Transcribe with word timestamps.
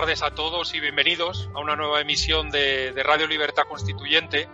Tardes 0.00 0.22
a 0.22 0.30
todos 0.30 0.74
y 0.74 0.80
bienvenidos 0.80 1.50
a 1.56 1.58
una 1.58 1.74
nueva 1.74 2.00
emisión 2.00 2.50
de, 2.50 2.92
de 2.92 3.02
Radio 3.02 3.26
Libertad 3.26 3.64
Constituyente. 3.68 4.48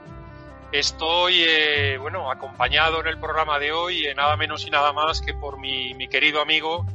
Estoy, 0.72 1.44
eh, 1.46 1.98
bueno, 1.98 2.30
acompañado 2.30 3.00
en 3.00 3.08
el 3.08 3.20
programa 3.20 3.58
de 3.58 3.70
hoy, 3.70 4.06
eh, 4.06 4.14
nada 4.14 4.38
menos 4.38 4.66
y 4.66 4.70
nada 4.70 4.94
más 4.94 5.20
que 5.20 5.34
por 5.34 5.58
mi, 5.58 5.92
mi 5.92 6.08
querido 6.08 6.40
amigo, 6.40 6.86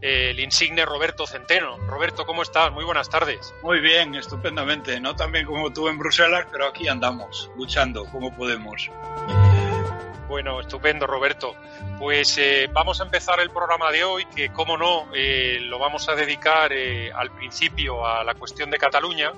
eh, 0.00 0.30
el 0.30 0.40
insigne 0.40 0.86
Roberto 0.86 1.26
Centeno. 1.26 1.76
Roberto, 1.86 2.24
¿cómo 2.24 2.40
estás? 2.40 2.72
Muy 2.72 2.84
buenas 2.86 3.10
tardes. 3.10 3.54
Muy 3.62 3.80
bien, 3.80 4.14
estupendamente. 4.14 4.98
No 4.98 5.14
tan 5.14 5.30
bien 5.30 5.44
como 5.44 5.70
tú 5.70 5.88
en 5.88 5.98
Bruselas, 5.98 6.46
pero 6.50 6.68
aquí 6.68 6.88
andamos, 6.88 7.50
luchando 7.58 8.06
como 8.06 8.34
podemos. 8.34 8.90
Bueno, 10.32 10.60
estupendo, 10.60 11.06
Roberto. 11.06 11.54
Pues 11.98 12.38
eh, 12.38 12.66
vamos 12.72 12.98
a 13.02 13.04
empezar 13.04 13.38
el 13.40 13.50
programa 13.50 13.90
de 13.90 14.02
hoy, 14.02 14.24
que 14.34 14.48
como 14.50 14.78
no, 14.78 15.08
eh, 15.14 15.58
lo 15.60 15.78
vamos 15.78 16.08
a 16.08 16.14
dedicar 16.14 16.72
eh, 16.72 17.12
al 17.14 17.30
principio 17.32 18.06
a 18.06 18.24
la 18.24 18.32
cuestión 18.34 18.70
de 18.70 18.78
Cataluña 18.78 19.30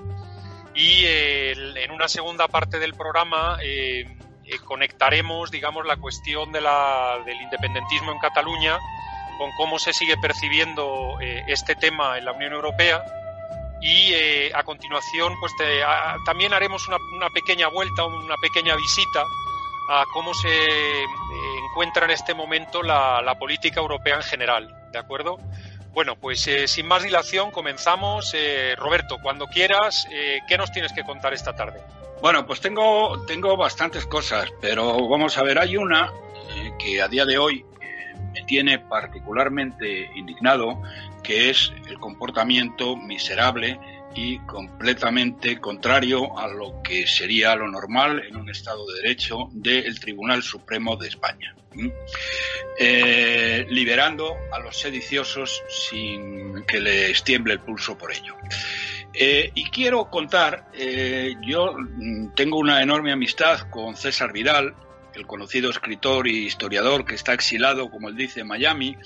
y 0.73 1.03
eh, 1.05 1.51
en 1.83 1.91
una 1.91 2.07
segunda 2.07 2.47
parte 2.47 2.79
del 2.79 2.93
programa 2.93 3.57
eh, 3.61 4.05
eh, 4.45 4.57
conectaremos, 4.63 5.51
digamos, 5.51 5.85
la 5.85 5.97
cuestión 5.97 6.53
de 6.53 6.61
la, 6.61 7.17
del 7.25 7.41
independentismo 7.41 8.13
en 8.13 8.19
Cataluña 8.19 8.79
con 9.37 9.51
cómo 9.57 9.79
se 9.79 9.91
sigue 9.91 10.15
percibiendo 10.15 11.17
este 11.19 11.75
tema 11.75 12.17
en 12.17 12.23
la 12.23 12.31
Unión 12.31 12.53
Europea 12.53 13.03
y 13.81 14.13
a 14.53 14.63
continuación 14.63 15.33
pues 15.41 15.51
te- 15.57 15.83
a- 15.83 16.15
también 16.25 16.53
haremos 16.53 16.87
una, 16.87 16.95
una 17.17 17.29
pequeña 17.31 17.67
vuelta, 17.67 18.05
una 18.05 18.37
pequeña 18.37 18.77
visita 18.77 19.25
a 19.89 20.03
cómo 20.13 20.33
se 20.33 20.49
eh, 20.49 21.05
encuentra 21.69 22.05
en 22.05 22.11
este 22.11 22.33
momento 22.33 22.81
la, 22.81 23.21
la 23.21 23.37
política 23.37 23.79
europea 23.79 24.15
en 24.15 24.23
general, 24.23 24.75
¿de 24.91 24.99
acuerdo? 24.99 25.37
Bueno, 25.93 26.17
pues 26.17 26.45
eh, 26.47 26.67
sin 26.67 26.87
más 26.87 27.03
dilación 27.03 27.51
comenzamos. 27.51 28.33
Eh, 28.35 28.75
Roberto, 28.77 29.17
cuando 29.21 29.47
quieras, 29.47 30.07
eh, 30.11 30.39
¿qué 30.47 30.57
nos 30.57 30.71
tienes 30.71 30.91
que 30.91 31.03
contar 31.03 31.33
esta 31.33 31.55
tarde? 31.55 31.79
Bueno, 32.21 32.45
pues 32.45 32.59
tengo, 32.59 33.23
tengo 33.25 33.55
bastantes 33.55 34.05
cosas, 34.05 34.51
pero 34.59 35.07
vamos 35.07 35.37
a 35.37 35.43
ver, 35.43 35.59
hay 35.59 35.77
una 35.77 36.11
eh, 36.55 36.73
que 36.79 37.01
a 37.01 37.07
día 37.07 37.25
de 37.25 37.37
hoy 37.37 37.65
eh, 37.81 38.13
me 38.33 38.43
tiene 38.43 38.79
particularmente 38.79 40.09
indignado, 40.15 40.81
que 41.23 41.49
es 41.49 41.71
el 41.87 41.99
comportamiento 41.99 42.97
miserable 42.97 43.79
y 44.15 44.39
completamente 44.39 45.59
contrario 45.59 46.37
a 46.39 46.47
lo 46.47 46.81
que 46.81 47.05
sería 47.05 47.55
lo 47.55 47.67
normal 47.67 48.23
en 48.27 48.37
un 48.37 48.49
Estado 48.49 48.85
de 48.87 49.01
Derecho 49.01 49.49
del 49.51 49.99
Tribunal 49.99 50.41
Supremo 50.41 50.95
de 50.95 51.09
España. 51.09 51.55
Eh, 52.79 53.65
liberando 53.69 54.35
a 54.51 54.59
los 54.59 54.79
sediciosos 54.79 55.61
sin 55.67 56.63
que 56.65 56.79
les 56.79 57.23
tiemble 57.23 57.53
el 57.53 57.59
pulso 57.59 57.97
por 57.97 58.13
ello. 58.13 58.35
Eh, 59.13 59.51
y 59.53 59.69
quiero 59.69 60.09
contar, 60.09 60.69
eh, 60.73 61.35
yo 61.41 61.73
mm, 61.77 62.33
tengo 62.35 62.57
una 62.57 62.81
enorme 62.81 63.11
amistad 63.11 63.69
con 63.69 63.95
César 63.95 64.33
Vidal, 64.33 64.73
el 65.15 65.25
conocido 65.25 65.69
escritor 65.69 66.27
y 66.27 66.45
historiador 66.45 67.05
que 67.05 67.15
está 67.15 67.33
exilado, 67.33 67.89
como 67.89 68.09
él 68.09 68.15
dice, 68.15 68.41
en 68.41 68.47
Miami, 68.47 68.97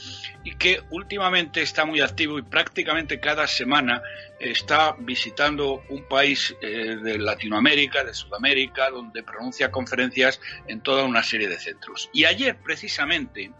y 0.43 0.55
que 0.55 0.81
últimamente 0.89 1.61
está 1.61 1.85
muy 1.85 2.01
activo 2.01 2.39
y 2.39 2.41
prácticamente 2.41 3.19
cada 3.19 3.47
semana 3.47 4.01
está 4.39 4.95
visitando 4.99 5.83
un 5.89 6.07
país 6.07 6.55
eh, 6.61 6.97
de 7.01 7.17
Latinoamérica, 7.17 8.03
de 8.03 8.13
Sudamérica, 8.13 8.89
donde 8.89 9.23
pronuncia 9.23 9.71
conferencias 9.71 10.39
en 10.67 10.81
toda 10.81 11.03
una 11.03 11.23
serie 11.23 11.47
de 11.47 11.59
centros. 11.59 12.09
Y 12.13 12.25
ayer, 12.25 12.57
precisamente, 12.57 13.51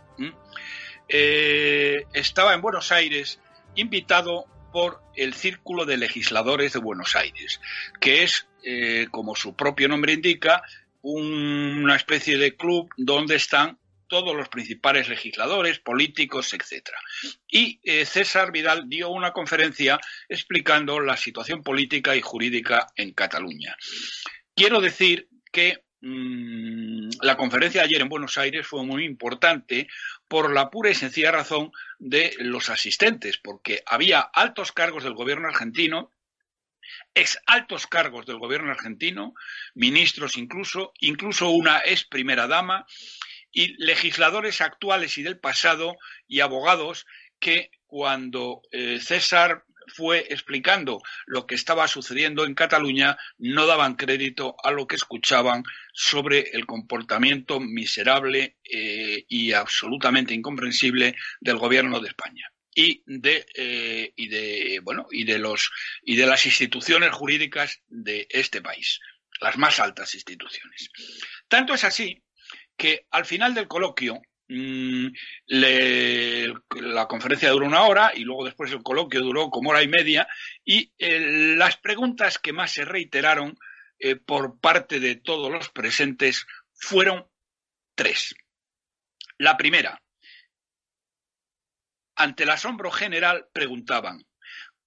eh, 1.07 2.05
estaba 2.13 2.53
en 2.53 2.61
Buenos 2.61 2.91
Aires 2.91 3.39
invitado 3.75 4.45
por 4.71 5.01
el 5.15 5.33
Círculo 5.33 5.85
de 5.85 5.97
Legisladores 5.97 6.73
de 6.73 6.79
Buenos 6.79 7.15
Aires, 7.15 7.59
que 7.99 8.23
es, 8.23 8.47
eh, 8.63 9.07
como 9.11 9.35
su 9.35 9.55
propio 9.55 9.87
nombre 9.87 10.13
indica, 10.13 10.63
un- 11.01 11.83
una 11.83 11.95
especie 11.95 12.37
de 12.37 12.55
club 12.55 12.89
donde 12.97 13.35
están 13.35 13.79
todos 14.07 14.35
los 14.35 14.49
principales 14.49 15.07
legisladores, 15.07 15.79
políticos, 15.79 16.51
etcétera. 16.53 16.97
Y 17.47 17.79
eh, 17.83 18.05
César 18.05 18.51
Vidal 18.51 18.89
dio 18.89 19.09
una 19.09 19.31
conferencia 19.33 19.99
explicando 20.27 20.99
la 20.99 21.15
situación 21.15 21.61
política 21.61 22.15
y 22.15 22.21
jurídica 22.21 22.87
en 22.95 23.13
Cataluña. 23.13 23.75
Quiero 24.55 24.81
decir 24.81 25.29
que 25.51 25.83
mm, 26.01 27.09
la 27.21 27.37
conferencia 27.37 27.81
de 27.81 27.85
ayer 27.87 28.01
en 28.01 28.09
Buenos 28.09 28.37
Aires 28.39 28.65
fue 28.65 28.83
muy 28.83 29.05
importante 29.05 29.87
por 30.27 30.51
la 30.51 30.69
pura 30.71 30.89
y 30.89 30.95
sencilla 30.95 31.31
razón 31.31 31.71
de 31.99 32.33
los 32.39 32.69
asistentes, 32.69 33.37
porque 33.37 33.83
había 33.85 34.21
altos 34.21 34.71
cargos 34.71 35.03
del 35.03 35.13
gobierno 35.13 35.49
argentino, 35.49 36.11
ex 37.13 37.39
altos 37.45 37.87
cargos 37.87 38.25
del 38.25 38.39
gobierno 38.39 38.71
argentino, 38.71 39.33
ministros 39.75 40.37
incluso, 40.37 40.93
incluso 40.99 41.49
una 41.49 41.81
ex 41.85 42.05
primera 42.05 42.47
dama, 42.47 42.85
y 43.51 43.75
legisladores 43.83 44.61
actuales 44.61 45.17
y 45.17 45.23
del 45.23 45.39
pasado 45.39 45.97
y 46.27 46.41
abogados 46.41 47.05
que 47.39 47.71
cuando 47.87 48.61
eh, 48.71 48.99
César 49.01 49.65
fue 49.87 50.27
explicando 50.29 51.01
lo 51.25 51.47
que 51.47 51.55
estaba 51.55 51.87
sucediendo 51.87 52.45
en 52.45 52.53
Cataluña 52.53 53.17
no 53.39 53.65
daban 53.65 53.95
crédito 53.95 54.55
a 54.63 54.71
lo 54.71 54.85
que 54.85 54.95
escuchaban 54.95 55.63
sobre 55.93 56.51
el 56.53 56.67
comportamiento 56.67 57.59
miserable 57.59 58.57
eh, 58.71 59.25
y 59.27 59.53
absolutamente 59.53 60.33
incomprensible 60.33 61.15
del 61.41 61.57
gobierno 61.57 61.99
de 61.99 62.09
España 62.09 62.51
y 62.79 63.03
de 63.05 63.45
eh, 63.55 64.13
y 64.15 64.29
de 64.29 64.79
bueno 64.81 65.07
y 65.11 65.25
de 65.25 65.37
los 65.37 65.69
y 66.01 66.15
de 66.15 66.25
las 66.25 66.45
instituciones 66.45 67.11
jurídicas 67.11 67.81
de 67.89 68.25
este 68.29 68.61
país 68.61 69.01
las 69.41 69.57
más 69.57 69.81
altas 69.81 70.15
instituciones 70.15 70.89
tanto 71.49 71.73
es 71.73 71.83
así 71.83 72.23
que 72.77 73.05
al 73.11 73.25
final 73.25 73.53
del 73.53 73.67
coloquio 73.67 74.21
mm, 74.47 75.07
la 75.47 77.05
conferencia 77.09 77.49
duró 77.51 77.65
una 77.65 77.83
hora 77.83 78.13
y 78.15 78.21
luego 78.21 78.45
después 78.45 78.71
el 78.71 78.81
coloquio 78.81 79.19
duró 79.19 79.49
como 79.49 79.71
hora 79.71 79.83
y 79.83 79.89
media 79.89 80.25
y 80.63 80.93
eh, 80.97 81.55
las 81.57 81.75
preguntas 81.75 82.39
que 82.39 82.53
más 82.53 82.71
se 82.71 82.85
reiteraron 82.85 83.57
eh, 83.99 84.15
por 84.15 84.57
parte 84.61 85.01
de 85.01 85.15
todos 85.15 85.51
los 85.51 85.67
presentes 85.67 86.47
fueron 86.73 87.27
tres. 87.95 88.33
La 89.37 89.57
primera, 89.57 90.01
ante 92.19 92.43
el 92.43 92.49
asombro 92.49 92.91
general, 92.91 93.47
preguntaban, 93.53 94.27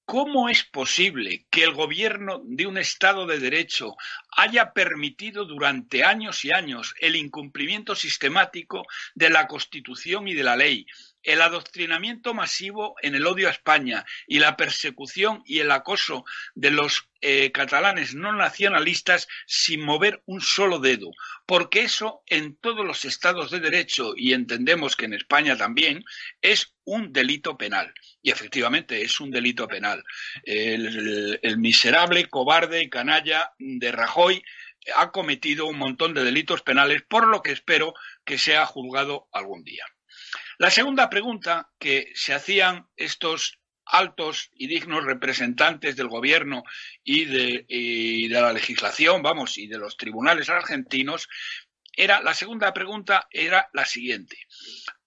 ¿cómo 0.05 0.51
es 0.51 0.65
posible 0.65 1.47
que 1.51 1.65
el 1.65 1.73
gobierno 1.73 2.43
de 2.45 2.67
un 2.67 2.77
Estado 2.77 3.27
de 3.27 3.39
Derecho 3.39 3.97
haya 4.37 4.75
permitido 4.75 5.47
durante 5.47 6.05
años 6.05 6.45
y 6.45 6.53
años 6.53 6.95
el 7.01 7.17
incumplimiento 7.17 7.95
sistemático 7.95 8.85
de 9.15 9.31
la 9.31 9.47
Constitución 9.47 10.29
y 10.29 10.35
de 10.35 10.43
la 10.43 10.57
ley, 10.57 10.85
el 11.23 11.43
adoctrinamiento 11.43 12.35
masivo 12.35 12.95
en 13.03 13.15
el 13.15 13.27
odio 13.27 13.49
a 13.49 13.53
España 13.53 14.05
y 14.27 14.39
la 14.39 14.57
persecución 14.57 15.43
y 15.47 15.61
el 15.61 15.71
acoso 15.71 16.25
de 16.55 16.71
los 16.71 17.09
eh, 17.21 17.53
catalanes 17.53 18.15
no 18.15 18.33
nacionalistas 18.33 19.29
sin 19.47 19.81
mover 19.83 20.23
un 20.27 20.41
solo 20.41 20.79
dedo, 20.81 21.11
porque 21.47 21.83
eso 21.83 22.23
en 22.27 22.57
todos 22.57 22.85
los 22.85 23.05
estados 23.05 23.51
de 23.51 23.61
derecho 23.61 24.15
y 24.17 24.33
entendemos 24.33 24.97
que 24.97 25.05
en 25.05 25.15
España 25.15 25.57
también 25.57 26.05
es 26.41 26.75
un 26.85 27.13
delito 27.13 27.57
penal. 27.57 27.93
Y 28.23 28.31
efectivamente 28.31 29.03
es 29.03 29.21
un 29.21 29.31
delito 29.31 29.69
penal. 29.69 30.03
El, 30.45 30.87
el- 30.87 31.41
el 31.43 31.59
miserable, 31.59 32.27
cobarde 32.29 32.83
y 32.83 32.91
canalla 32.91 33.53
de 33.59 33.93
Rajoy 33.93 34.43
ha 34.97 35.13
cometido 35.13 35.67
un 35.67 35.79
montón 35.79 36.13
de 36.15 36.25
delitos 36.25 36.63
penales, 36.63 37.03
por 37.03 37.29
lo 37.29 37.41
que 37.43 37.53
espero 37.53 37.95
que 38.25 38.37
sea 38.39 38.67
juzgado 38.67 39.29
algún 39.33 39.63
día. 39.63 39.85
La 40.63 40.71
segunda 40.71 41.11
pregunta 41.11 41.73
que 41.77 42.13
se 42.15 42.33
hacían 42.33 42.87
estos 42.95 43.59
altos 43.85 44.49
y 44.55 44.69
dignos 44.69 45.05
representantes 45.05 45.97
del 45.97 46.07
gobierno 46.07 46.63
y 47.03 47.25
de, 47.25 48.29
la 48.31 48.53
legislación, 48.53 49.23
vamos, 49.23 49.59
y 49.59 49.67
de 49.67 49.79
los 49.79 49.97
tribunales 49.97 50.49
argentinos, 50.51 51.29
era 51.97 52.23
la 52.23 52.33
segunda 52.33 52.73
pregunta 52.73 53.27
era 53.33 53.71
la 53.73 53.85
siguiente: 53.87 54.39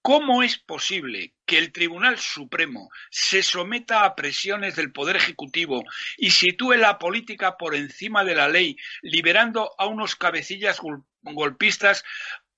¿Cómo 0.02 0.42
es 0.42 0.58
posible 0.58 1.32
que 1.46 1.56
el 1.56 1.72
Tribunal 1.72 2.18
Supremo 2.18 2.90
se 3.10 3.42
someta 3.42 4.04
a 4.04 4.14
presiones 4.14 4.76
del 4.76 4.92
Poder 4.92 5.16
Ejecutivo 5.16 5.84
y 6.18 6.32
sitúe 6.32 6.74
la 6.74 6.98
política 6.98 7.56
por 7.56 7.74
encima 7.74 8.24
de 8.24 8.34
la 8.34 8.48
ley, 8.48 8.76
liberando 9.00 9.70
a 9.78 9.86
unos 9.86 10.16
cabecillas 10.16 10.82
golpistas 11.22 12.04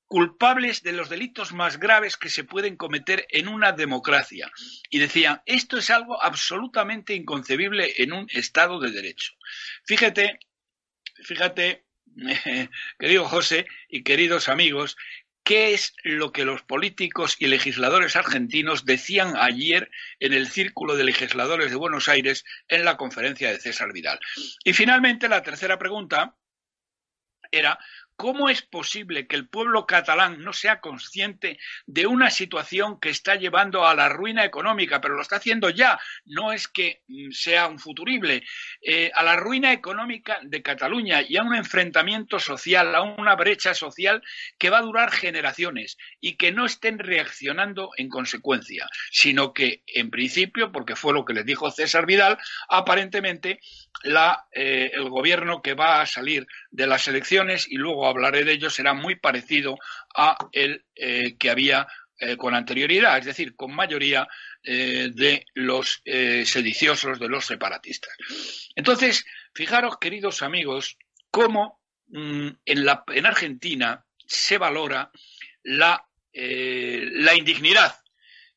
culpables 0.09 0.83
de 0.83 0.93
los 0.93 1.11
delitos 1.11 1.53
más 1.53 1.79
graves 1.79 2.17
que 2.17 2.31
se 2.31 2.43
pueden 2.43 2.77
cometer 2.77 3.27
en 3.31 3.47
una 3.47 3.73
democracia. 3.73 4.51
Y 4.91 4.99
decían, 4.99 5.43
esto 5.47 5.79
es 5.79 5.91
algo 5.91 6.21
absolutamente 6.23 7.15
inconcebible 7.15 7.93
en 7.99 8.13
un 8.13 8.27
Estado 8.33 8.81
de 8.81 8.91
Derecho. 8.91 9.35
Fíjate, 9.85 10.41
fíjate, 11.23 11.85
querido 12.99 13.27
José 13.27 13.67
y 13.89 14.03
queridos 14.03 14.49
amigos, 14.49 14.97
¿Qué 15.49 15.73
es 15.73 15.95
lo 16.03 16.31
que 16.31 16.45
los 16.45 16.61
políticos 16.61 17.37
y 17.39 17.47
legisladores 17.47 18.17
argentinos 18.17 18.85
decían 18.85 19.33
ayer 19.35 19.91
en 20.21 20.35
el 20.35 20.47
Círculo 20.47 20.95
de 20.95 21.05
Legisladores 21.05 21.71
de 21.71 21.77
Buenos 21.77 22.11
Aires 22.11 22.45
en 22.69 22.85
la 22.85 22.99
conferencia 22.99 23.51
de 23.51 23.59
César 23.59 23.95
Vidal? 23.95 24.21
Y 24.63 24.75
finalmente, 24.75 25.27
la 25.27 25.43
tercera 25.43 25.79
pregunta 25.79 26.37
era 27.51 27.79
¿Cómo 28.19 28.51
es 28.51 28.63
posible 28.63 29.29
que 29.29 29.37
el 29.37 29.47
pueblo 29.47 29.87
catalán 29.87 30.43
no 30.43 30.53
sea 30.53 30.81
consciente 30.81 31.57
de 31.87 32.09
una 32.09 32.33
situación 32.33 32.99
que 32.99 33.11
está 33.11 33.37
llevando 33.37 33.87
a 33.87 33.95
la 33.95 34.09
ruina 34.09 34.45
económica, 34.45 35.01
pero 35.01 35.15
lo 35.15 35.23
está 35.23 35.37
haciendo 35.37 35.71
ya? 35.71 36.01
No 36.25 36.51
es 36.51 36.67
que 36.67 37.03
mm, 37.07 37.31
sea 37.31 37.69
un 37.69 37.79
futurible, 37.79 38.43
eh, 38.83 39.13
a 39.15 39.23
la 39.23 39.37
ruina 39.37 39.73
económica 39.73 40.41
de 40.43 40.63
Cataluña 40.63 41.23
y 41.23 41.37
a 41.37 41.45
un 41.45 41.55
enfrentamiento 41.55 42.41
social, 42.41 42.93
a 42.97 43.03
una 43.03 43.37
brecha 43.37 43.73
social 43.73 44.21
que 44.59 44.69
va 44.69 44.79
a 44.79 44.83
durar 44.83 45.13
generaciones 45.13 45.97
y 46.21 46.37
que 46.37 46.51
no 46.51 46.67
estén 46.67 46.99
reaccionando 46.99 47.91
en 47.99 48.09
consecuencia, 48.09 48.89
sino 49.13 49.53
que, 49.53 49.85
en 49.87 50.11
principio, 50.11 50.73
porque 50.73 50.97
fue 50.97 51.15
lo 51.15 51.25
que 51.25 51.35
les 51.35 51.47
dijo 51.47 51.71
César 51.71 52.05
Vidal, 52.05 52.37
aparentemente 52.69 53.61
eh, 54.53 54.91
el 54.93 55.09
gobierno 55.09 55.63
que 55.63 55.75
va 55.75 56.01
a 56.01 56.07
salir 56.07 56.49
de 56.73 56.87
las 56.87 57.07
elecciones 57.09 57.67
y 57.69 57.77
luego 57.77 58.08
hablaré 58.09 58.45
de 58.45 58.53
ello 58.53 58.71
será 58.71 58.95
muy 58.95 59.17
parecido 59.17 59.79
a 60.15 60.37
el 60.53 60.85
eh, 60.95 61.37
que 61.39 61.51
había 61.51 61.87
eh, 62.19 62.37
con 62.37 62.55
anterioridad, 62.55 63.19
es 63.19 63.27
decir, 63.27 63.55
con 63.55 63.75
mayoría 63.75 64.27
de 64.61 65.47
los 65.55 66.03
sediciosos, 66.05 67.19
de 67.19 67.29
los 67.29 67.47
separatistas. 67.47 68.13
Entonces, 68.75 69.25
fijaros, 69.55 69.97
queridos 69.99 70.43
amigos, 70.43 70.99
cómo 71.31 71.81
mm, 72.09 72.49
en, 72.67 72.85
la, 72.85 73.05
en 73.07 73.25
Argentina 73.25 74.05
se 74.27 74.59
valora 74.59 75.11
la, 75.63 76.05
la 76.35 77.35
indignidad 77.35 77.95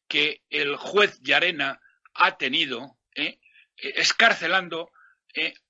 que 0.10 0.42
el 0.50 0.76
juez 0.76 1.18
Yarena 1.22 1.80
ha 2.16 2.38
tenido 2.38 2.98
escarcelando 3.82 4.88
eh, 4.88 5.01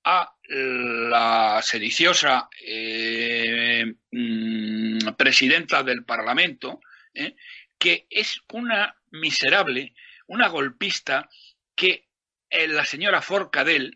a 0.04 0.34
la 0.48 1.60
sediciosa 1.62 2.48
eh, 2.64 3.94
mm, 4.10 4.98
presidenta 5.16 5.82
del 5.82 6.04
Parlamento, 6.04 6.80
eh, 7.14 7.34
que 7.78 8.06
es 8.10 8.40
una 8.52 8.96
miserable, 9.10 9.94
una 10.26 10.48
golpista 10.48 11.28
que 11.74 12.08
la 12.50 12.84
señora 12.84 13.22
Forcadell, 13.22 13.94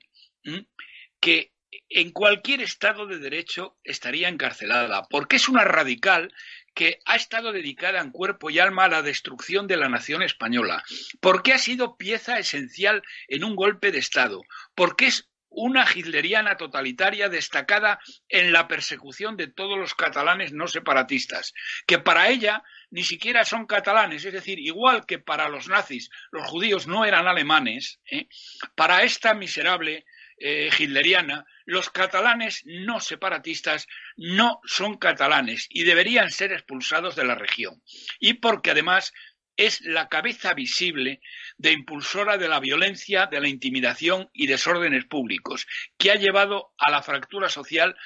que 1.20 1.52
en 1.88 2.10
cualquier 2.10 2.62
estado 2.62 3.06
de 3.06 3.18
derecho 3.18 3.78
estaría 3.84 4.28
encarcelada, 4.28 5.02
porque 5.10 5.36
es 5.36 5.48
una 5.48 5.64
radical 5.64 6.32
que 6.74 7.00
ha 7.06 7.16
estado 7.16 7.52
dedicada 7.52 8.00
en 8.00 8.10
cuerpo 8.10 8.50
y 8.50 8.58
alma 8.58 8.84
a 8.84 8.88
la 8.88 9.02
destrucción 9.02 9.66
de 9.66 9.76
la 9.76 9.88
nación 9.88 10.22
española, 10.22 10.82
porque 11.20 11.52
ha 11.52 11.58
sido 11.58 11.96
pieza 11.96 12.38
esencial 12.38 13.02
en 13.28 13.44
un 13.44 13.56
golpe 13.56 13.92
de 13.92 13.98
Estado, 13.98 14.42
porque 14.74 15.06
es 15.06 15.30
una 15.56 15.86
hitleriana 15.92 16.56
totalitaria 16.56 17.30
destacada 17.30 17.98
en 18.28 18.52
la 18.52 18.68
persecución 18.68 19.36
de 19.36 19.48
todos 19.48 19.78
los 19.78 19.94
catalanes 19.94 20.52
no 20.52 20.68
separatistas, 20.68 21.54
que 21.86 21.98
para 21.98 22.28
ella 22.28 22.62
ni 22.90 23.02
siquiera 23.02 23.44
son 23.44 23.66
catalanes, 23.66 24.24
es 24.24 24.34
decir, 24.34 24.58
igual 24.58 25.06
que 25.06 25.18
para 25.18 25.48
los 25.48 25.66
nazis 25.68 26.10
los 26.30 26.46
judíos 26.46 26.86
no 26.86 27.06
eran 27.06 27.26
alemanes, 27.26 28.00
¿eh? 28.10 28.28
para 28.74 29.02
esta 29.02 29.32
miserable 29.32 30.04
eh, 30.38 30.68
hitleriana, 30.78 31.46
los 31.64 31.88
catalanes 31.88 32.60
no 32.66 33.00
separatistas 33.00 33.86
no 34.16 34.60
son 34.64 34.98
catalanes 34.98 35.66
y 35.70 35.84
deberían 35.84 36.30
ser 36.30 36.52
expulsados 36.52 37.16
de 37.16 37.24
la 37.24 37.34
región. 37.34 37.82
Y 38.20 38.34
porque 38.34 38.72
además 38.72 39.14
es 39.56 39.80
la 39.82 40.08
cabeza 40.08 40.54
visible 40.54 41.20
de 41.56 41.72
impulsora 41.72 42.36
de 42.38 42.48
la 42.48 42.60
violencia, 42.60 43.26
de 43.26 43.40
la 43.40 43.48
intimidación 43.48 44.28
y 44.32 44.46
desórdenes 44.46 45.04
públicos, 45.06 45.66
que 45.96 46.10
ha 46.10 46.16
llevado 46.16 46.72
a 46.78 46.90
la 46.90 47.02
fractura 47.02 47.48
social 47.48 47.96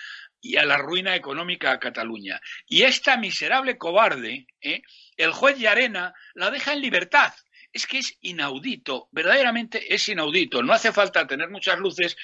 y 0.40 0.56
a 0.56 0.64
la 0.64 0.78
ruina 0.78 1.14
económica 1.14 1.72
a 1.72 1.80
Cataluña. 1.80 2.40
Y 2.66 2.82
esta 2.82 3.16
miserable 3.16 3.76
cobarde, 3.76 4.46
¿eh? 4.60 4.82
el 5.16 5.32
juez 5.32 5.58
de 5.58 5.68
Arena 5.68 6.14
la 6.34 6.50
deja 6.50 6.72
en 6.72 6.80
libertad. 6.80 7.34
Es 7.72 7.86
que 7.86 7.98
es 7.98 8.16
inaudito, 8.20 9.08
verdaderamente 9.12 9.94
es 9.94 10.08
inaudito. 10.08 10.62
No 10.62 10.72
hace 10.72 10.92
falta 10.92 11.26
tener 11.26 11.50
muchas 11.50 11.78
luces 11.78 12.16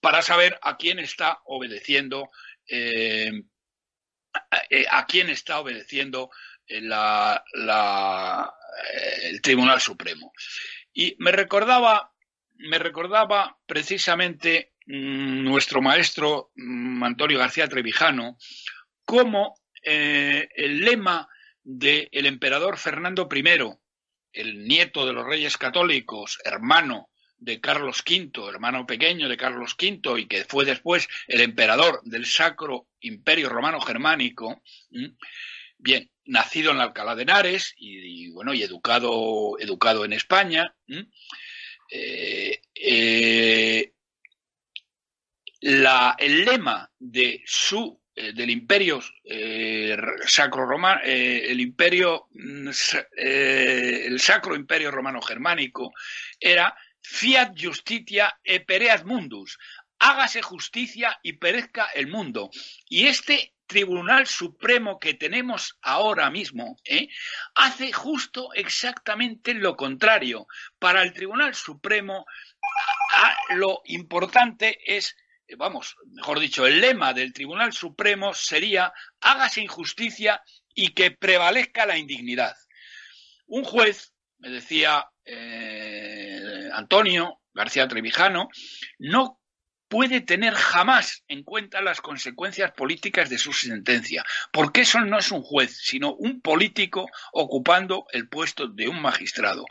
para 0.00 0.22
saber 0.22 0.58
a 0.62 0.76
quién 0.76 0.98
está 0.98 1.40
obedeciendo, 1.44 2.30
eh, 2.68 3.30
a, 4.90 5.06
quién 5.06 5.30
está 5.30 5.60
obedeciendo 5.60 6.30
eh, 6.68 6.80
la, 6.82 7.42
el 9.22 9.40
Tribunal 9.40 9.80
Supremo. 9.80 10.32
Y 10.92 11.16
me 11.18 11.32
recordaba, 11.32 12.12
me 12.56 12.78
recordaba 12.78 13.58
precisamente 13.66 14.72
mm, 14.86 15.44
nuestro 15.44 15.80
maestro 15.80 16.50
mm, 16.56 17.02
Antonio 17.02 17.38
García 17.38 17.68
Trevijano, 17.68 18.36
cómo 19.04 19.54
eh, 19.82 20.48
el 20.54 20.80
lema 20.84 21.28
del 21.62 22.26
emperador 22.26 22.78
Fernando 22.78 23.28
I, 23.32 23.44
el 24.32 24.66
nieto 24.66 25.06
de 25.06 25.12
los 25.12 25.26
reyes 25.26 25.56
católicos, 25.56 26.38
hermano 26.44 27.10
de 27.38 27.60
Carlos 27.60 28.02
V, 28.06 28.48
hermano 28.48 28.86
pequeño 28.86 29.28
de 29.28 29.36
Carlos 29.36 29.76
V, 29.80 30.20
y 30.20 30.26
que 30.26 30.44
fue 30.44 30.64
después 30.64 31.08
el 31.26 31.40
emperador 31.40 32.00
del 32.04 32.26
Sacro 32.26 32.88
Imperio 33.00 33.48
Romano 33.48 33.80
Germánico, 33.80 34.62
bien, 35.78 36.10
nacido 36.24 36.72
en 36.72 36.80
Alcalá 36.80 37.14
de 37.14 37.22
Henares 37.22 37.74
y, 37.76 38.30
bueno, 38.30 38.52
y 38.52 38.62
educado, 38.62 39.58
educado 39.58 40.04
en 40.04 40.12
España. 40.12 40.74
Eh, 41.90 42.60
eh, 42.74 43.92
el 45.60 46.44
lema 46.44 46.90
de 46.98 47.42
su 47.46 48.00
eh, 48.14 48.32
del 48.32 48.50
imperio 48.50 49.00
sacro 50.26 50.66
romano 50.66 51.00
el 51.02 51.60
imperio 51.60 52.28
mm, 52.30 52.68
el 53.16 54.20
sacro 54.20 54.54
imperio 54.54 54.90
romano 54.90 55.20
germánico 55.20 55.92
era 56.38 56.76
fiat 57.00 57.56
justitia 57.58 58.38
e 58.44 58.60
pereat 58.60 59.04
mundus 59.04 59.58
hágase 59.98 60.42
justicia 60.42 61.18
y 61.22 61.32
perezca 61.34 61.86
el 61.94 62.06
mundo 62.06 62.50
y 62.88 63.06
este 63.06 63.54
Tribunal 63.68 64.26
Supremo 64.26 64.98
que 64.98 65.14
tenemos 65.14 65.78
ahora 65.82 66.30
mismo 66.30 66.76
¿eh? 66.84 67.08
hace 67.54 67.92
justo 67.92 68.52
exactamente 68.54 69.54
lo 69.54 69.76
contrario. 69.76 70.48
Para 70.78 71.02
el 71.02 71.12
Tribunal 71.12 71.54
Supremo 71.54 72.26
lo 73.50 73.82
importante 73.84 74.78
es, 74.84 75.14
vamos, 75.56 75.96
mejor 76.12 76.40
dicho, 76.40 76.66
el 76.66 76.80
lema 76.80 77.12
del 77.12 77.32
Tribunal 77.32 77.72
Supremo 77.72 78.34
sería 78.34 78.92
hágase 79.20 79.60
injusticia 79.60 80.42
y 80.74 80.94
que 80.94 81.10
prevalezca 81.10 81.86
la 81.86 81.98
indignidad. 81.98 82.56
Un 83.46 83.64
juez, 83.64 84.14
me 84.38 84.48
decía 84.48 85.08
eh, 85.24 86.70
Antonio 86.72 87.40
García 87.52 87.86
Trevijano, 87.86 88.48
no 88.98 89.37
puede 89.88 90.20
tener 90.20 90.54
jamás 90.54 91.24
en 91.28 91.42
cuenta 91.42 91.80
las 91.80 92.00
consecuencias 92.00 92.72
políticas 92.72 93.30
de 93.30 93.38
su 93.38 93.52
sentencia, 93.52 94.24
porque 94.52 94.82
eso 94.82 95.00
no 95.00 95.18
es 95.18 95.30
un 95.30 95.42
juez, 95.42 95.78
sino 95.82 96.14
un 96.14 96.40
político 96.40 97.08
ocupando 97.32 98.06
el 98.12 98.28
puesto 98.28 98.68
de 98.68 98.88
un 98.88 99.00
magistrado. 99.00 99.64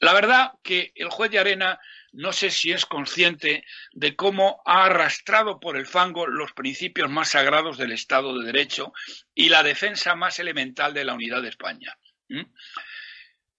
La 0.00 0.12
verdad 0.12 0.52
que 0.62 0.92
el 0.94 1.10
juez 1.10 1.30
de 1.30 1.38
Arena 1.38 1.78
no 2.12 2.32
sé 2.32 2.50
si 2.50 2.72
es 2.72 2.86
consciente 2.86 3.64
de 3.92 4.16
cómo 4.16 4.62
ha 4.64 4.86
arrastrado 4.86 5.60
por 5.60 5.76
el 5.76 5.86
fango 5.86 6.26
los 6.26 6.52
principios 6.52 7.10
más 7.10 7.30
sagrados 7.30 7.76
del 7.76 7.92
Estado 7.92 8.38
de 8.38 8.46
Derecho 8.46 8.92
y 9.34 9.50
la 9.50 9.62
defensa 9.62 10.14
más 10.14 10.38
elemental 10.38 10.94
de 10.94 11.04
la 11.04 11.14
unidad 11.14 11.42
de 11.42 11.50
España. 11.50 11.96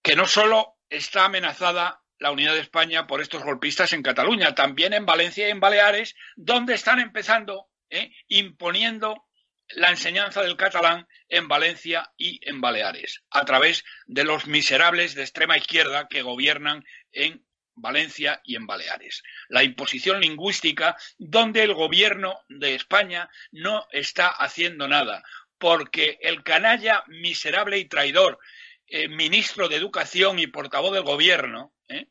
Que 0.02 0.16
no 0.16 0.26
solo 0.26 0.80
está 0.90 1.26
amenazada 1.26 2.02
la 2.20 2.32
unidad 2.32 2.54
de 2.54 2.62
España 2.62 3.08
por 3.08 3.22
estos 3.22 3.44
golpistas 3.44 3.94
en 3.94 4.04
Cataluña, 4.04 4.54
también 4.54 4.94
en 4.94 5.06
Valencia 5.06 5.48
y 5.48 5.52
en 5.52 5.60
Baleares, 5.60 6.16
donde 6.36 6.76
están 6.76 7.00
empezando, 7.00 7.70
¿eh? 7.90 8.12
imponiendo 8.28 9.26
la 9.70 9.90
enseñanza 9.90 10.42
del 10.42 10.58
catalán 10.58 11.08
en 11.28 11.48
Valencia 11.48 12.12
y 12.18 12.40
en 12.48 12.60
Baleares, 12.60 13.24
a 13.30 13.46
través 13.46 13.86
de 14.06 14.24
los 14.24 14.48
miserables 14.48 15.16
de 15.16 15.22
extrema 15.22 15.58
izquierda 15.58 16.08
que 16.08 16.24
gobiernan 16.24 16.84
en 17.12 17.46
Valencia 17.76 18.42
y 18.44 18.56
en 18.56 18.68
Baleares. 18.68 19.24
La 19.48 19.64
imposición 19.64 20.20
lingüística 20.20 20.98
donde 21.18 21.64
el 21.64 21.74
gobierno 21.74 22.40
de 22.50 22.76
España 22.76 23.30
no 23.52 23.88
está 23.92 24.28
haciendo 24.28 24.88
nada, 24.88 25.24
porque 25.58 26.18
el 26.22 26.44
canalla 26.44 27.04
miserable 27.08 27.78
y 27.78 27.86
traidor, 27.86 28.40
eh, 28.90 29.08
ministro 29.08 29.68
de 29.68 29.76
Educación 29.76 30.40
y 30.40 30.48
portavoz 30.48 30.94
del 30.94 31.04
gobierno, 31.04 31.74
¿eh? 31.88 32.08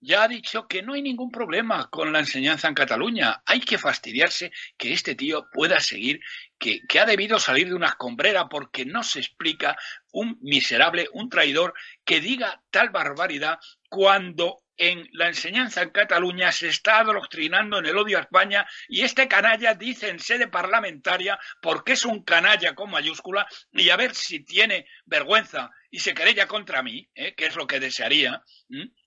ya 0.00 0.22
ha 0.22 0.28
dicho 0.28 0.68
que 0.68 0.82
no 0.82 0.92
hay 0.92 1.02
ningún 1.02 1.30
problema 1.30 1.88
con 1.90 2.12
la 2.12 2.20
enseñanza 2.20 2.68
en 2.68 2.74
Cataluña. 2.74 3.42
Hay 3.46 3.60
que 3.60 3.78
fastidiarse 3.78 4.52
que 4.76 4.92
este 4.92 5.14
tío 5.14 5.46
pueda 5.52 5.80
seguir, 5.80 6.20
que, 6.58 6.82
que, 6.86 7.00
ha 7.00 7.06
debido 7.06 7.38
salir 7.38 7.68
de 7.68 7.74
una 7.74 7.88
escombrera 7.88 8.48
porque 8.48 8.84
no 8.84 9.02
se 9.02 9.18
explica 9.18 9.76
un 10.12 10.38
miserable, 10.42 11.08
un 11.12 11.28
traidor 11.28 11.74
que 12.04 12.20
diga 12.20 12.62
tal 12.70 12.90
barbaridad 12.90 13.58
cuando 13.88 14.58
en 14.76 15.08
la 15.12 15.28
enseñanza 15.28 15.82
en 15.82 15.90
Cataluña 15.90 16.52
se 16.52 16.68
está 16.68 16.98
adoctrinando 16.98 17.78
en 17.78 17.86
el 17.86 17.96
odio 17.96 18.18
a 18.18 18.22
España 18.22 18.66
y 18.88 19.02
este 19.02 19.28
canalla 19.28 19.74
dice 19.74 20.08
en 20.08 20.18
sede 20.18 20.48
parlamentaria, 20.48 21.38
porque 21.60 21.92
es 21.92 22.04
un 22.04 22.22
canalla 22.22 22.74
con 22.74 22.90
mayúscula, 22.90 23.46
y 23.72 23.90
a 23.90 23.96
ver 23.96 24.14
si 24.14 24.40
tiene 24.40 24.86
vergüenza 25.04 25.70
y 25.90 26.00
se 26.00 26.14
querella 26.14 26.46
contra 26.46 26.82
mí, 26.82 27.08
¿eh? 27.14 27.34
que 27.34 27.46
es 27.46 27.56
lo 27.56 27.66
que 27.66 27.80
desearía, 27.80 28.42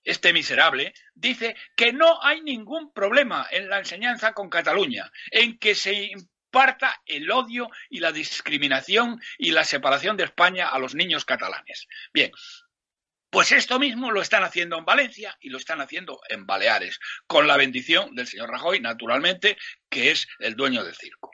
este 0.02 0.32
miserable, 0.32 0.92
dice 1.14 1.56
que 1.76 1.92
no 1.92 2.22
hay 2.22 2.40
ningún 2.42 2.92
problema 2.92 3.46
en 3.50 3.68
la 3.68 3.78
enseñanza 3.78 4.32
con 4.32 4.50
Cataluña, 4.50 5.10
en 5.30 5.58
que 5.58 5.74
se 5.74 5.92
imparta 5.92 7.00
el 7.06 7.30
odio 7.30 7.68
y 7.88 8.00
la 8.00 8.12
discriminación 8.12 9.20
y 9.38 9.52
la 9.52 9.64
separación 9.64 10.16
de 10.16 10.24
España 10.24 10.68
a 10.68 10.78
los 10.78 10.94
niños 10.94 11.24
catalanes. 11.24 11.86
Bien, 12.12 12.32
pues 13.30 13.52
esto 13.52 13.78
mismo 13.78 14.10
lo 14.10 14.20
están 14.20 14.42
haciendo 14.42 14.76
en 14.76 14.84
Valencia 14.84 15.36
y 15.40 15.50
lo 15.50 15.58
están 15.58 15.80
haciendo 15.80 16.20
en 16.28 16.46
Baleares, 16.46 16.98
con 17.26 17.46
la 17.46 17.56
bendición 17.56 18.14
del 18.14 18.26
señor 18.26 18.50
Rajoy, 18.50 18.80
naturalmente, 18.80 19.56
que 19.88 20.10
es 20.10 20.26
el 20.40 20.56
dueño 20.56 20.84
del 20.84 20.96
circo. 20.96 21.30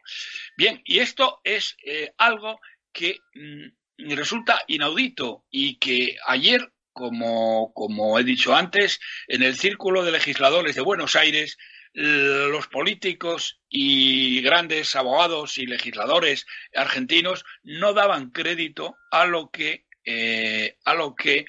Bien, 0.56 0.82
y 0.84 0.98
esto 0.98 1.40
es 1.42 1.76
eh, 1.84 2.12
algo 2.18 2.60
que 2.92 3.20
mm, 3.34 4.14
resulta 4.14 4.62
inaudito 4.66 5.44
y 5.50 5.78
que 5.78 6.16
ayer, 6.26 6.70
como, 6.92 7.72
como 7.72 8.18
he 8.18 8.24
dicho 8.24 8.54
antes, 8.54 9.00
en 9.26 9.42
el 9.42 9.56
Círculo 9.56 10.04
de 10.04 10.12
Legisladores 10.12 10.74
de 10.74 10.82
Buenos 10.82 11.16
Aires, 11.16 11.56
los 11.98 12.68
políticos 12.68 13.58
y 13.70 14.42
grandes 14.42 14.94
abogados 14.96 15.56
y 15.56 15.64
legisladores 15.64 16.44
argentinos 16.74 17.46
no 17.62 17.94
daban 17.94 18.30
crédito 18.32 18.96
a 19.10 19.24
lo 19.24 19.50
que 19.50 19.86
eh, 20.04 20.76
a 20.84 20.94
lo 20.94 21.16
que 21.16 21.46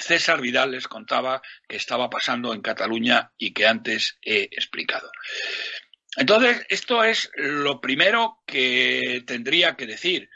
César 0.00 0.40
Vidal 0.40 0.72
les 0.72 0.88
contaba 0.88 1.42
que 1.68 1.76
estaba 1.76 2.10
pasando 2.10 2.52
en 2.52 2.62
Cataluña 2.62 3.32
y 3.38 3.52
que 3.52 3.66
antes 3.66 4.18
he 4.22 4.42
explicado. 4.50 5.10
Entonces, 6.16 6.64
esto 6.68 7.02
es 7.02 7.30
lo 7.36 7.80
primero 7.80 8.42
que 8.46 9.22
tendría 9.26 9.76
que 9.76 9.86
decir. 9.86 10.30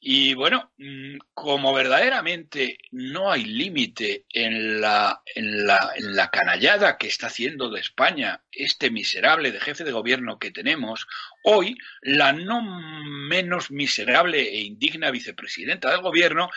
Y 0.00 0.34
bueno, 0.34 0.72
mm, 0.78 1.18
como 1.34 1.74
verdaderamente 1.74 2.78
no 2.92 3.32
hay 3.32 3.44
límite 3.44 4.26
en 4.32 4.80
la, 4.80 5.22
en, 5.34 5.66
la, 5.66 5.92
en 5.96 6.14
la 6.14 6.30
canallada 6.30 6.96
que 6.96 7.08
está 7.08 7.26
haciendo 7.26 7.68
de 7.68 7.80
España 7.80 8.42
este 8.52 8.90
miserable 8.90 9.50
de 9.50 9.60
jefe 9.60 9.82
de 9.82 9.92
gobierno 9.92 10.38
que 10.38 10.52
tenemos, 10.52 11.08
hoy 11.42 11.76
la 12.00 12.32
no 12.32 12.62
menos 12.62 13.72
miserable 13.72 14.40
e 14.40 14.60
indigna 14.60 15.10
vicepresidenta 15.10 15.90
del 15.90 16.00
gobierno 16.00 16.48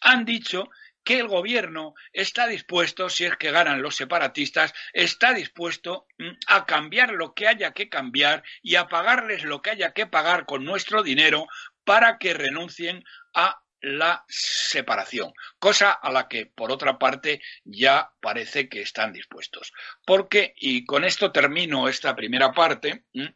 han 0.00 0.24
dicho 0.24 0.70
que 1.06 1.20
el 1.20 1.28
gobierno 1.28 1.94
está 2.12 2.48
dispuesto, 2.48 3.08
si 3.08 3.24
es 3.26 3.36
que 3.36 3.52
ganan 3.52 3.80
los 3.80 3.94
separatistas, 3.94 4.74
está 4.92 5.32
dispuesto 5.32 6.08
mm, 6.18 6.30
a 6.48 6.66
cambiar 6.66 7.12
lo 7.12 7.32
que 7.32 7.46
haya 7.46 7.72
que 7.72 7.88
cambiar 7.88 8.42
y 8.60 8.74
a 8.74 8.88
pagarles 8.88 9.44
lo 9.44 9.62
que 9.62 9.70
haya 9.70 9.92
que 9.92 10.08
pagar 10.08 10.46
con 10.46 10.64
nuestro 10.64 11.04
dinero 11.04 11.46
para 11.84 12.18
que 12.18 12.34
renuncien 12.34 13.04
a 13.34 13.62
la 13.80 14.24
separación, 14.26 15.32
cosa 15.60 15.92
a 15.92 16.10
la 16.10 16.26
que, 16.26 16.46
por 16.46 16.72
otra 16.72 16.98
parte, 16.98 17.40
ya 17.64 18.10
parece 18.20 18.68
que 18.68 18.82
están 18.82 19.12
dispuestos. 19.12 19.72
Porque, 20.04 20.54
y 20.56 20.84
con 20.84 21.04
esto 21.04 21.30
termino 21.30 21.88
esta 21.88 22.16
primera 22.16 22.50
parte, 22.52 23.04
mm, 23.12 23.26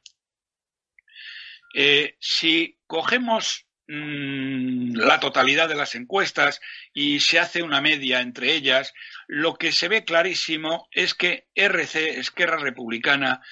eh, 1.76 2.16
si 2.18 2.76
cogemos 2.88 3.69
Mm, 3.92 4.92
la 4.94 5.18
totalidad 5.18 5.68
de 5.68 5.74
las 5.74 5.96
encuestas 5.96 6.60
y 6.94 7.18
se 7.18 7.40
hace 7.40 7.60
una 7.60 7.80
media 7.80 8.20
entre 8.20 8.54
ellas, 8.54 8.94
lo 9.26 9.56
que 9.56 9.72
se 9.72 9.88
ve 9.88 10.04
clarísimo 10.04 10.88
es 10.92 11.12
que 11.12 11.48
RC, 11.56 12.20
Esquerra 12.20 12.56
Republicana, 12.56 13.42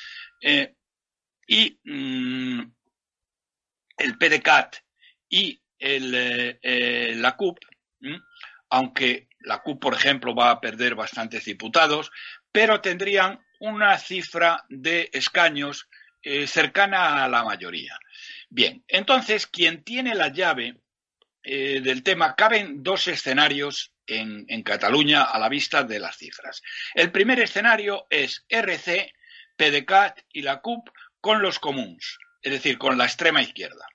eh, 0.40 0.76
y 1.44 1.80
mm, 1.82 2.60
el 3.96 4.16
PDCAT 4.16 4.76
y 5.28 5.60
el, 5.76 6.14
eh, 6.14 6.60
eh, 6.62 7.14
la 7.16 7.34
CUP, 7.34 7.58
aunque 8.70 9.30
la 9.40 9.60
CUP, 9.60 9.82
por 9.82 9.94
ejemplo, 9.94 10.36
va 10.36 10.52
a 10.52 10.60
perder 10.60 10.94
bastantes 10.94 11.46
diputados, 11.46 12.12
pero 12.52 12.80
tendrían 12.80 13.44
una 13.58 13.98
cifra 13.98 14.64
de 14.68 15.10
escaños 15.12 15.88
cercana 16.46 17.24
a 17.24 17.28
la 17.28 17.42
mayoría. 17.42 17.98
Bien, 18.50 18.82
entonces, 18.88 19.46
quien 19.46 19.84
tiene 19.84 20.14
la 20.14 20.28
llave 20.28 20.80
eh, 21.42 21.80
del 21.82 22.02
tema, 22.02 22.34
caben 22.34 22.82
dos 22.82 23.06
escenarios 23.08 23.92
en, 24.06 24.62
Cataluña 24.62 25.24
a 25.24 25.38
la 25.38 25.48
vista 25.50 25.82
de 25.82 25.98
las 25.98 26.16
cifras. 26.16 26.62
El 26.94 27.12
primer 27.12 27.40
escenario 27.40 28.06
es 28.08 28.46
RC, 28.48 29.12
PDCAT 29.56 30.20
y 30.32 30.42
la 30.42 30.60
CUP 30.60 30.88
con 31.20 31.42
los 31.42 31.58
comuns, 31.58 32.18
es 32.40 32.52
decir, 32.52 32.78
con 32.78 32.96
la 32.96 33.04
extrema 33.04 33.42
izquierda, 33.42 33.86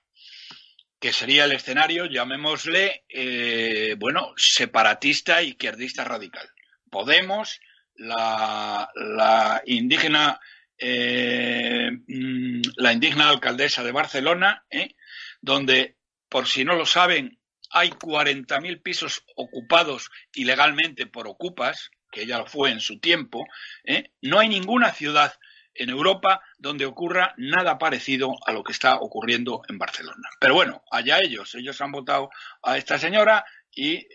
que 1.00 1.12
sería 1.12 1.44
el 1.44 1.52
escenario, 1.52 2.06
llamémosle, 2.06 3.04
eh, 3.08 3.96
bueno, 3.98 4.34
separatista 4.36 5.42
izquierdista 5.42 6.04
radical. 6.04 6.48
Podemos, 6.90 7.60
la 7.96 9.62
indígena 9.66 10.40
eh, 10.86 11.90
mm, 12.06 12.60
la 12.76 12.92
indigna 12.92 13.30
alcaldesa 13.30 13.82
de 13.82 13.90
Barcelona, 13.90 14.66
¿eh? 14.68 14.94
donde, 15.40 15.96
por 16.28 16.46
si 16.46 16.62
no 16.62 16.74
lo 16.74 16.84
saben, 16.84 17.38
hay 17.70 17.88
40.000 17.88 18.82
pisos 18.82 19.24
ocupados 19.34 20.10
ilegalmente 20.34 21.06
por 21.06 21.26
ocupas, 21.26 21.90
que 22.12 22.24
ella 22.24 22.36
lo 22.36 22.46
fue 22.46 22.70
en 22.70 22.80
su 22.80 23.00
tiempo. 23.00 23.46
¿eh? 23.84 24.10
No 24.20 24.40
hay 24.40 24.50
ninguna 24.50 24.92
ciudad 24.92 25.32
en 25.72 25.88
Europa 25.88 26.42
donde 26.58 26.84
ocurra 26.84 27.32
nada 27.38 27.78
parecido 27.78 28.34
a 28.46 28.52
lo 28.52 28.62
que 28.62 28.72
está 28.72 28.96
ocurriendo 28.96 29.62
en 29.70 29.78
Barcelona. 29.78 30.28
Pero 30.38 30.52
bueno, 30.52 30.84
allá 30.90 31.18
ellos, 31.20 31.54
ellos 31.54 31.80
han 31.80 31.92
votado 31.92 32.28
a 32.62 32.76
esta 32.76 32.98
señora 32.98 33.42
y 33.74 34.06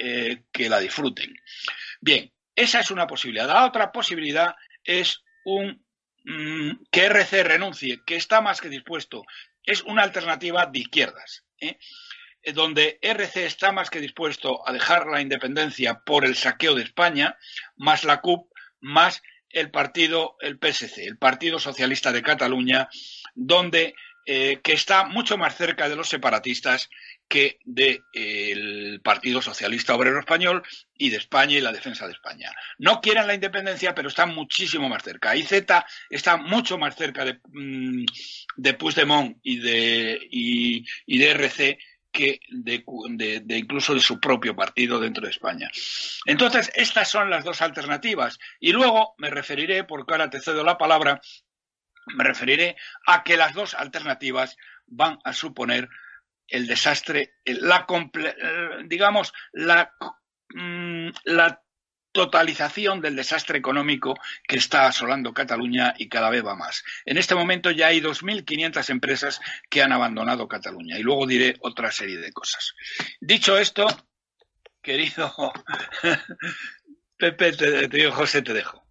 que 0.54 0.70
la 0.70 0.80
disfruten. 0.80 1.34
Bien, 2.00 2.32
esa 2.56 2.80
es 2.80 2.92
una 2.92 3.08
posibilidad. 3.08 3.48
La 3.48 3.66
otra 3.66 3.92
posibilidad 3.92 4.56
es 4.86 5.22
un 5.44 5.84
que 6.92 7.06
RC 7.06 7.44
renuncie, 7.44 8.02
que 8.06 8.16
está 8.16 8.42
más 8.42 8.62
que 8.62 8.70
dispuesto, 8.70 9.24
es 9.64 9.84
una 9.84 10.04
alternativa 10.04 10.66
de 10.66 10.80
izquierdas, 10.80 11.46
¿eh? 11.60 11.78
Eh, 12.42 12.54
donde 12.54 13.00
RC 13.02 13.46
está 13.46 13.72
más 13.72 13.90
que 13.90 14.00
dispuesto 14.00 14.68
a 14.68 14.72
dejar 14.72 15.08
la 15.08 15.22
independencia 15.22 16.00
por 16.06 16.26
el 16.26 16.36
saqueo 16.36 16.76
de 16.76 16.84
España, 16.84 17.38
más 17.76 18.04
la 18.04 18.22
CUP, 18.22 18.52
más 18.80 19.22
el 19.50 19.72
partido, 19.72 20.38
el 20.40 20.58
PSC, 20.58 21.06
el 21.06 21.18
Partido 21.18 21.60
Socialista 21.60 22.12
de 22.12 22.22
Cataluña, 22.22 22.88
donde 23.36 23.96
eh, 24.26 24.60
que 24.64 24.74
está 24.74 25.06
mucho 25.06 25.38
más 25.38 25.58
cerca 25.58 25.90
de 25.90 25.96
los 25.96 26.08
separatistas 26.08 26.90
que 27.30 27.60
del 27.64 28.04
eh, 28.12 29.00
Partido 29.04 29.42
Socialista 29.42 29.94
Obrero 29.94 30.20
Español 30.20 30.64
y 30.98 31.12
de 31.12 31.18
España 31.18 31.58
y 31.58 31.62
la 31.62 31.72
defensa 31.72 32.08
de 32.08 32.14
España. 32.14 32.52
No 32.80 33.00
quieren 33.00 33.28
la 33.28 33.36
independencia, 33.36 33.94
pero 33.94 34.10
están 34.10 34.34
muchísimo 34.34 34.90
más 34.90 35.04
cerca. 35.04 35.36
Y 35.36 35.44
Z 35.44 35.86
está 36.10 36.38
mucho 36.38 36.80
más 36.80 36.96
cerca 36.96 37.24
de, 37.24 37.40
mm, 37.54 38.06
de 38.58 38.74
Puigdemont 38.74 39.38
y 39.44 39.60
de, 39.60 40.20
y, 40.32 41.18
de 41.20 41.30
RC 41.30 41.78
que 42.12 42.40
de, 42.50 42.84
de, 43.46 43.58
incluso 43.58 43.94
de 43.94 44.00
su 44.00 44.20
propio 44.20 44.56
partido 44.56 45.00
dentro 45.00 45.24
de 45.24 45.32
España. 45.32 45.70
Entonces, 46.26 46.72
estas 46.74 47.10
son 47.10 47.30
las 47.30 47.46
dos 47.46 47.62
alternativas. 47.62 48.40
Y 48.60 48.72
luego 48.72 49.14
me 49.20 49.30
referiré, 49.30 49.84
porque 49.84 50.14
ahora 50.14 50.32
te 50.32 50.42
cedo 50.42 50.64
la 50.64 50.80
palabra, 50.80 51.22
me 52.08 52.24
referiré 52.24 52.76
a 53.06 53.24
que 53.24 53.38
las 53.38 53.54
dos 53.54 53.76
alternativas 53.76 54.58
van 54.88 55.20
a 55.24 55.34
suponer 55.34 55.88
el 56.50 56.68
desastre, 56.68 57.36
la 57.46 57.86
digamos, 58.86 59.34
la, 59.54 59.94
mm, 60.54 61.10
la 61.26 61.62
totalización 62.12 63.02
del 63.02 63.16
desastre 63.16 63.58
económico 63.58 64.16
que 64.48 64.58
está 64.58 64.88
asolando 64.88 65.34
Cataluña 65.34 65.94
y 65.98 66.10
cada 66.10 66.30
vez 66.30 66.46
va 66.46 66.56
más. 66.56 66.84
En 67.06 67.18
este 67.18 67.36
momento 67.36 67.72
ya 67.72 67.88
hay 67.88 68.02
2.500 68.02 68.90
empresas 68.90 69.40
que 69.70 69.82
han 69.82 69.92
abandonado 69.92 70.48
Cataluña 70.48 70.98
y 70.98 71.04
luego 71.04 71.28
diré 71.28 71.56
otra 71.62 71.92
serie 71.92 72.18
de 72.18 72.32
cosas. 72.32 72.74
Dicho 73.22 73.58
esto, 73.58 73.88
querido 74.82 75.32
Pepe, 77.18 77.52
te, 77.52 78.12
José, 78.12 78.42
te 78.42 78.54
dejo. 78.54 78.89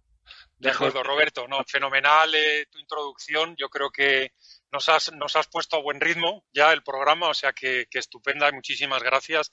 De 0.59 0.69
acuerdo, 0.69 1.03
Roberto. 1.03 1.47
No, 1.47 1.63
fenomenal 1.65 2.35
eh, 2.35 2.65
tu 2.69 2.79
introducción. 2.79 3.55
Yo 3.57 3.69
creo 3.69 3.89
que 3.89 4.33
nos 4.71 4.89
has, 4.89 5.11
nos 5.13 5.35
has 5.35 5.47
puesto 5.47 5.77
a 5.77 5.81
buen 5.81 5.99
ritmo 5.99 6.45
ya 6.53 6.71
el 6.73 6.83
programa, 6.83 7.29
o 7.29 7.33
sea 7.33 7.53
que, 7.53 7.87
que 7.89 7.99
estupenda 7.99 8.51
muchísimas 8.51 9.01
gracias. 9.01 9.51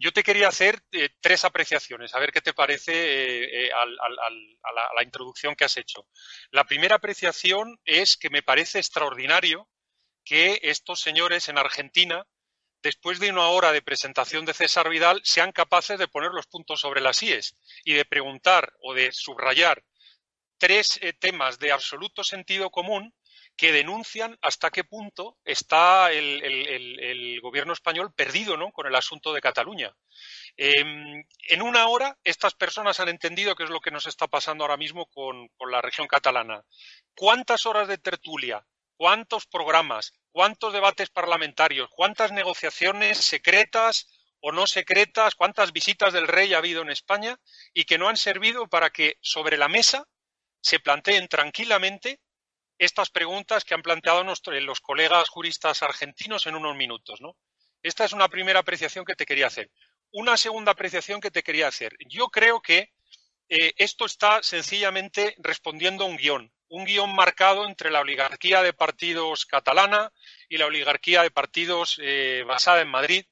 Yo 0.00 0.12
te 0.12 0.22
quería 0.22 0.46
hacer 0.46 0.80
eh, 0.92 1.08
tres 1.20 1.44
apreciaciones, 1.44 2.14
a 2.14 2.20
ver 2.20 2.30
qué 2.30 2.40
te 2.40 2.54
parece 2.54 2.92
eh, 2.92 3.66
eh, 3.66 3.70
a, 3.72 3.84
la, 3.84 5.02
introducción 5.02 5.56
que 5.56 5.64
has 5.64 5.76
hecho. 5.76 6.06
La 6.52 6.62
primera 6.64 6.96
apreciación 6.96 7.80
es 7.84 8.16
que 8.16 8.30
me 8.30 8.42
parece 8.42 8.78
extraordinario 8.78 9.68
que 10.24 10.60
estos 10.62 11.00
señores 11.00 11.48
en 11.48 11.58
Argentina, 11.58 12.24
después 12.80 13.18
de 13.18 13.30
una 13.30 13.48
hora 13.48 13.72
de 13.72 13.82
presentación 13.82 14.44
de 14.44 14.54
César 14.54 14.88
Vidal, 14.88 15.20
sean 15.24 15.50
capaces 15.50 15.98
de 15.98 16.06
poner 16.06 16.30
los 16.30 16.46
puntos 16.46 16.80
sobre 16.80 17.00
las 17.00 17.20
IES 17.20 17.56
y 17.84 17.94
de 17.94 18.04
preguntar 18.04 18.72
o 18.80 18.94
de 18.94 19.10
subrayar 19.10 19.82
tres 20.58 21.00
temas 21.18 21.58
de 21.58 21.72
absoluto 21.72 22.24
sentido 22.24 22.70
común 22.70 23.14
que 23.58 23.72
denuncian 23.72 24.38
hasta 24.40 24.70
qué 24.70 24.84
punto 24.84 25.36
está 25.44 26.12
el, 26.12 27.40
gobierno 27.42 27.72
español 27.72 28.12
perdido 28.14 28.56
¿no? 28.56 28.70
con 28.70 28.86
el 28.86 28.94
asunto 28.94 29.32
de 29.32 29.40
Cataluña. 29.40 29.92
Em, 30.56 31.24
en 31.48 31.62
una 31.62 31.88
hora, 31.88 32.16
estas 32.22 32.54
personas 32.54 33.00
han 33.00 33.08
entendido 33.08 33.56
qué 33.56 33.64
es 33.64 33.70
lo 33.70 33.80
que 33.80 33.90
nos 33.90 34.06
está 34.06 34.28
pasando 34.28 34.62
ahora 34.62 34.76
mismo 34.76 35.06
con, 35.06 35.48
con 35.56 35.72
la 35.72 35.82
región 35.82 36.06
catalana. 36.06 36.62
¿Cuántas 37.16 37.66
horas 37.66 37.88
de 37.88 37.98
tertulia? 37.98 38.64
¿Cuántos 38.96 39.46
programas? 39.46 40.12
¿Cuántos 40.30 40.72
debates 40.72 41.10
parlamentarios? 41.10 41.88
¿Cuántas 41.90 42.30
negociaciones 42.30 43.18
secretas 43.18 44.06
o 44.40 44.52
no 44.52 44.68
secretas? 44.68 45.34
¿Cuántas 45.34 45.72
visitas 45.72 46.12
del 46.12 46.28
rey 46.28 46.54
ha 46.54 46.58
habido 46.58 46.82
en 46.82 46.90
España? 46.90 47.40
Y 47.74 47.84
que 47.84 47.98
no 47.98 48.08
han 48.08 48.16
servido 48.16 48.68
para 48.68 48.90
que 48.90 49.16
sobre 49.20 49.56
la 49.56 49.68
mesa 49.68 50.06
se 50.60 50.80
planteen 50.80 51.28
tranquilamente 51.28 52.20
estas 52.78 53.10
preguntas 53.10 53.64
que 53.64 53.74
han 53.74 53.82
planteado 53.82 54.24
los 54.24 54.80
colegas 54.80 55.28
juristas 55.28 55.82
argentinos 55.82 56.46
en 56.46 56.54
unos 56.54 56.76
minutos. 56.76 57.20
¿no? 57.20 57.36
Esta 57.82 58.04
es 58.04 58.12
una 58.12 58.28
primera 58.28 58.60
apreciación 58.60 59.04
que 59.04 59.14
te 59.14 59.26
quería 59.26 59.48
hacer. 59.48 59.70
Una 60.12 60.36
segunda 60.36 60.72
apreciación 60.72 61.20
que 61.20 61.30
te 61.30 61.42
quería 61.42 61.68
hacer. 61.68 61.94
Yo 62.08 62.28
creo 62.28 62.60
que 62.60 62.92
eh, 63.48 63.72
esto 63.76 64.04
está 64.04 64.42
sencillamente 64.42 65.34
respondiendo 65.38 66.04
a 66.04 66.06
un 66.06 66.16
guion, 66.16 66.52
un 66.68 66.84
guion 66.84 67.14
marcado 67.14 67.66
entre 67.66 67.90
la 67.90 68.00
oligarquía 68.00 68.62
de 68.62 68.72
partidos 68.72 69.46
catalana 69.46 70.12
y 70.48 70.58
la 70.58 70.66
oligarquía 70.66 71.22
de 71.22 71.30
partidos 71.30 71.98
eh, 72.02 72.44
basada 72.46 72.82
en 72.82 72.88
Madrid. 72.88 73.24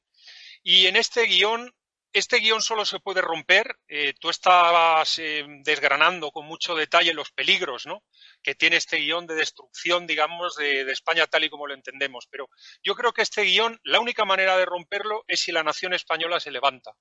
Y 0.62 0.86
en 0.86 0.96
este 0.96 1.26
guion 1.26 1.72
este 2.18 2.38
guion 2.38 2.62
solo 2.62 2.86
se 2.86 2.98
puede 2.98 3.20
romper. 3.20 3.76
Eh, 3.88 4.14
tú 4.18 4.30
estabas 4.30 5.18
eh, 5.18 5.44
desgranando 5.62 6.30
con 6.30 6.46
mucho 6.46 6.74
detalle 6.74 7.12
los 7.12 7.30
peligros 7.30 7.84
¿no? 7.84 8.04
que 8.42 8.54
tiene 8.54 8.76
este 8.76 8.96
guion 8.96 9.26
de 9.26 9.34
destrucción, 9.34 10.06
digamos, 10.06 10.56
de, 10.56 10.90
España 10.90 11.26
tal 11.26 11.44
y 11.44 11.50
como 11.50 11.66
lo 11.66 11.74
entendemos. 11.74 12.26
Pero 12.30 12.48
yo 12.82 12.94
creo 12.94 13.12
que 13.12 13.20
este 13.20 13.42
guion, 13.42 13.78
la 13.84 14.00
única 14.00 14.24
manera 14.24 14.56
de 14.56 14.64
romperlo 14.64 15.24
es 15.28 15.40
si 15.40 15.52
la 15.52 15.62
nación 15.62 15.92
española 15.92 16.40
se 16.40 16.50
levanta. 16.50 16.92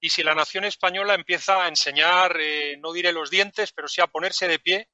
Y 0.00 0.10
si 0.10 0.24
la 0.24 0.34
nación 0.34 0.64
española 0.64 1.14
empieza 1.14 1.62
a 1.62 1.68
enseñar, 1.68 2.36
eh, 2.40 2.76
no 2.78 2.92
diré 2.92 3.12
los 3.12 3.30
dientes, 3.30 3.70
pero 3.72 3.86
sí 3.86 4.00
a 4.00 4.08
ponerse 4.08 4.48
de 4.48 4.58
pie 4.58 4.88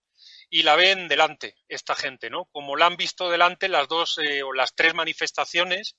y 0.50 0.64
la 0.64 0.76
ven 0.76 1.08
delante, 1.08 1.54
esta 1.66 1.94
gente, 1.94 2.28
¿no? 2.28 2.44
Como 2.52 2.76
la 2.76 2.86
han 2.86 2.96
visto 2.98 3.30
delante 3.30 3.68
las 3.68 3.88
dos 3.88 4.18
o 4.44 4.52
las 4.52 4.74
tres 4.74 4.92
manifestaciones 4.92 5.96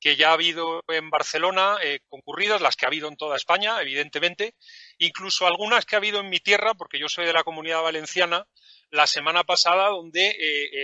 que 0.00 0.16
ya 0.16 0.30
ha 0.30 0.34
habido 0.34 0.82
en 0.88 1.10
Barcelona, 1.10 1.76
eh, 1.82 2.00
concurridas, 2.08 2.60
las 2.60 2.76
que 2.76 2.84
ha 2.84 2.88
habido 2.88 3.08
en 3.08 3.16
toda 3.16 3.36
España, 3.36 3.80
evidentemente, 3.80 4.54
incluso 4.98 5.46
algunas 5.46 5.86
que 5.86 5.96
ha 5.96 5.98
habido 5.98 6.20
en 6.20 6.28
mi 6.28 6.38
tierra, 6.38 6.74
porque 6.74 6.98
yo 6.98 7.08
soy 7.08 7.26
de 7.26 7.32
la 7.32 7.44
comunidad 7.44 7.82
valenciana, 7.82 8.46
la 8.90 9.06
semana 9.06 9.44
pasada, 9.44 9.88
donde 9.88 10.28
eh, 10.28 10.36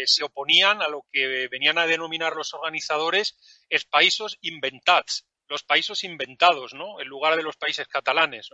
eh, 0.03 0.07
se 0.07 0.25
oponían 0.25 0.83
a 0.83 0.89
lo 0.89 1.05
que 1.13 1.49
venían 1.49 1.79
a 1.79 1.87
denominar 1.87 2.35
los 2.35 2.53
organizadores 2.55 3.37
es 3.69 3.85
países 3.85 4.39
inventats, 4.41 5.27
los 5.47 5.63
países 5.63 6.03
inventados, 6.05 6.75
¿no? 6.75 7.01
En 7.01 7.09
lugar 7.09 7.37
de 7.37 7.43
los 7.43 7.57
países 7.57 7.87
catalanes. 7.87 8.51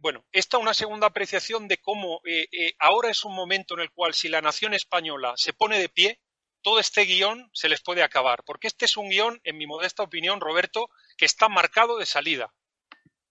bueno, 0.00 0.24
esta 0.32 0.58
una 0.58 0.74
segunda 0.74 1.08
apreciación 1.08 1.66
de 1.66 1.78
cómo 1.78 2.20
ahora 2.78 3.10
es 3.10 3.24
un 3.24 3.34
momento 3.34 3.74
en 3.74 3.80
el 3.80 3.90
cual 3.90 4.14
si 4.14 4.28
la 4.28 4.42
nación 4.42 4.74
española 4.74 5.34
se 5.36 5.52
pone 5.52 5.78
de 5.78 5.88
pie, 5.88 6.20
todo 6.66 6.80
este 6.80 7.04
guion 7.04 7.48
se 7.52 7.68
les 7.68 7.80
puede 7.80 8.02
acabar, 8.02 8.42
porque 8.44 8.66
este 8.66 8.86
es 8.86 8.96
un 8.96 9.08
guion, 9.08 9.40
en 9.44 9.56
mi 9.56 9.68
modesta 9.68 10.02
opinión, 10.02 10.40
Roberto, 10.40 10.90
que 11.16 11.24
está 11.24 11.48
marcado 11.48 11.96
de 11.96 12.06
salida. 12.06 12.52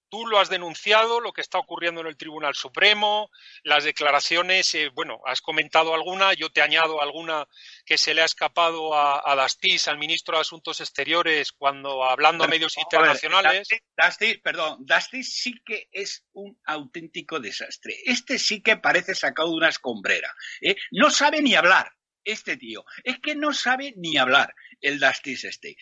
Tú 0.08 0.26
lo 0.26 0.40
has 0.40 0.48
denunciado, 0.48 1.20
lo 1.20 1.34
que 1.34 1.42
está 1.42 1.58
ocurriendo 1.58 2.00
en 2.00 2.08
el 2.08 2.16
Tribunal 2.16 2.56
Supremo, 2.56 3.30
las 3.64 3.84
declaraciones, 3.84 4.74
eh, 4.76 4.90
bueno, 4.94 5.20
has 5.26 5.42
comentado 5.42 5.94
alguna, 5.94 6.34
yo 6.34 6.50
te 6.50 6.62
añado 6.62 7.02
alguna 7.02 7.46
que 7.86 7.98
se 7.98 8.14
le 8.14 8.22
ha 8.22 8.26
escapado 8.26 8.94
a, 8.94 9.22
a 9.30 9.36
Dastis, 9.36 9.90
al 9.90 9.98
ministro 9.98 10.38
de 10.38 10.42
Asuntos 10.42 10.80
Exteriores, 10.80 11.52
cuando 11.52 12.06
hablando 12.06 12.46
a 12.46 12.48
medios 12.48 12.78
internacionales. 12.78 13.68
Dastis, 13.98 14.40
perdón, 14.40 14.78
Dastis 14.86 15.34
sí 15.34 15.56
que 15.66 15.90
es 15.92 16.24
un 16.32 16.58
auténtico 16.64 17.42
desastre. 17.42 17.98
Este 18.06 18.40
sí 18.40 18.62
que 18.62 18.78
parece 18.78 19.14
sacado 19.14 19.50
de 19.50 19.56
una 19.56 19.68
escombrera. 19.68 20.34
¿eh? 20.62 20.78
No 20.92 21.10
sabe 21.10 21.42
ni 21.42 21.54
hablar 21.54 21.95
este 22.26 22.58
tío. 22.58 22.84
Es 23.04 23.20
que 23.20 23.36
no 23.36 23.54
sabe 23.54 23.94
ni 23.98 24.18
hablar 24.18 24.54
el 24.82 25.00
Dastis 25.00 25.46
este. 25.46 25.78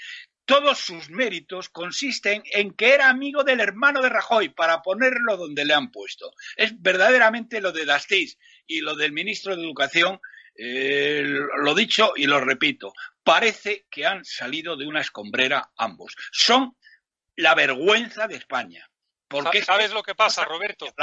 Todos 0.45 0.77
sus 0.77 1.09
méritos 1.09 1.69
consisten 1.69 2.43
en 2.51 2.73
que 2.73 2.93
era 2.93 3.09
amigo 3.09 3.43
del 3.43 3.61
hermano 3.61 4.01
de 4.01 4.09
Rajoy 4.09 4.49
para 4.49 4.81
ponerlo 4.81 5.37
donde 5.37 5.63
le 5.63 5.73
han 5.73 5.89
puesto. 5.89 6.33
Es 6.57 6.79
verdaderamente 6.81 7.61
lo 7.61 7.71
de 7.71 7.85
Dastis 7.85 8.37
y 8.67 8.81
lo 8.81 8.95
del 8.95 9.13
ministro 9.13 9.55
de 9.55 9.63
Educación, 9.63 10.19
eh, 10.55 11.23
lo 11.23 11.73
dicho 11.73 12.11
y 12.15 12.25
lo 12.25 12.41
repito, 12.41 12.93
parece 13.23 13.87
que 13.89 14.05
han 14.05 14.25
salido 14.25 14.75
de 14.75 14.85
una 14.85 14.99
escombrera 14.99 15.71
ambos. 15.77 16.13
Son 16.31 16.75
la 17.35 17.55
vergüenza 17.55 18.27
de 18.27 18.35
España. 18.35 18.89
Porque 19.27 19.63
¿Sabes 19.63 19.91
lo 19.93 20.03
que 20.03 20.13
pasa, 20.13 20.45
Roberto? 20.45 20.93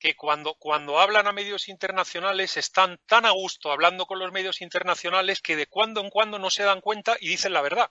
Que 0.00 0.16
cuando, 0.16 0.54
cuando 0.54 0.98
hablan 0.98 1.26
a 1.26 1.32
medios 1.32 1.68
internacionales 1.68 2.56
están 2.56 2.98
tan 3.06 3.26
a 3.26 3.30
gusto 3.30 3.70
hablando 3.70 4.06
con 4.06 4.18
los 4.18 4.32
medios 4.32 4.62
internacionales 4.62 5.42
que 5.42 5.56
de 5.56 5.66
cuando 5.66 6.00
en 6.00 6.10
cuando 6.10 6.38
no 6.38 6.50
se 6.50 6.64
dan 6.64 6.80
cuenta 6.80 7.16
y 7.20 7.28
dicen 7.28 7.52
la 7.52 7.60
verdad. 7.60 7.90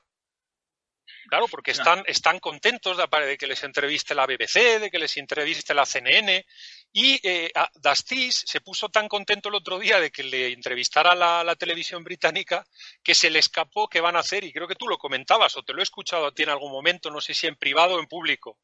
Claro, 1.27 1.47
porque 1.47 1.71
están, 1.71 2.03
están 2.07 2.39
contentos 2.39 2.97
de, 2.97 3.37
que 3.37 3.47
les 3.47 3.63
entreviste 3.63 4.15
la 4.15 4.25
BBC, 4.25 4.79
de 4.79 4.89
que 4.91 4.99
les 4.99 5.15
entreviste 5.17 5.73
la 5.73 5.85
CNN. 5.85 6.45
Y 6.91 7.19
eh, 7.27 7.51
Dastis 7.75 8.43
se 8.47 8.61
puso 8.61 8.89
tan 8.89 9.07
contento 9.07 9.49
el 9.49 9.55
otro 9.55 9.77
día 9.77 9.99
de 9.99 10.11
que 10.11 10.23
le 10.23 10.51
entrevistara 10.51 11.13
la, 11.13 11.43
la, 11.43 11.55
televisión 11.55 12.03
británica 12.03 12.65
que 13.03 13.13
se 13.13 13.29
le 13.29 13.39
escapó 13.39 13.87
qué 13.87 14.01
van 14.01 14.15
a 14.15 14.19
hacer. 14.19 14.43
Y 14.43 14.53
creo 14.53 14.67
que 14.67 14.75
tú 14.75 14.87
lo 14.87 14.97
comentabas 14.97 15.55
o 15.57 15.63
te 15.63 15.73
lo 15.73 15.81
he 15.81 15.83
escuchado 15.83 16.27
a 16.27 16.31
ti 16.31 16.43
en 16.43 16.49
algún 16.49 16.71
momento, 16.71 17.11
no 17.11 17.21
sé 17.21 17.33
si 17.33 17.45
en 17.45 17.55
privado 17.55 17.95
o 17.95 17.99
en 17.99 18.07
público. 18.07 18.57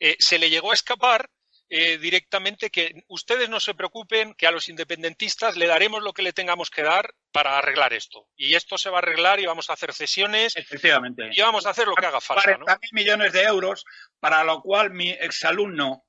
Eh, 0.00 0.16
se 0.18 0.38
le 0.38 0.50
llegó 0.50 0.72
a 0.72 0.74
escapar 0.74 1.30
eh, 1.70 1.98
directamente 1.98 2.70
que 2.70 3.04
ustedes 3.08 3.48
no 3.48 3.60
se 3.60 3.74
preocupen, 3.74 4.34
que 4.34 4.46
a 4.46 4.50
los 4.50 4.68
independentistas 4.68 5.56
le 5.56 5.66
daremos 5.66 6.02
lo 6.02 6.12
que 6.12 6.22
le 6.22 6.32
tengamos 6.32 6.70
que 6.70 6.82
dar 6.82 7.14
para 7.32 7.58
arreglar 7.58 7.92
esto. 7.92 8.28
Y 8.36 8.54
esto 8.54 8.78
se 8.78 8.90
va 8.90 8.98
a 8.98 9.00
arreglar 9.00 9.40
y 9.40 9.46
vamos 9.46 9.68
a 9.68 9.74
hacer 9.74 9.92
cesiones. 9.92 10.56
Efectivamente. 10.56 11.30
Y 11.32 11.40
vamos 11.40 11.66
a 11.66 11.70
hacer 11.70 11.86
lo 11.86 11.94
que 11.94 12.06
haga 12.06 12.20
falta. 12.20 12.42
40 12.42 12.78
mil 12.82 12.90
millones 12.92 13.32
de 13.32 13.42
euros, 13.42 13.84
para 14.18 14.44
lo 14.44 14.62
cual 14.62 14.92
mi 14.92 15.10
exalumno 15.10 16.04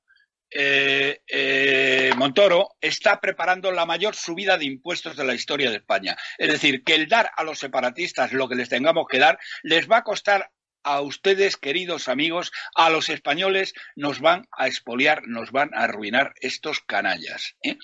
eh, 0.52 1.20
eh, 1.28 2.12
Montoro 2.16 2.70
está 2.80 3.20
preparando 3.20 3.70
la 3.70 3.86
mayor 3.86 4.16
subida 4.16 4.58
de 4.58 4.64
impuestos 4.64 5.16
de 5.16 5.24
la 5.24 5.34
historia 5.34 5.70
de 5.70 5.76
España. 5.76 6.16
Es 6.38 6.48
decir, 6.48 6.82
que 6.82 6.94
el 6.94 7.08
dar 7.08 7.30
a 7.36 7.44
los 7.44 7.58
separatistas 7.58 8.32
lo 8.32 8.48
que 8.48 8.56
les 8.56 8.68
tengamos 8.68 9.06
que 9.08 9.18
dar 9.18 9.38
les 9.62 9.88
va 9.88 9.98
a 9.98 10.04
costar 10.04 10.50
a 10.82 11.00
ustedes, 11.00 11.56
queridos 11.56 12.08
amigos, 12.08 12.52
a 12.74 12.90
los 12.90 13.08
españoles, 13.08 13.74
nos 13.96 14.20
van 14.20 14.46
a 14.52 14.66
expoliar, 14.66 15.22
nos 15.26 15.50
van 15.50 15.74
a 15.74 15.84
arruinar 15.84 16.34
estos 16.40 16.80
canallas. 16.80 17.56
¿eh? 17.62 17.76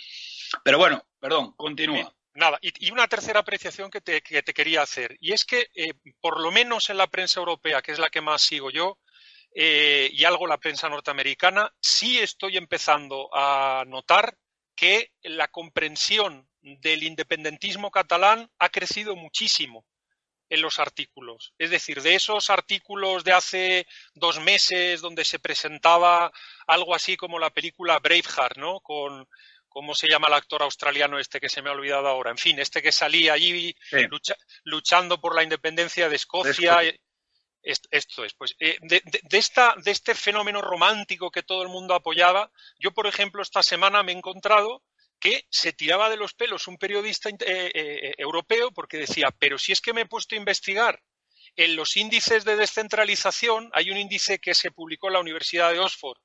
Pero 0.65 0.79
bueno, 0.79 1.07
perdón, 1.19 1.53
continúa. 1.57 2.13
Nada, 2.35 2.59
y, 2.61 2.91
una 2.91 3.09
tercera 3.09 3.41
apreciación 3.41 3.91
que 3.91 4.03
te, 4.03 4.21
quería 4.21 4.83
hacer, 4.83 5.17
y 5.21 5.33
es 5.33 5.45
que 5.45 5.69
eh, 5.75 5.95
por 6.21 6.41
lo 6.41 6.51
menos 6.51 6.91
en 6.91 6.99
la 6.99 7.07
prensa 7.07 7.41
europea, 7.41 7.81
que 7.81 7.93
es 7.93 7.99
la 7.99 8.11
que 8.11 8.21
más 8.21 8.43
sigo 8.43 8.71
yo, 8.71 8.99
eh, 9.55 10.11
y 10.13 10.25
algo 10.25 10.47
la 10.47 10.59
prensa 10.59 10.91
norteamericana, 10.91 11.73
sí 11.81 12.19
estoy 12.19 12.59
empezando 12.59 13.31
a 13.33 13.85
notar 13.87 14.37
que 14.75 15.13
la 15.23 15.49
comprensión 15.49 16.47
del 16.61 17.05
independentismo 17.05 17.91
catalán 17.91 18.51
ha 18.59 18.69
crecido 18.69 19.17
muchísimo 19.17 19.87
en 20.49 20.63
los 20.63 20.79
artículos. 20.79 21.53
Es 21.59 21.71
decir, 21.71 22.03
de 22.03 22.15
esos 22.15 22.51
artículos 22.51 23.25
de 23.25 23.33
hace 23.33 23.87
dos 24.15 24.41
meses 24.41 25.01
donde 25.01 25.25
se 25.25 25.39
presentaba 25.39 26.31
algo 26.67 26.95
así 26.95 27.17
como 27.17 27.39
la 27.39 27.51
película 27.51 27.99
Braveheart, 27.99 28.57
¿no? 28.57 28.81
Con, 28.81 29.29
¿cómo 29.69 29.95
se 29.95 30.09
llama 30.09 30.29
el 30.29 30.35
actor 30.35 30.63
australiano 30.63 31.19
este 31.19 31.41
que 31.41 31.49
se 31.49 31.63
me 31.63 31.69
ha 31.69 31.73
olvidado 31.73 32.09
ahora? 32.09 32.31
En 32.31 32.39
fin, 32.39 32.59
este 32.59 32.81
que 32.81 32.93
salía 32.93 33.35
allí 33.35 33.77
luchando 34.65 35.21
por 35.21 35.35
la 35.35 35.43
independencia 35.43 36.09
de 36.09 36.17
Escocia. 36.17 36.81
Esto, 37.63 38.25
es, 38.25 38.33
pues, 38.35 38.55
eh, 38.61 38.79
de, 38.81 39.03
esta, 39.33 39.75
de 39.83 39.91
este 39.91 40.15
fenómeno 40.15 40.63
romántico 40.63 41.33
que 41.33 41.43
todo 41.43 41.65
el 41.65 41.69
mundo 41.69 41.95
apoyaba, 41.95 42.49
yo, 42.79 42.93
por 42.93 43.09
ejemplo, 43.09 43.43
esta 43.43 43.61
semana 43.61 44.05
me 44.05 44.13
he 44.13 44.17
encontrado 44.17 44.85
que 45.19 45.45
se 45.51 45.73
tiraba 45.73 46.11
de 46.11 46.17
los 46.17 46.35
pelos 46.35 46.69
un 46.69 46.79
periodista 46.79 47.29
eh, 47.29 47.37
eh, 47.41 48.15
europeo 48.19 48.71
porque 48.73 48.99
decía, 48.99 49.29
pero 49.39 49.59
si 49.59 49.73
es 49.73 49.81
que 49.81 49.93
me 49.93 50.03
he 50.03 50.07
puesto 50.07 50.35
a 50.35 50.39
investigar 50.39 51.03
en 51.57 51.75
los 51.75 51.97
índices 51.97 52.45
de 52.45 52.57
descentralización, 52.57 53.71
hay 53.73 53.91
un 53.91 53.97
índice 53.97 54.39
que 54.39 54.55
se 54.55 54.71
publicó 54.71 55.07
en 55.09 55.15
la 55.15 55.21
Universidad 55.21 55.73
de 55.73 55.79
Oxford 55.79 56.19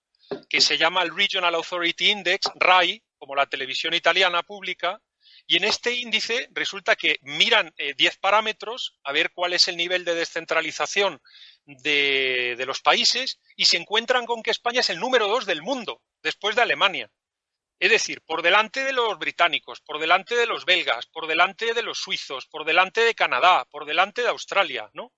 que 0.50 0.62
se 0.62 0.78
llama 0.78 1.04
el 1.04 1.16
Regional 1.16 1.56
Authority 1.56 2.10
Index, 2.10 2.50
RAI, 2.56 3.04
como 3.18 3.36
la 3.36 3.48
televisión 3.48 3.94
italiana 3.94 4.44
pública, 4.44 5.02
y 5.46 5.58
en 5.58 5.66
este 5.66 5.94
índice 5.94 6.48
resulta 6.52 6.96
que 6.96 7.18
miran 7.22 7.74
10 7.98 8.18
parámetros 8.18 8.98
a 9.04 9.12
ver 9.12 9.32
cuál 9.34 9.54
es 9.54 9.68
el 9.68 9.76
nivel 9.76 10.06
de 10.06 10.16
descentralización 10.16 11.22
de, 11.66 12.56
de, 12.58 12.66
los 12.66 12.82
países 12.82 13.40
y 13.56 13.66
se 13.66 13.78
encuentran 13.78 14.26
con 14.26 14.44
que 14.44 14.52
España 14.52 14.80
es 14.80 14.90
el 14.90 15.00
número 15.00 15.28
dos 15.28 15.46
del 15.46 15.62
mundo, 15.62 16.02
después 16.22 16.56
de 16.56 16.62
Alemania. 16.62 17.12
Es 17.82 17.90
decir, 17.90 18.22
por 18.22 18.44
delante 18.44 18.84
de 18.84 18.94
los 18.94 19.18
británicos, 19.18 19.82
por 19.82 20.00
delante 20.00 20.36
de 20.36 20.46
los 20.46 20.66
belgas, 20.66 21.08
por 21.08 21.26
delante 21.26 21.74
de 21.74 21.82
los 21.82 21.98
suizos, 21.98 22.46
por 22.46 22.64
delante 22.64 23.02
de 23.02 23.16
Canadá, 23.16 23.66
por 23.72 23.86
delante 23.88 24.22
de 24.22 24.28
Australia, 24.28 24.88
¿no? 24.94 25.14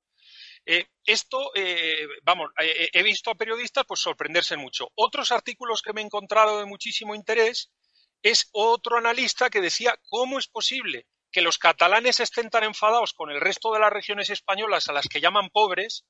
Eh, 0.66 0.86
esto, 1.06 1.52
eh, 1.56 2.08
vamos, 2.22 2.52
eh, 2.62 2.90
he 2.94 3.04
visto 3.04 3.32
a 3.32 3.36
periodistas 3.36 3.84
pues 3.86 4.00
sorprenderse 4.00 4.56
mucho. 4.56 4.88
Otros 4.96 5.34
artículos 5.34 5.82
que 5.82 5.92
me 5.92 6.00
he 6.00 6.06
encontrado 6.06 6.58
de 6.60 6.66
muchísimo 6.66 7.16
interés 7.16 7.70
es 8.22 8.48
otro 8.54 8.98
analista 8.98 9.50
que 9.50 9.60
decía 9.60 10.00
cómo 10.08 10.40
es 10.40 10.48
posible 10.48 11.06
que 11.34 11.42
los 11.42 11.58
catalanes 11.58 12.22
estén 12.22 12.50
tan 12.50 12.64
enfadados 12.64 13.12
con 13.12 13.30
el 13.30 13.42
resto 13.42 13.74
de 13.74 13.82
las 13.82 13.92
regiones 13.92 14.30
españolas 14.30 14.88
a 14.88 14.94
las 14.94 15.10
que 15.10 15.20
llaman 15.20 15.50
pobres 15.50 16.06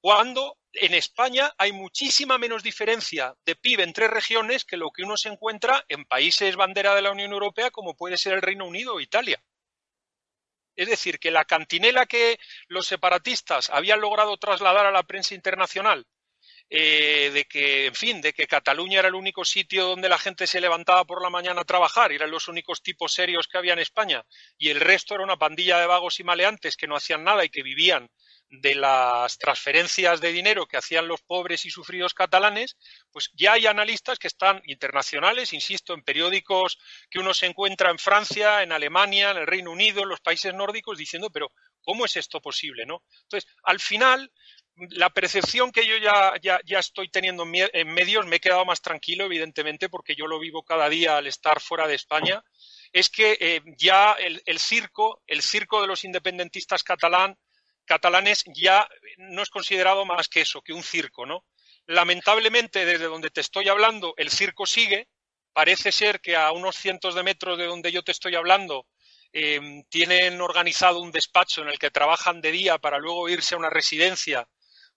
cuando 0.00 0.56
en 0.72 0.94
España 0.94 1.52
hay 1.58 1.72
muchísima 1.72 2.38
menos 2.38 2.62
diferencia 2.62 3.34
de 3.44 3.56
PIB 3.56 3.80
entre 3.80 4.08
regiones 4.08 4.64
que 4.64 4.76
lo 4.76 4.90
que 4.90 5.02
uno 5.02 5.16
se 5.16 5.28
encuentra 5.28 5.84
en 5.88 6.04
países 6.04 6.56
bandera 6.56 6.94
de 6.94 7.02
la 7.02 7.10
Unión 7.10 7.32
Europea 7.32 7.70
como 7.70 7.96
puede 7.96 8.16
ser 8.16 8.34
el 8.34 8.42
Reino 8.42 8.66
Unido 8.66 8.94
o 8.94 9.00
Italia. 9.00 9.42
Es 10.76 10.88
decir, 10.88 11.18
que 11.18 11.32
la 11.32 11.44
cantinela 11.44 12.06
que 12.06 12.38
los 12.68 12.86
separatistas 12.86 13.70
habían 13.70 14.00
logrado 14.00 14.36
trasladar 14.36 14.86
a 14.86 14.92
la 14.92 15.02
prensa 15.02 15.34
internacional 15.34 16.06
eh, 16.70 17.30
de 17.32 17.46
que, 17.46 17.86
en 17.86 17.94
fin, 17.94 18.20
de 18.20 18.32
que 18.32 18.46
Cataluña 18.46 19.00
era 19.00 19.08
el 19.08 19.14
único 19.14 19.44
sitio 19.44 19.86
donde 19.86 20.08
la 20.08 20.18
gente 20.18 20.46
se 20.46 20.60
levantaba 20.60 21.04
por 21.04 21.22
la 21.22 21.30
mañana 21.30 21.62
a 21.62 21.64
trabajar, 21.64 22.12
eran 22.12 22.30
los 22.30 22.46
únicos 22.46 22.82
tipos 22.82 23.12
serios 23.12 23.48
que 23.48 23.56
había 23.56 23.72
en 23.72 23.78
España, 23.78 24.22
y 24.58 24.68
el 24.68 24.78
resto 24.78 25.14
era 25.14 25.24
una 25.24 25.38
pandilla 25.38 25.80
de 25.80 25.86
vagos 25.86 26.20
y 26.20 26.24
maleantes 26.24 26.76
que 26.76 26.86
no 26.86 26.94
hacían 26.94 27.24
nada 27.24 27.44
y 27.44 27.48
que 27.48 27.62
vivían 27.62 28.10
de 28.50 28.74
las 28.74 29.36
transferencias 29.38 30.20
de 30.20 30.32
dinero 30.32 30.66
que 30.66 30.78
hacían 30.78 31.06
los 31.06 31.20
pobres 31.22 31.66
y 31.66 31.70
sufridos 31.70 32.14
catalanes, 32.14 32.76
pues 33.10 33.30
ya 33.34 33.52
hay 33.52 33.66
analistas 33.66 34.18
que 34.18 34.28
están 34.28 34.62
internacionales, 34.64 35.52
insisto, 35.52 35.92
en 35.92 36.02
periódicos 36.02 36.78
que 37.10 37.18
uno 37.18 37.34
se 37.34 37.46
encuentra 37.46 37.90
en 37.90 37.98
Francia, 37.98 38.62
en 38.62 38.72
Alemania, 38.72 39.32
en 39.32 39.38
el 39.38 39.46
Reino 39.46 39.70
Unido, 39.70 40.02
en 40.02 40.08
los 40.08 40.20
países 40.20 40.54
nórdicos, 40.54 40.96
diciendo, 40.96 41.30
pero 41.30 41.52
¿cómo 41.82 42.06
es 42.06 42.16
esto 42.16 42.40
posible? 42.40 42.86
¿no? 42.86 43.02
Entonces, 43.24 43.50
al 43.64 43.80
final, 43.80 44.32
la 44.90 45.10
percepción 45.10 45.70
que 45.70 45.86
yo 45.86 45.96
ya, 45.98 46.34
ya, 46.40 46.78
estoy 46.78 47.10
teniendo 47.10 47.44
en 47.44 47.88
medios, 47.92 48.26
me 48.26 48.36
he 48.36 48.40
quedado 48.40 48.64
más 48.64 48.80
tranquilo, 48.80 49.24
evidentemente, 49.24 49.88
porque 49.88 50.14
yo 50.14 50.26
lo 50.26 50.38
vivo 50.38 50.62
cada 50.62 50.88
día 50.88 51.18
al 51.18 51.26
estar 51.26 51.60
fuera 51.60 51.86
de 51.86 51.96
España, 51.96 52.42
es 52.92 53.10
que 53.10 53.36
eh, 53.40 53.60
ya 53.76 54.12
el, 54.12 54.40
el, 54.46 54.58
circo, 54.58 55.22
el 55.26 55.42
circo 55.42 55.82
de 55.82 55.88
los 55.88 56.04
independentistas 56.04 56.82
catalán, 56.82 57.36
catalanes 57.88 58.44
ya 58.54 58.88
no 59.16 59.42
es 59.42 59.50
considerado 59.50 60.04
más 60.04 60.28
que 60.28 60.42
eso, 60.42 60.62
que 60.62 60.72
un 60.72 60.84
circo, 60.84 61.26
¿no? 61.26 61.44
Lamentablemente, 61.86 62.84
desde 62.84 63.06
donde 63.06 63.30
te 63.30 63.40
estoy 63.40 63.68
hablando, 63.68 64.14
el 64.16 64.30
circo 64.30 64.66
sigue. 64.66 65.08
Parece 65.52 65.90
ser 65.90 66.20
que 66.20 66.36
a 66.36 66.52
unos 66.52 66.76
cientos 66.76 67.14
de 67.16 67.24
metros 67.24 67.58
de 67.58 67.64
donde 67.64 67.90
yo 67.90 68.04
te 68.04 68.12
estoy 68.12 68.36
hablando 68.36 68.86
em, 69.32 69.82
tienen 69.88 70.40
organizado 70.40 71.00
un 71.00 71.10
despacho 71.10 71.62
en 71.62 71.68
el 71.68 71.78
que 71.78 71.90
trabajan 71.90 72.40
de 72.40 72.52
día 72.52 72.78
para 72.78 72.98
luego 72.98 73.28
irse 73.28 73.54
a 73.54 73.58
una 73.58 73.70
residencia 73.70 74.46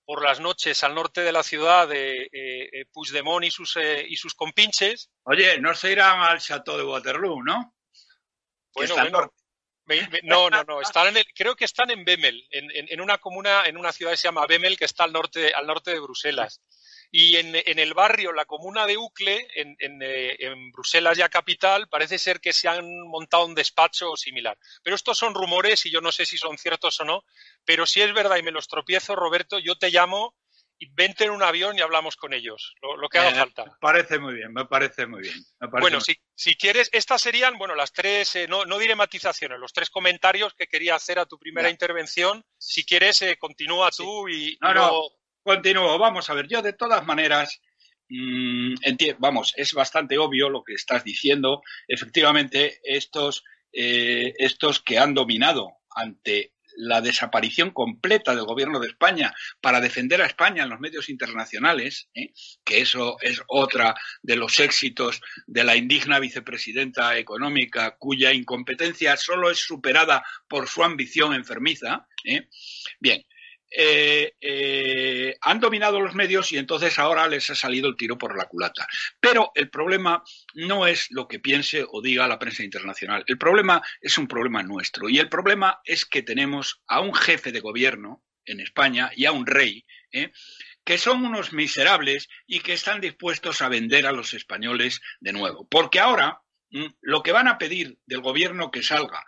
por 0.05 0.23
las 0.23 0.39
noches 0.39 0.83
al 0.83 0.93
norte 0.93 1.21
de 1.21 1.31
la 1.31 1.43
ciudad 1.43 1.87
de 1.87 2.23
eh, 2.23 2.69
eh 2.73 2.85
Puigdemont 2.91 3.45
y 3.45 3.51
sus, 3.51 3.77
eh, 3.77 4.05
y 4.07 4.17
sus 4.17 4.35
compinches. 4.35 5.09
Oye, 5.23 5.59
no 5.59 5.73
se 5.73 5.93
irán 5.93 6.19
al 6.19 6.39
Chateau 6.39 6.77
de 6.77 6.83
Waterloo, 6.83 7.41
¿no? 7.41 7.73
Bueno, 8.73 8.95
bueno, 8.95 9.33
no, 10.23 10.49
no, 10.49 10.63
no. 10.63 10.81
Están 10.81 11.15
en 11.15 11.23
creo 11.35 11.55
que 11.55 11.65
están 11.65 11.91
en 11.91 12.05
Bemel, 12.05 12.47
en, 12.51 13.01
una 13.01 13.17
comuna, 13.17 13.63
en 13.65 13.77
una 13.77 13.91
ciudad 13.91 14.11
que 14.11 14.17
se 14.17 14.27
llama 14.27 14.47
Bemel, 14.47 14.77
que 14.77 14.85
está 14.85 15.03
al 15.03 15.13
norte, 15.13 15.53
al 15.53 15.67
norte 15.67 15.91
de 15.91 15.99
Bruselas. 15.99 16.61
Y 17.13 17.35
en, 17.35 17.55
el 17.55 17.93
barrio, 17.93 18.31
la 18.31 18.45
comuna 18.45 18.87
de 18.87 18.95
Ucle, 18.95 19.45
en, 19.55 19.75
eh, 20.01 20.37
en, 20.39 20.71
Bruselas 20.71 21.17
ya 21.17 21.27
capital, 21.27 21.89
parece 21.89 22.17
ser 22.17 22.39
que 22.39 22.53
se 22.53 22.69
han 22.69 23.01
montado 23.01 23.45
un 23.45 23.53
despacho 23.53 24.15
similar. 24.15 24.57
Pero 24.81 24.95
estos 24.95 25.17
son 25.17 25.35
rumores 25.35 25.85
y 25.85 25.91
yo 25.91 25.99
no 25.99 26.13
sé 26.13 26.25
si 26.25 26.37
son 26.37 26.57
ciertos 26.57 27.01
o 27.01 27.03
no. 27.03 27.25
Pero 27.65 27.85
si 27.85 28.01
es 28.01 28.13
verdad 28.13 28.37
y 28.37 28.43
me 28.43 28.51
los 28.51 28.69
tropiezo, 28.69 29.17
Roberto, 29.17 29.59
yo 29.59 29.77
te 29.77 29.89
llamo 29.89 30.35
vente 30.89 31.25
en 31.25 31.31
un 31.31 31.43
avión 31.43 31.77
y 31.77 31.81
hablamos 31.81 32.15
con 32.15 32.33
ellos, 32.33 32.73
lo, 32.81 33.07
que 33.09 33.19
haga 33.19 33.31
eh, 33.31 33.35
falta. 33.35 33.65
Me 33.65 33.71
parece 33.79 34.19
muy 34.19 34.33
bien, 34.33 34.51
me 34.51 34.65
parece 34.65 35.05
muy 35.05 35.21
bien. 35.21 35.35
bueno, 35.79 36.01
Si, 36.01 36.15
si, 36.33 36.55
quieres, 36.55 36.89
estas 36.91 37.21
serían, 37.21 37.57
bueno, 37.57 37.75
las 37.75 37.93
tres, 37.93 38.35
eh, 38.35 38.47
no, 38.47 38.65
no, 38.65 38.79
diré 38.79 38.95
matizaciones, 38.95 39.59
los 39.59 39.73
tres 39.73 39.89
comentarios 39.89 40.53
que 40.53 40.67
quería 40.67 40.95
hacer 40.95 41.19
a 41.19 41.25
tu 41.25 41.37
primera 41.37 41.69
intervención. 41.69 42.43
Si 42.57 42.85
quieres, 42.85 43.21
eh, 43.21 43.37
continúa 43.37 43.91
tú 43.91 44.27
y... 44.27 44.57
No, 44.61 44.73
no, 44.73 44.91
continúo. 45.43 45.97
Vamos 45.97 46.29
a 46.29 46.33
ver, 46.33 46.47
yo 46.47 46.61
de 46.61 46.73
todas 46.73 47.05
maneras... 47.05 47.61
Mm, 48.09 48.73
vamos, 49.19 49.53
es 49.55 49.73
bastante 49.73 50.17
obvio 50.17 50.49
lo 50.49 50.63
que 50.63 50.73
estás 50.73 51.03
diciendo. 51.03 51.61
Efectivamente, 51.87 52.79
estos, 52.83 53.43
estos 53.71 54.81
que 54.81 54.99
han 54.99 55.13
dominado 55.13 55.77
ante 55.95 56.53
la 56.75 57.01
desaparición 57.01 57.71
completa 57.71 58.35
del 58.35 58.45
gobierno 58.45 58.79
de 58.79 58.87
España 58.87 59.33
para 59.61 59.81
defender 59.81 60.21
a 60.21 60.25
España 60.25 60.63
en 60.63 60.69
los 60.69 60.79
medios 60.79 61.09
internacionales, 61.09 62.09
¿eh? 62.13 62.33
que 62.63 62.81
eso 62.81 63.17
es 63.21 63.41
otra 63.47 63.95
de 64.21 64.35
los 64.35 64.59
éxitos 64.59 65.21
de 65.47 65.63
la 65.63 65.75
indigna 65.75 66.19
vicepresidenta 66.19 67.17
económica 67.17 67.95
cuya 67.97 68.33
incompetencia 68.33 69.17
solo 69.17 69.49
es 69.49 69.59
superada 69.59 70.23
por 70.47 70.67
su 70.67 70.83
ambición 70.83 71.33
enfermiza. 71.33 72.07
¿eh? 72.25 72.47
Bien, 72.99 73.23
eh, 73.73 74.33
eh, 74.41 75.37
han 75.39 75.61
dominado 75.61 76.01
los 76.01 76.13
medios 76.13 76.51
y 76.51 76.57
entonces 76.57 76.99
ahora 76.99 77.27
les 77.29 77.49
ha 77.49 77.55
salido 77.55 77.87
el 77.87 77.95
tiro 77.95 78.17
por 78.17 78.37
la 78.37 78.45
culata. 78.47 78.85
Pero 79.19 79.51
el 79.55 79.69
problema 79.69 80.23
no 80.55 80.85
es 80.87 81.07
lo 81.11 81.27
que 81.27 81.39
piense 81.39 81.85
o 81.89 82.01
diga 82.01 82.27
la 82.27 82.37
prensa 82.37 82.63
internacional. 82.63 83.23
El 83.27 83.37
problema 83.37 83.81
es 84.01 84.17
un 84.17 84.27
problema 84.27 84.61
nuestro. 84.61 85.07
Y 85.07 85.19
el 85.19 85.29
problema 85.29 85.79
es 85.85 86.05
que 86.05 86.21
tenemos 86.21 86.81
a 86.87 86.99
un 86.99 87.13
jefe 87.13 87.53
de 87.53 87.61
gobierno 87.61 88.23
en 88.45 88.59
España 88.59 89.11
y 89.15 89.25
a 89.25 89.31
un 89.31 89.45
rey 89.45 89.85
¿eh? 90.11 90.31
que 90.83 90.97
son 90.97 91.23
unos 91.23 91.53
miserables 91.53 92.27
y 92.47 92.59
que 92.59 92.73
están 92.73 92.99
dispuestos 92.99 93.61
a 93.61 93.69
vender 93.69 94.05
a 94.05 94.11
los 94.11 94.33
españoles 94.33 94.99
de 95.21 95.31
nuevo. 95.31 95.65
Porque 95.69 95.99
ahora 95.99 96.41
lo 97.01 97.23
que 97.23 97.31
van 97.31 97.47
a 97.47 97.57
pedir 97.57 97.97
del 98.05 98.21
gobierno 98.21 98.71
que 98.71 98.83
salga 98.83 99.25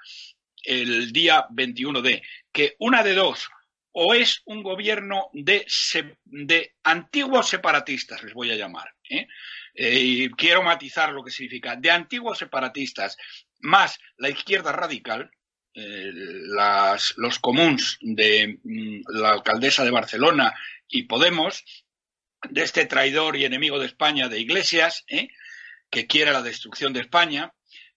el 0.63 1.11
día 1.11 1.45
21 1.51 2.01
de 2.01 2.23
que 2.51 2.75
una 2.79 3.03
de 3.03 3.13
dos 3.13 3.49
o 3.93 4.13
es 4.13 4.41
un 4.45 4.63
gobierno 4.63 5.29
de, 5.33 5.65
antiguos 6.83 7.47
separatistas, 7.47 8.23
les 8.23 8.33
voy 8.33 8.51
a 8.51 8.55
llamar. 8.55 8.93
¿eh? 9.09 9.27
Eh, 9.75 9.99
y 9.99 10.29
quiero 10.31 10.63
matizar 10.63 11.11
lo 11.13 11.23
que 11.23 11.31
significa. 11.31 11.75
De 11.75 11.91
antiguos 11.91 12.39
separatistas 12.39 13.17
más 13.59 13.99
la 14.17 14.29
izquierda 14.29 14.71
radical, 14.71 15.29
eh, 15.75 16.11
los 16.13 17.39
comuns 17.39 17.97
de 18.01 18.59
mm, 18.63 19.01
la 19.09 19.31
alcaldesa 19.31 19.83
de 19.83 19.91
Barcelona 19.91 20.53
y 20.87 21.03
Podemos, 21.03 21.63
de 22.49 22.63
este 22.63 22.85
traidor 22.85 23.37
y 23.37 23.45
enemigo 23.45 23.79
de 23.79 23.85
España 23.85 24.27
de 24.27 24.39
Iglesias, 24.39 25.05
que 25.89 26.07
quiere 26.07 26.33
la 26.33 26.41
destrucción 26.41 26.93
de 26.93 27.01
España, 27.01 27.53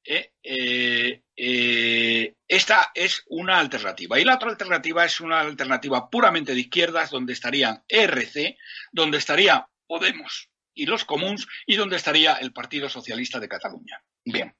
eh, 0.06 0.32
eh, 0.42 1.22
eh, 1.36 2.34
esta 2.46 2.92
es 2.94 3.24
una 3.26 3.58
alternativa. 3.58 4.18
Y 4.18 4.24
la 4.24 4.36
otra 4.36 4.50
alternativa 4.50 5.04
es 5.04 5.20
una 5.20 5.40
alternativa 5.40 6.08
puramente 6.08 6.54
de 6.54 6.60
izquierdas, 6.60 7.10
donde 7.10 7.32
estarían 7.32 7.82
ERC, 7.88 8.56
donde 8.92 9.18
estaría 9.18 9.68
Podemos 9.88 10.50
y 10.74 10.84
los 10.84 11.04
comuns, 11.04 11.46
y 11.64 11.76
donde 11.76 11.96
estaría 11.96 12.34
el 12.34 12.52
Partido 12.52 12.88
Socialista 12.88 13.38
de 13.38 13.48
Cataluña. 13.48 14.02
Bien. 14.24 14.54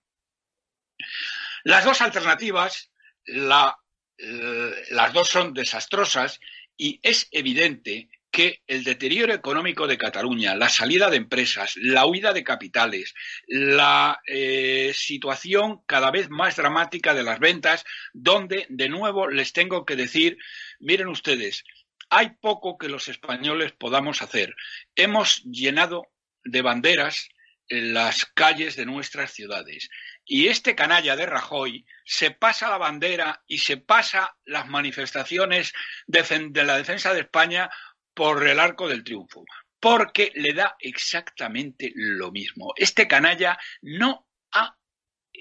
Las 1.64 1.84
dos 1.84 2.00
alternativas, 2.00 2.90
la 3.26 3.76
las 4.18 5.12
dos 5.12 5.28
son 5.28 5.52
desastrosas 5.52 6.40
y 6.74 7.00
es 7.02 7.28
evidente 7.32 8.08
que 8.36 8.60
el 8.66 8.84
deterioro 8.84 9.32
económico 9.32 9.86
de 9.86 9.96
Cataluña, 9.96 10.54
la 10.54 10.68
salida 10.68 11.08
de 11.08 11.16
empresas, 11.16 11.74
la 11.76 12.04
huida 12.04 12.34
de 12.34 12.44
capitales, 12.44 13.14
la 13.46 14.20
eh, 14.26 14.92
situación 14.94 15.80
cada 15.86 16.10
vez 16.10 16.28
más 16.28 16.54
dramática 16.54 17.14
de 17.14 17.22
las 17.22 17.40
ventas, 17.40 17.86
donde 18.12 18.66
de 18.68 18.90
nuevo 18.90 19.26
les 19.26 19.54
tengo 19.54 19.86
que 19.86 19.96
decir, 19.96 20.36
miren 20.80 21.08
ustedes, 21.08 21.64
hay 22.10 22.32
poco 22.38 22.76
que 22.76 22.90
los 22.90 23.08
españoles 23.08 23.72
podamos 23.72 24.20
hacer. 24.20 24.54
Hemos 24.96 25.42
llenado 25.44 26.02
de 26.44 26.60
banderas 26.60 27.30
las 27.68 28.26
calles 28.26 28.76
de 28.76 28.84
nuestras 28.84 29.32
ciudades. 29.32 29.88
Y 30.26 30.48
este 30.48 30.74
canalla 30.74 31.16
de 31.16 31.24
Rajoy 31.24 31.86
se 32.04 32.32
pasa 32.32 32.68
la 32.68 32.76
bandera 32.76 33.42
y 33.46 33.58
se 33.58 33.78
pasa 33.78 34.36
las 34.44 34.66
manifestaciones 34.66 35.72
de 36.06 36.64
la 36.64 36.76
defensa 36.76 37.14
de 37.14 37.20
España 37.20 37.70
por 38.16 38.48
el 38.48 38.58
arco 38.58 38.88
del 38.88 39.04
triunfo, 39.04 39.44
porque 39.78 40.32
le 40.34 40.54
da 40.54 40.74
exactamente 40.80 41.92
lo 41.94 42.32
mismo. 42.32 42.72
Este 42.74 43.06
canalla 43.06 43.58
no 43.82 44.26
ha 44.52 44.74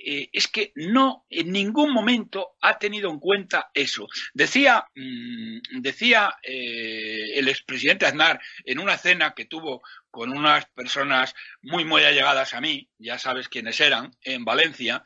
eh, 0.04 0.30
es 0.34 0.48
que 0.50 0.74
no 0.76 1.26
en 1.30 1.52
ningún 1.52 1.92
momento 1.94 2.56
ha 2.62 2.78
tenido 2.78 3.10
en 3.10 3.20
cuenta 3.20 3.72
eso. 3.74 4.08
Decía, 4.34 4.86
mm, 4.94 5.80
decía 5.80 6.36
eh, 6.44 7.32
el 7.36 7.48
expresidente 7.48 8.06
Aznar 8.06 8.42
en 8.66 8.80
una 8.80 8.98
cena 8.98 9.34
que 9.34 9.46
tuvo 9.46 9.82
con 10.12 10.38
unas 10.38 10.66
personas 10.72 11.34
muy, 11.62 11.86
muy 11.86 12.04
allegadas 12.04 12.54
a 12.54 12.62
mí, 12.62 12.90
ya 12.98 13.18
sabes 13.20 13.48
quiénes 13.48 13.80
eran, 13.80 14.12
en 14.22 14.44
Valencia, 14.46 15.04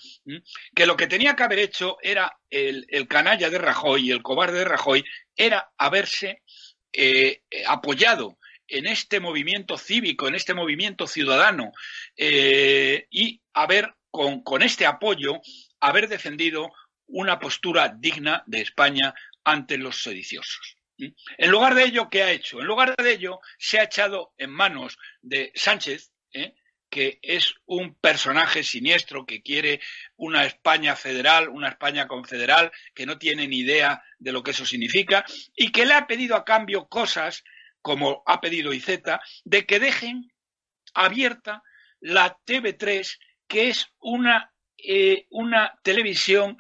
que 0.75 0.85
lo 0.85 0.97
que 0.97 1.07
tenía 1.07 1.35
que 1.35 1.43
haber 1.43 1.59
hecho 1.59 1.97
era 2.01 2.39
el, 2.49 2.85
el 2.89 3.07
canalla 3.07 3.49
de 3.49 3.57
Rajoy 3.57 4.11
el 4.11 4.23
cobarde 4.23 4.59
de 4.59 4.65
Rajoy, 4.65 5.03
era 5.35 5.71
haberse 5.77 6.43
eh, 6.93 7.41
apoyado 7.67 8.37
en 8.67 8.85
este 8.85 9.19
movimiento 9.19 9.77
cívico, 9.77 10.27
en 10.27 10.35
este 10.35 10.53
movimiento 10.53 11.07
ciudadano, 11.07 11.71
eh, 12.15 13.07
y 13.09 13.41
haber, 13.53 13.95
con, 14.11 14.43
con 14.43 14.61
este 14.61 14.85
apoyo, 14.85 15.41
haber 15.79 16.07
defendido 16.07 16.71
una 17.07 17.39
postura 17.39 17.93
digna 17.97 18.43
de 18.45 18.61
España 18.61 19.13
ante 19.43 19.77
los 19.77 20.03
sediciosos. 20.03 20.77
En 20.97 21.49
lugar 21.49 21.75
de 21.75 21.85
ello, 21.85 22.09
¿qué 22.09 22.23
ha 22.23 22.31
hecho? 22.31 22.59
En 22.59 22.67
lugar 22.67 22.95
de 22.95 23.11
ello, 23.11 23.39
se 23.57 23.79
ha 23.79 23.83
echado 23.83 24.33
en 24.37 24.49
manos 24.49 24.97
de 25.21 25.51
Sánchez, 25.55 26.11
¿eh? 26.33 26.53
Que 26.89 27.19
es 27.21 27.55
un 27.65 27.93
personaje 27.95 28.63
siniestro 28.63 29.25
que 29.25 29.41
quiere 29.41 29.79
una 30.17 30.45
España 30.45 30.95
federal, 30.95 31.49
una 31.49 31.69
España 31.69 32.07
confederal, 32.07 32.71
que 32.93 33.05
no 33.05 33.17
tiene 33.17 33.47
ni 33.47 33.59
idea 33.59 34.03
de 34.17 34.31
lo 34.31 34.43
que 34.43 34.51
eso 34.51 34.65
significa, 34.65 35.25
y 35.55 35.71
que 35.71 35.85
le 35.85 35.93
ha 35.93 36.07
pedido 36.07 36.35
a 36.35 36.45
cambio 36.45 36.87
cosas, 36.87 37.43
como 37.81 38.23
ha 38.25 38.41
pedido 38.41 38.73
IZ, 38.73 39.01
de 39.45 39.65
que 39.65 39.79
dejen 39.79 40.31
abierta 40.93 41.63
la 41.99 42.37
TV3, 42.45 43.19
que 43.47 43.69
es 43.69 43.87
una, 43.99 44.53
eh, 44.77 45.25
una 45.29 45.79
televisión 45.83 46.57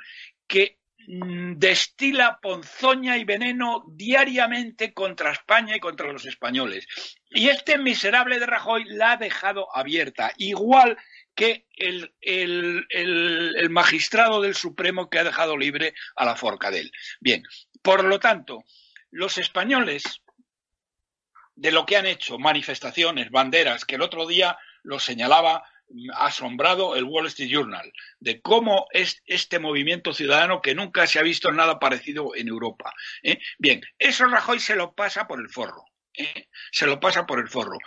que 0.47 0.78
destila 1.07 2.39
ponzoña 2.41 3.17
y 3.17 3.23
veneno 3.23 3.83
diariamente 3.87 4.93
contra 4.93 5.31
España 5.31 5.75
y 5.75 5.79
contra 5.79 6.11
los 6.11 6.25
españoles. 6.25 6.87
Y 7.29 7.49
este 7.49 7.77
miserable 7.77 8.39
de 8.39 8.45
Rajoy 8.45 8.85
la 8.85 9.13
ha 9.13 9.17
dejado 9.17 9.75
abierta, 9.75 10.33
igual 10.37 10.97
que 11.33 11.67
el, 11.77 12.13
el, 12.19 13.69
magistrado 13.69 14.41
del 14.41 14.55
Supremo 14.55 15.09
que 15.09 15.19
ha 15.19 15.23
dejado 15.23 15.57
libre 15.57 15.93
a 16.15 16.25
la 16.25 16.35
Forcadell. 16.35 16.91
Bien, 17.21 17.43
por 17.81 18.03
lo 18.03 18.19
tanto, 18.19 18.63
los 19.09 19.37
españoles 19.37 20.21
de 21.55 21.71
lo 21.71 21.85
que 21.85 21.97
han 21.97 22.05
hecho, 22.05 22.37
manifestaciones, 22.37 23.31
banderas, 23.31 23.85
que 23.85 23.95
el 23.95 24.01
otro 24.01 24.27
día 24.27 24.57
lo 24.83 24.99
señalaba 24.99 25.63
asombrado 26.15 26.95
el 26.95 27.03
Wall 27.03 27.27
Street 27.27 27.49
Journal 27.49 27.91
de 28.19 28.41
cómo 28.41 28.87
es 28.91 29.21
este 29.25 29.59
movimiento 29.59 30.13
ciudadano 30.13 30.61
que 30.61 30.75
nunca 30.75 31.07
se 31.07 31.19
ha 31.19 31.23
visto 31.23 31.51
nada 31.51 31.79
parecido 31.79 32.35
en 32.35 32.47
Europa. 32.47 32.93
¿eh? 33.23 33.39
Bien, 33.57 33.81
eso 33.97 34.25
Rajoy 34.25 34.59
se 34.59 34.75
lo 34.75 34.93
pasa 34.93 35.27
por 35.27 35.39
el 35.39 35.49
forro. 35.49 35.85
¿eh? 36.13 36.47
Se 36.71 36.85
lo 36.85 36.99
pasa 36.99 37.25
por 37.25 37.39
el 37.39 37.49
forro. 37.49 37.77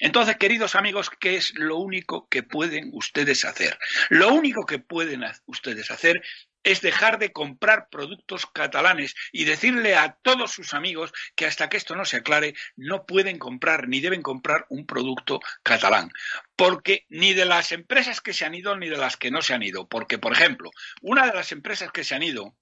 Entonces, 0.00 0.38
queridos 0.38 0.76
amigos, 0.76 1.10
¿qué 1.10 1.36
es 1.36 1.52
lo 1.56 1.76
único 1.76 2.26
que 2.28 2.42
pueden 2.42 2.90
ustedes 2.94 3.44
hacer? 3.44 3.78
Lo 4.08 4.32
único 4.32 4.64
que 4.64 4.78
pueden 4.78 5.22
ustedes 5.44 5.90
hacer 5.90 6.22
es 6.62 6.80
dejar 6.80 7.18
de 7.18 7.32
comprar 7.32 7.88
productos 7.90 8.46
catalanes 8.46 9.14
y 9.32 9.44
decirle 9.44 9.94
a 9.96 10.18
todos 10.22 10.52
sus 10.52 10.74
amigos 10.74 11.12
que 11.34 11.46
hasta 11.46 11.68
que 11.68 11.76
esto 11.76 11.96
no 11.96 12.04
se 12.04 12.18
aclare 12.18 12.54
no 12.76 13.06
pueden 13.06 13.38
comprar 13.38 13.88
ni 13.88 14.00
deben 14.00 14.22
comprar 14.22 14.66
un 14.68 14.86
producto 14.86 15.40
catalán. 15.62 16.10
Porque 16.56 17.06
ni 17.08 17.32
de 17.34 17.44
las 17.44 17.72
empresas 17.72 18.20
que 18.20 18.32
se 18.32 18.44
han 18.44 18.54
ido 18.54 18.76
ni 18.76 18.88
de 18.88 18.98
las 18.98 19.16
que 19.16 19.30
no 19.30 19.42
se 19.42 19.54
han 19.54 19.62
ido. 19.62 19.88
Porque, 19.88 20.18
por 20.18 20.32
ejemplo, 20.32 20.70
una 21.00 21.26
de 21.26 21.34
las 21.34 21.52
empresas 21.52 21.90
que 21.92 22.04
se 22.04 22.14
han 22.14 22.22
ido 22.22 22.56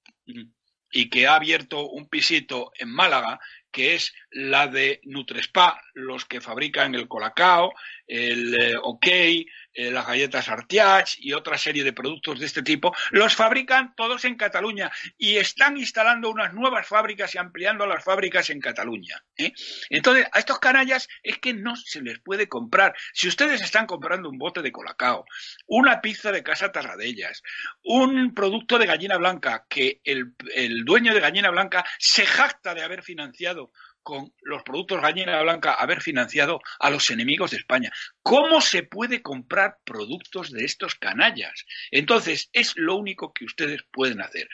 y 0.91 1.11
que 1.11 1.27
ha 1.27 1.35
abierto 1.35 1.89
un 1.89 2.09
pisito 2.09 2.73
en 2.79 2.91
Málaga, 2.91 3.41
que 3.71 3.95
es 3.95 4.15
la 4.31 4.67
de 4.67 5.01
Nutrespa, 5.05 5.81
los 5.95 6.25
que 6.25 6.41
fabrican 6.41 6.95
el 6.95 7.09
colacao, 7.09 7.73
el 8.07 8.55
eh, 8.55 8.75
OK, 8.81 9.07
eh, 9.07 9.91
las 9.91 10.07
galletas 10.07 10.49
Artiach 10.49 11.17
y 11.19 11.33
otra 11.35 11.59
serie 11.59 11.85
de 11.85 11.93
productos 11.93 12.41
de 12.41 12.47
este 12.47 12.63
tipo, 12.63 12.95
los 13.11 13.37
fabrican 13.37 13.95
todos 13.95 14.25
en 14.25 14.37
Cataluña 14.37 14.91
y 15.17 15.37
están 15.37 15.77
instalando 15.77 16.31
unas 16.31 16.55
nuevas 16.55 16.87
fábricas 16.87 17.35
y 17.35 17.39
ampliando 17.39 17.87
las 17.87 18.03
fábricas 18.03 18.51
en 18.51 18.61
Cataluña. 18.61 19.23
¿eh? 19.37 19.53
Entonces, 19.91 20.27
a 20.33 20.39
estos 20.39 20.59
canallas 20.59 21.09
es 21.23 21.39
que 21.39 21.55
no 21.55 21.77
se 21.77 22.03
les 22.03 22.19
puede 22.19 22.49
comprar. 22.49 22.95
Si 23.13 23.29
ustedes 23.29 23.61
están 23.61 23.87
comprando 23.87 24.29
un 24.31 24.39
bote 24.39 24.63
de 24.63 24.73
colacao, 24.73 25.25
una 25.67 26.01
pizza 26.01 26.33
de 26.33 26.43
casa 26.43 26.73
Tarradellas, 26.73 27.43
un 27.85 28.35
producto 28.35 28.79
de 28.79 28.87
gallina 28.87 29.17
blanca 29.17 29.67
que 29.69 30.01
el, 30.05 30.35
el 30.55 30.85
dueño 30.85 31.15
de 31.15 31.21
gallina 31.21 31.51
blanca 31.51 31.85
se 31.99 32.27
jacta 32.27 32.75
de 32.75 32.83
haber 32.83 33.03
financiado 33.03 33.58
con 34.03 34.33
los 34.41 34.63
productos 34.63 35.03
gallina 35.03 35.43
blanca 35.43 35.75
haber 35.75 36.01
financiado 36.01 36.61
a 36.81 36.89
los 36.89 37.11
enemigos 37.11 37.51
de 37.51 37.59
España. 37.59 37.93
¿Cómo 38.23 38.61
se 38.61 38.83
puede 38.83 39.21
comprar 39.21 39.77
productos 39.85 40.51
de 40.51 40.65
estos 40.65 40.95
canallas? 40.95 41.67
Entonces, 41.91 42.49
es 42.53 42.73
lo 42.77 42.97
único 42.97 43.33
que 43.33 43.45
ustedes 43.45 43.83
pueden 43.93 44.23
hacer. 44.23 44.49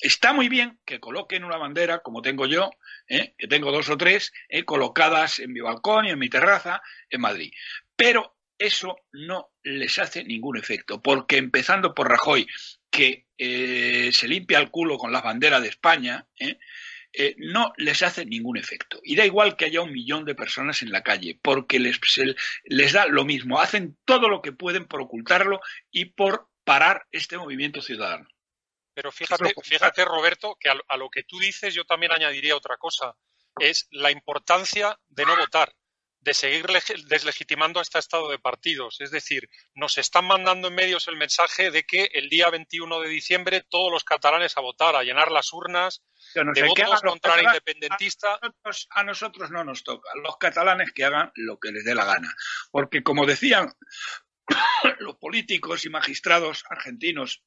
Está 0.00 0.32
muy 0.32 0.48
bien 0.48 0.80
que 0.84 0.98
coloquen 0.98 1.44
una 1.44 1.56
bandera, 1.56 2.00
como 2.00 2.20
tengo 2.20 2.46
yo, 2.46 2.70
¿eh? 3.08 3.34
que 3.38 3.46
tengo 3.46 3.70
dos 3.70 3.88
o 3.88 3.96
tres, 3.96 4.32
¿eh? 4.48 4.64
colocadas 4.64 5.38
en 5.38 5.52
mi 5.52 5.60
balcón 5.60 6.06
y 6.06 6.10
en 6.10 6.18
mi 6.18 6.28
terraza 6.28 6.82
en 7.08 7.20
Madrid. 7.20 7.52
Pero 7.94 8.36
eso 8.58 8.96
no 9.12 9.50
les 9.62 9.98
hace 9.98 10.24
ningún 10.24 10.56
efecto, 10.56 11.00
porque 11.00 11.36
empezando 11.36 11.94
por 11.94 12.08
Rajoy, 12.08 12.46
que 12.90 13.26
eh, 13.38 14.10
se 14.12 14.28
limpia 14.28 14.58
el 14.58 14.70
culo 14.70 14.96
con 14.98 15.12
la 15.12 15.20
bandera 15.20 15.60
de 15.60 15.68
España, 15.68 16.26
¿eh? 16.38 16.58
Eh, 17.18 17.34
no 17.38 17.72
les 17.78 18.02
hace 18.02 18.26
ningún 18.26 18.58
efecto. 18.58 19.00
Y 19.02 19.16
da 19.16 19.24
igual 19.24 19.56
que 19.56 19.64
haya 19.64 19.80
un 19.80 19.90
millón 19.90 20.26
de 20.26 20.34
personas 20.34 20.82
en 20.82 20.92
la 20.92 21.02
calle, 21.02 21.38
porque 21.42 21.78
les, 21.78 21.98
les 22.64 22.92
da 22.92 23.06
lo 23.06 23.24
mismo. 23.24 23.58
Hacen 23.58 23.96
todo 24.04 24.28
lo 24.28 24.42
que 24.42 24.52
pueden 24.52 24.84
por 24.84 25.00
ocultarlo 25.00 25.60
y 25.90 26.06
por 26.06 26.50
parar 26.64 27.06
este 27.12 27.38
movimiento 27.38 27.80
ciudadano. 27.80 28.28
Pero 28.92 29.10
fíjate, 29.10 29.54
fíjate 29.62 30.04
Roberto, 30.04 30.58
que 30.60 30.68
a 30.68 30.96
lo 30.98 31.08
que 31.08 31.22
tú 31.22 31.38
dices 31.38 31.72
yo 31.72 31.84
también 31.84 32.12
añadiría 32.12 32.54
otra 32.54 32.76
cosa. 32.76 33.16
Es 33.58 33.88
la 33.90 34.10
importancia 34.10 34.98
de 35.08 35.24
no 35.24 35.36
votar 35.38 35.74
de 36.26 36.34
seguir 36.34 36.66
deslegitimando 37.06 37.78
a 37.78 37.82
este 37.82 38.00
estado 38.00 38.28
de 38.28 38.40
partidos. 38.40 39.00
Es 39.00 39.12
decir, 39.12 39.48
nos 39.76 39.96
están 39.96 40.26
mandando 40.26 40.66
en 40.66 40.74
medios 40.74 41.06
el 41.06 41.16
mensaje 41.16 41.70
de 41.70 41.84
que 41.84 42.10
el 42.12 42.28
día 42.28 42.50
21 42.50 43.00
de 43.00 43.08
diciembre 43.08 43.64
todos 43.70 43.92
los 43.92 44.02
catalanes 44.02 44.58
a 44.58 44.60
votar, 44.60 44.96
a 44.96 45.04
llenar 45.04 45.30
las 45.30 45.52
urnas 45.52 46.02
de 46.34 46.62
votos 46.64 47.00
contra 47.02 47.36
el 47.36 47.46
independentista. 47.46 48.40
A 48.90 49.04
nosotros, 49.04 49.52
no 49.52 49.62
nos 49.62 49.84
toca. 49.84 50.10
Los 50.20 50.36
catalanes 50.36 50.90
que 50.92 51.04
hagan 51.04 51.30
lo 51.36 51.60
que 51.60 51.70
les 51.70 51.84
dé 51.84 51.94
la 51.94 52.04
gana. 52.04 52.34
Porque, 52.72 53.04
como 53.04 53.24
decían 53.24 53.72
los 54.98 55.16
políticos 55.18 55.86
y 55.86 55.90
magistrados 55.90 56.64
argentinos 56.68 57.44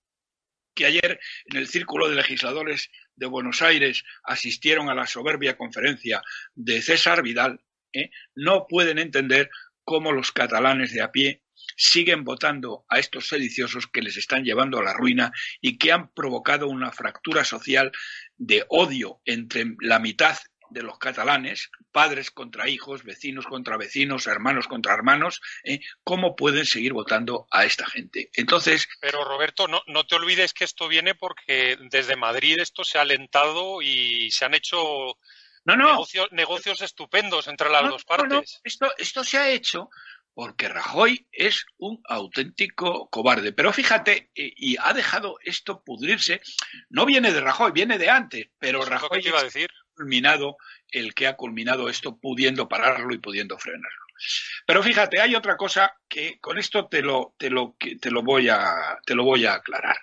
que 0.74 0.86
ayer 0.86 1.20
en 1.48 1.58
el 1.58 1.68
Círculo 1.68 2.08
de 2.08 2.16
Legisladores 2.16 2.90
de 3.18 3.26
Buenos 3.26 3.62
Aires 3.62 4.06
asistieron 4.24 4.90
a 4.90 4.96
la 4.96 5.06
soberbia 5.06 5.58
conferencia 5.58 6.22
de 6.56 6.82
César 6.82 7.22
Vidal, 7.22 7.60
¿eh? 7.94 8.10
no 8.36 8.66
pueden 8.68 9.00
entender 9.00 9.50
cómo 9.84 10.12
los 10.12 10.32
catalanes 10.32 10.94
de 10.94 11.02
a 11.02 11.12
pie 11.12 11.42
siguen 11.76 12.24
votando 12.24 12.86
a 12.90 13.00
estos 13.00 13.28
sediciosos 13.28 13.88
que 13.88 14.02
les 14.02 14.18
están 14.18 14.44
llevando 14.44 14.80
a 14.80 14.84
la 14.84 14.94
ruina 14.94 15.32
y 15.62 15.78
que 15.78 15.92
han 15.92 16.12
provocado 16.14 16.68
una 16.68 16.92
fractura 16.92 17.44
social 17.44 17.92
de 18.38 18.66
odio 18.70 19.22
entre 19.26 19.66
la 19.82 20.00
mitad 20.00 20.38
de 20.70 20.84
los 20.84 20.98
catalanes, 21.00 21.72
padres 21.92 22.32
contra 22.32 22.70
hijos, 22.70 23.04
vecinos 23.04 23.46
contra 23.48 23.78
vecinos, 23.78 24.28
hermanos 24.28 24.68
contra 24.68 24.94
hermanos, 24.94 25.42
¿eh? 25.64 25.80
cómo 26.04 26.36
pueden 26.36 26.66
seguir 26.66 26.94
votando 26.94 27.48
a 27.52 27.66
esta 27.66 27.88
gente. 27.88 28.30
Entonces. 28.34 28.88
Pero 29.02 29.24
Roberto, 29.24 29.68
no, 29.68 29.82
no 29.88 30.06
te 30.06 30.16
olvides 30.16 30.54
que 30.54 30.66
esto 30.66 30.88
viene 30.88 31.16
porque 31.16 31.78
desde 31.90 32.16
Madrid 32.16 32.60
esto 32.60 32.84
se 32.84 32.98
ha 32.98 33.02
alentado 33.02 33.82
y 33.82 34.30
se 34.32 34.46
han 34.46 34.54
hecho 34.54 35.18
Negocios, 35.76 36.82
estupendos 36.82 37.48
entre 37.48 37.70
las 37.70 37.90
dos 37.90 38.06
partes. 38.06 38.60
Esto, 38.64 38.92
esto 38.98 39.24
se 39.24 39.38
ha 39.38 39.50
hecho 39.50 39.90
porque 40.34 40.70
Rajoy 40.70 41.28
es 41.32 41.66
un 41.78 42.02
auténtico 42.06 43.10
cobarde. 43.10 43.52
Pero 43.52 43.74
fíjate, 43.74 44.32
y 44.34 44.78
ha 44.78 44.94
dejado 44.94 45.38
esto 45.44 45.84
pudrirse, 45.84 46.42
no 46.90 47.06
viene 47.06 47.34
de 47.34 47.42
Rajoy, 47.42 47.74
viene 47.74 47.98
de 47.98 48.10
antes, 48.10 48.48
pero 48.58 48.86
Rajoy 48.86 49.22
iba 49.26 49.40
a 49.40 49.44
decir. 49.44 49.70
culminado 49.94 50.56
el 50.92 51.14
que 51.14 51.28
ha 51.28 51.36
culminado 51.36 51.90
esto 51.90 52.18
pudiendo 52.18 52.70
pararlo 52.70 53.14
y 53.14 53.18
pudiendo 53.18 53.58
frenarlo. 53.58 54.06
Pero 54.66 54.82
fíjate, 54.82 55.20
hay 55.20 55.36
otra 55.36 55.58
cosa 55.58 55.94
que 56.08 56.40
con 56.40 56.58
esto 56.58 56.88
te 56.88 57.02
lo, 57.02 57.36
te 57.38 57.50
lo, 57.50 57.76
te 58.00 58.10
lo, 58.10 58.24
voy, 58.24 58.48
a, 58.48 58.98
te 59.06 59.16
lo 59.16 59.26
voy 59.26 59.46
a 59.46 59.56
aclarar. 59.56 59.98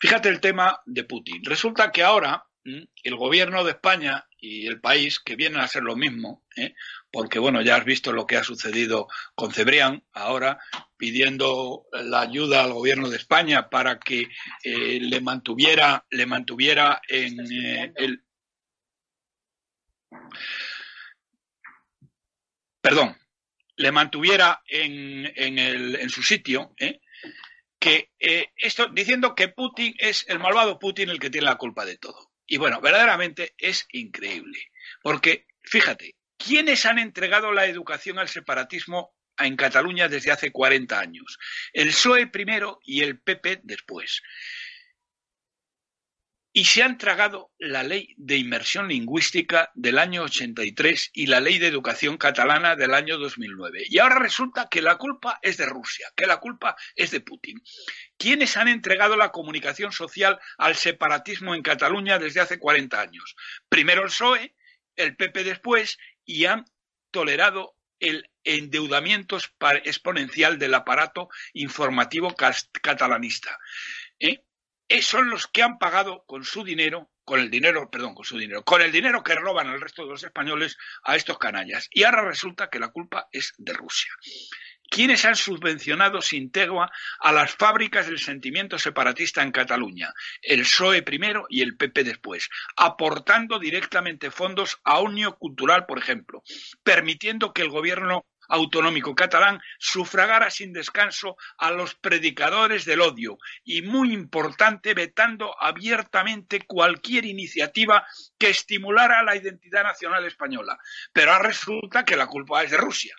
Fíjate 0.00 0.28
el 0.28 0.40
tema 0.40 0.80
de 0.86 1.04
Putin. 1.04 1.44
Resulta 1.44 1.92
que 1.92 2.02
ahora 2.02 2.44
el 2.64 3.16
gobierno 3.16 3.62
de 3.62 3.72
España 3.72 4.26
y 4.44 4.66
el 4.66 4.78
país, 4.78 5.20
que 5.20 5.36
vienen 5.36 5.60
a 5.60 5.68
ser 5.68 5.82
lo 5.84 5.96
mismo, 5.96 6.44
¿eh? 6.54 6.74
porque 7.10 7.38
bueno, 7.38 7.62
ya 7.62 7.76
has 7.76 7.84
visto 7.86 8.12
lo 8.12 8.26
que 8.26 8.36
ha 8.36 8.44
sucedido 8.44 9.08
con 9.34 9.52
Cebrián 9.52 10.04
ahora, 10.12 10.58
pidiendo 10.98 11.86
la 11.92 12.20
ayuda 12.20 12.62
al 12.62 12.74
gobierno 12.74 13.08
de 13.08 13.16
España 13.16 13.70
para 13.70 13.98
que 13.98 14.28
eh, 14.62 14.98
le 15.00 15.20
mantuviera, 15.22 16.04
le 16.10 16.26
mantuviera 16.26 17.00
en 17.08 17.40
eh, 17.40 17.92
el 17.96 18.22
perdón, 22.82 23.16
le 23.76 23.92
mantuviera 23.92 24.62
en, 24.66 25.32
en, 25.36 25.58
el, 25.58 25.96
en 25.96 26.10
su 26.10 26.22
sitio, 26.22 26.74
que 27.78 28.10
esto 28.56 28.88
diciendo 28.88 29.34
que 29.34 29.48
Putin 29.48 29.94
es 29.98 30.26
el 30.28 30.38
malvado 30.38 30.78
Putin 30.78 31.08
el 31.08 31.18
que 31.18 31.30
tiene 31.30 31.46
la 31.46 31.56
culpa 31.56 31.86
de 31.86 31.96
todo. 31.96 32.33
Y 32.46 32.58
bueno, 32.58 32.80
verdaderamente 32.80 33.54
es 33.58 33.86
increíble, 33.92 34.70
porque 35.02 35.46
fíjate, 35.62 36.16
¿quiénes 36.36 36.84
han 36.86 36.98
entregado 36.98 37.52
la 37.52 37.66
educación 37.66 38.18
al 38.18 38.28
separatismo 38.28 39.14
en 39.38 39.56
Cataluña 39.56 40.08
desde 40.08 40.30
hace 40.30 40.50
40 40.52 40.98
años? 40.98 41.38
El 41.72 41.88
PSOE 41.88 42.26
primero 42.26 42.80
y 42.84 43.02
el 43.02 43.20
PP 43.20 43.60
después 43.64 44.22
y 46.56 46.66
se 46.66 46.84
han 46.84 46.98
tragado 46.98 47.50
la 47.58 47.82
ley 47.82 48.14
de 48.16 48.36
inmersión 48.36 48.86
lingüística 48.86 49.72
del 49.74 49.98
año 49.98 50.22
83 50.22 51.10
y 51.12 51.26
la 51.26 51.40
ley 51.40 51.58
de 51.58 51.66
educación 51.66 52.16
catalana 52.16 52.76
del 52.76 52.94
año 52.94 53.18
2009. 53.18 53.86
Y 53.88 53.98
ahora 53.98 54.20
resulta 54.20 54.68
que 54.70 54.80
la 54.80 54.96
culpa 54.96 55.40
es 55.42 55.56
de 55.56 55.66
Rusia, 55.66 56.12
que 56.14 56.28
la 56.28 56.38
culpa 56.38 56.76
es 56.94 57.10
de 57.10 57.20
Putin. 57.20 57.60
¿Quiénes 58.16 58.56
han 58.56 58.68
entregado 58.68 59.16
la 59.16 59.32
comunicación 59.32 59.90
social 59.90 60.38
al 60.56 60.76
separatismo 60.76 61.56
en 61.56 61.62
Cataluña 61.62 62.20
desde 62.20 62.40
hace 62.40 62.60
40 62.60 63.00
años? 63.00 63.34
Primero 63.68 64.02
el 64.02 64.08
PSOE, 64.10 64.54
el 64.94 65.16
PP 65.16 65.42
después, 65.42 65.98
y 66.24 66.44
han 66.44 66.66
tolerado 67.10 67.76
el 67.98 68.30
endeudamiento 68.44 69.38
exponencial 69.82 70.60
del 70.60 70.74
aparato 70.74 71.28
informativo 71.52 72.32
catalanista. 72.80 73.58
¿Eh? 74.20 74.44
Eh, 74.88 75.02
son 75.02 75.30
los 75.30 75.46
que 75.46 75.62
han 75.62 75.78
pagado 75.78 76.24
con 76.26 76.44
su 76.44 76.62
dinero, 76.62 77.10
con 77.24 77.40
el 77.40 77.50
dinero, 77.50 77.90
perdón, 77.90 78.14
con 78.14 78.24
su 78.24 78.36
dinero, 78.36 78.64
con 78.64 78.82
el 78.82 78.92
dinero 78.92 79.22
que 79.22 79.34
roban 79.34 79.68
al 79.68 79.80
resto 79.80 80.04
de 80.04 80.10
los 80.10 80.24
españoles 80.24 80.76
a 81.04 81.16
estos 81.16 81.38
canallas. 81.38 81.88
Y 81.90 82.04
ahora 82.04 82.22
resulta 82.22 82.68
que 82.68 82.78
la 82.78 82.88
culpa 82.88 83.28
es 83.32 83.54
de 83.56 83.72
Rusia. 83.72 84.12
¿Quiénes 84.90 85.24
han 85.24 85.34
subvencionado 85.34 86.20
sin 86.20 86.52
tegua 86.52 86.92
a 87.18 87.32
las 87.32 87.56
fábricas 87.56 88.06
del 88.06 88.18
sentimiento 88.18 88.78
separatista 88.78 89.42
en 89.42 89.50
Cataluña? 89.50 90.12
El 90.42 90.60
PSOE 90.60 91.02
primero 91.02 91.46
y 91.48 91.62
el 91.62 91.76
PP 91.76 92.04
después, 92.04 92.48
aportando 92.76 93.58
directamente 93.58 94.30
fondos 94.30 94.78
a 94.84 95.00
Unio 95.00 95.36
Cultural, 95.36 95.86
por 95.86 95.98
ejemplo, 95.98 96.42
permitiendo 96.82 97.52
que 97.52 97.62
el 97.62 97.70
gobierno 97.70 98.26
autonómico 98.48 99.14
catalán 99.14 99.60
sufragara 99.78 100.50
sin 100.50 100.72
descanso 100.72 101.36
a 101.58 101.70
los 101.70 101.94
predicadores 101.94 102.84
del 102.84 103.00
odio 103.00 103.38
y, 103.64 103.82
muy 103.82 104.12
importante, 104.12 104.94
vetando 104.94 105.54
abiertamente 105.60 106.60
cualquier 106.66 107.24
iniciativa 107.24 108.06
que 108.38 108.50
estimulara 108.50 109.22
la 109.22 109.36
identidad 109.36 109.84
nacional 109.84 110.24
española. 110.24 110.78
Pero 111.12 111.38
resulta 111.38 112.04
que 112.04 112.16
la 112.16 112.26
culpa 112.26 112.62
es 112.62 112.70
de 112.70 112.76
Rusia. 112.76 113.14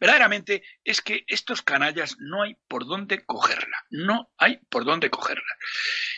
Verdaderamente 0.00 0.62
es 0.84 1.00
que 1.00 1.24
estos 1.26 1.62
canallas 1.62 2.16
no 2.20 2.42
hay 2.42 2.56
por 2.68 2.86
dónde 2.86 3.24
cogerla, 3.24 3.84
no 3.90 4.30
hay 4.38 4.58
por 4.68 4.84
dónde 4.84 5.10
cogerla. 5.10 5.56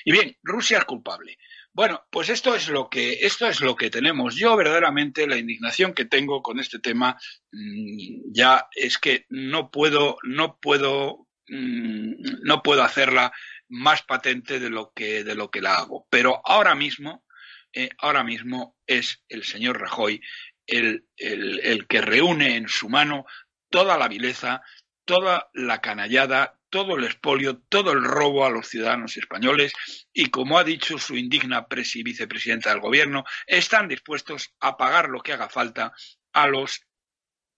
Y 0.04 0.12
bien, 0.12 0.36
Rusia 0.42 0.78
es 0.78 0.84
culpable. 0.84 1.38
Bueno, 1.74 2.06
pues 2.10 2.28
esto 2.28 2.54
es 2.54 2.68
lo 2.68 2.88
que 2.88 3.14
esto 3.22 3.48
es 3.48 3.60
lo 3.60 3.74
que 3.74 3.90
tenemos. 3.90 4.36
Yo 4.36 4.56
verdaderamente 4.56 5.26
la 5.26 5.36
indignación 5.36 5.92
que 5.92 6.04
tengo 6.04 6.40
con 6.40 6.60
este 6.60 6.78
tema 6.78 7.18
mm, 7.50 8.32
ya 8.32 8.68
es 8.76 8.98
que 8.98 9.26
no 9.28 9.72
puedo 9.72 10.18
no 10.22 10.58
puedo 10.60 11.26
mm, 11.48 12.42
no 12.44 12.62
puedo 12.62 12.84
hacerla 12.84 13.32
más 13.68 14.02
patente 14.02 14.60
de 14.60 14.70
lo 14.70 14.92
que 14.94 15.24
de 15.24 15.34
lo 15.34 15.50
que 15.50 15.60
la 15.62 15.74
hago. 15.74 16.06
Pero 16.10 16.40
ahora 16.44 16.76
mismo 16.76 17.24
eh, 17.72 17.90
ahora 17.98 18.22
mismo 18.22 18.76
es 18.86 19.24
el 19.28 19.42
señor 19.42 19.80
Rajoy 19.80 20.20
el, 20.68 21.08
el, 21.16 21.58
el 21.60 21.88
que 21.88 22.00
reúne 22.00 22.54
en 22.56 22.68
su 22.68 22.88
mano 22.88 23.26
toda 23.68 23.98
la 23.98 24.06
vileza, 24.06 24.62
toda 25.04 25.50
la 25.52 25.80
canallada, 25.80 26.60
todo 26.74 26.96
el 26.96 27.04
expolio, 27.04 27.58
todo 27.68 27.92
el 27.92 28.02
robo 28.02 28.44
a 28.44 28.50
los 28.50 28.66
ciudadanos 28.66 29.16
españoles 29.16 29.72
y, 30.12 30.26
como 30.30 30.58
ha 30.58 30.64
dicho 30.64 30.98
su 30.98 31.16
indigna 31.16 31.68
presi 31.68 32.02
vicepresidenta 32.02 32.70
del 32.70 32.80
Gobierno, 32.80 33.24
están 33.46 33.86
dispuestos 33.86 34.52
a 34.58 34.76
pagar 34.76 35.08
lo 35.08 35.20
que 35.20 35.32
haga 35.32 35.48
falta 35.48 35.92
a 36.32 36.48
los 36.48 36.84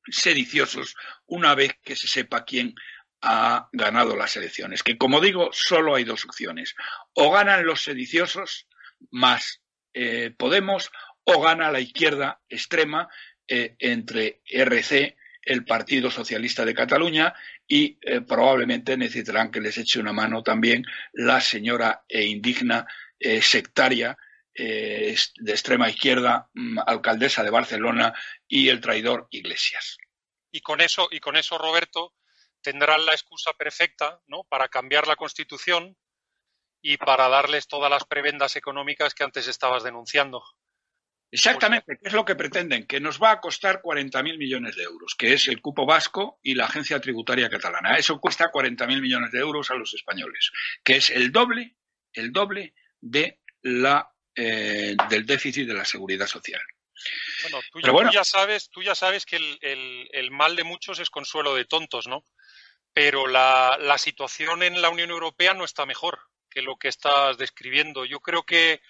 sediciosos 0.07 0.95
una 1.25 1.55
vez 1.55 1.79
que 1.83 1.97
se 1.97 2.09
sepa 2.09 2.45
quién 2.45 2.75
ha 3.23 3.71
ganado 3.73 4.17
las 4.17 4.37
elecciones. 4.37 4.83
Que, 4.83 4.99
como 4.99 5.23
digo, 5.23 5.49
solo 5.51 5.95
hay 5.95 6.05
dos 6.05 6.27
opciones. 6.27 6.75
O 7.15 7.31
ganan 7.31 7.65
los 7.65 7.85
sediciosos 7.85 8.69
más 9.11 9.63
eh, 9.95 10.35
Podemos 10.37 10.91
o 11.25 11.41
gana 11.41 11.73
la 11.73 11.81
izquierda 11.81 12.43
extrema 12.51 13.09
eh, 13.49 13.77
entre 13.79 14.43
RC 14.45 15.17
el 15.47 15.65
Partido 15.65 16.11
Socialista 16.11 16.67
de 16.67 16.75
Cataluña 16.75 17.33
y 17.69 17.99
eh, 18.03 18.21
probablemente 18.21 18.97
necesitarán 18.97 19.51
que 19.51 19.61
les 19.61 19.77
eche 19.79 19.99
una 19.99 20.13
mano 20.13 20.43
también 20.43 20.85
la 21.13 21.41
señora 21.41 22.05
e 22.09 22.25
indigna 22.25 22.87
eh, 23.19 23.43
sectaria 23.43 24.17
eh, 24.55 25.17
de 25.37 25.53
extrema 25.53 25.91
izquierda, 25.91 26.49
mm, 26.55 26.79
alcaldesa 26.87 27.43
de 27.43 27.51
Barcelona 27.51 28.15
y 28.47 28.69
el 28.69 28.81
traidor 28.81 29.27
Iglesias. 29.31 29.99
Y 30.51 30.61
con 30.61 30.81
eso, 30.81 31.09
y 31.11 31.21
con 31.21 31.37
eso, 31.37 31.59
Roberto, 31.59 32.15
tendrán 32.63 33.05
la 33.05 33.13
excusa 33.13 33.53
perfecta 33.53 34.21
¿no? 34.27 34.45
para 34.45 34.69
cambiar 34.69 35.07
la 35.07 35.17
Constitución 35.17 35.97
y 36.81 36.97
para 36.97 37.29
darles 37.29 37.67
todas 37.67 37.91
las 37.91 38.05
prebendas 38.05 38.57
económicas 38.57 39.15
que 39.15 39.25
antes 39.25 39.49
estabas 39.49 39.83
denunciando. 39.83 40.43
Exactamente, 41.31 41.99
¿qué 42.01 42.09
es 42.09 42.13
lo 42.13 42.25
que 42.25 42.37
pretenden? 42.37 42.87
Que 42.87 43.01
nos 43.01 43.21
va 43.21 43.33
a 43.33 43.41
costar 43.41 43.83
40.000 43.83 44.39
millones 44.39 44.77
de 44.77 44.85
euros, 44.85 45.15
que 45.17 45.33
es 45.33 45.49
el 45.49 45.61
cupo 45.61 45.85
vasco 45.85 46.39
y 46.43 46.55
la 46.55 46.67
agencia 46.67 47.01
tributaria 47.01 47.51
catalana. 47.51 47.97
Eso 47.97 48.21
cuesta 48.21 48.51
40.000 48.51 49.01
millones 49.01 49.33
de 49.33 49.41
euros 49.41 49.71
a 49.71 49.75
los 49.75 49.93
españoles, 49.93 50.53
que 50.85 50.97
es 50.97 51.11
el 51.11 51.33
doble, 51.33 51.77
el 52.13 52.33
doble 52.33 52.75
de 53.01 53.41
la, 53.63 54.09
eh, 54.35 54.95
del 55.11 55.27
déficit 55.27 55.67
de 55.67 55.75
la 55.75 55.85
seguridad 55.85 56.27
social. 56.27 56.63
Bueno, 57.43 57.61
tú, 57.71 58.11
ya, 58.13 58.25
sabes, 58.25 58.71
tú 58.71 58.83
ya 58.83 58.95
sabes 58.95 59.27
que 59.27 59.37
el, 59.37 60.09
el, 60.13 60.31
mal 60.31 60.57
de 60.57 60.65
muchos 60.65 60.99
es 60.99 61.11
consuelo 61.11 61.55
de 61.55 61.67
tontos, 61.67 62.07
¿no? 62.07 62.25
Pero 62.93 63.27
la, 63.27 63.77
la 63.79 63.99
situación 63.99 64.63
en 64.63 64.81
la 64.81 64.89
Unión 64.89 65.11
Europea 65.11 65.53
no 65.53 65.65
está 65.65 65.85
mejor 65.85 66.19
que 66.49 66.63
lo 66.63 66.77
que 66.77 66.89
estás 66.89 67.37
describiendo. 67.37 68.07
Yo 68.07 68.21
creo 68.21 68.45
que 68.45 68.81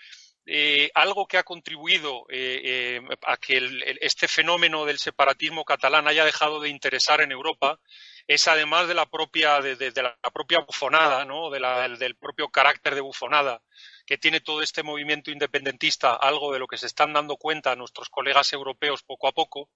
eh, 0.49 0.91
algo 0.95 1.27
que 1.27 1.39
ha 1.39 1.43
contribuido 1.43 2.25
eh, 2.29 3.01
eh, 3.03 3.17
a 3.27 3.37
que 3.37 3.61
este 4.01 4.29
fenómeno 4.29 4.85
del 4.85 4.99
separatismo 4.99 5.65
catalán 5.65 6.07
haya 6.07 6.25
dejado 6.25 6.61
de 6.61 6.69
interesar 6.69 7.21
en 7.21 7.33
Europa 7.33 7.81
es 8.29 8.47
además 8.47 8.87
de 8.87 8.95
la 8.95 9.07
propia 9.07 9.61
de, 9.61 9.93
la 10.03 10.17
propia 10.33 10.61
bufonada, 10.61 11.25
¿no? 11.25 11.51
del, 11.51 12.17
propio 12.17 12.49
carácter 12.49 12.95
de 12.95 13.01
bufonada 13.01 13.61
que 14.07 14.19
tiene 14.19 14.41
todo 14.41 14.63
este 14.63 14.83
movimiento 14.83 15.31
independentista, 15.31 16.15
algo 16.15 16.53
de 16.53 16.61
lo 16.61 16.69
que 16.69 16.79
se 16.79 16.87
están 16.87 17.13
dando 17.13 17.37
cuenta 17.37 17.75
nuestros 17.75 18.09
colegas 18.09 18.53
europeos 18.53 19.03
poco 19.03 19.27
a 19.27 19.33
poco, 19.33 19.69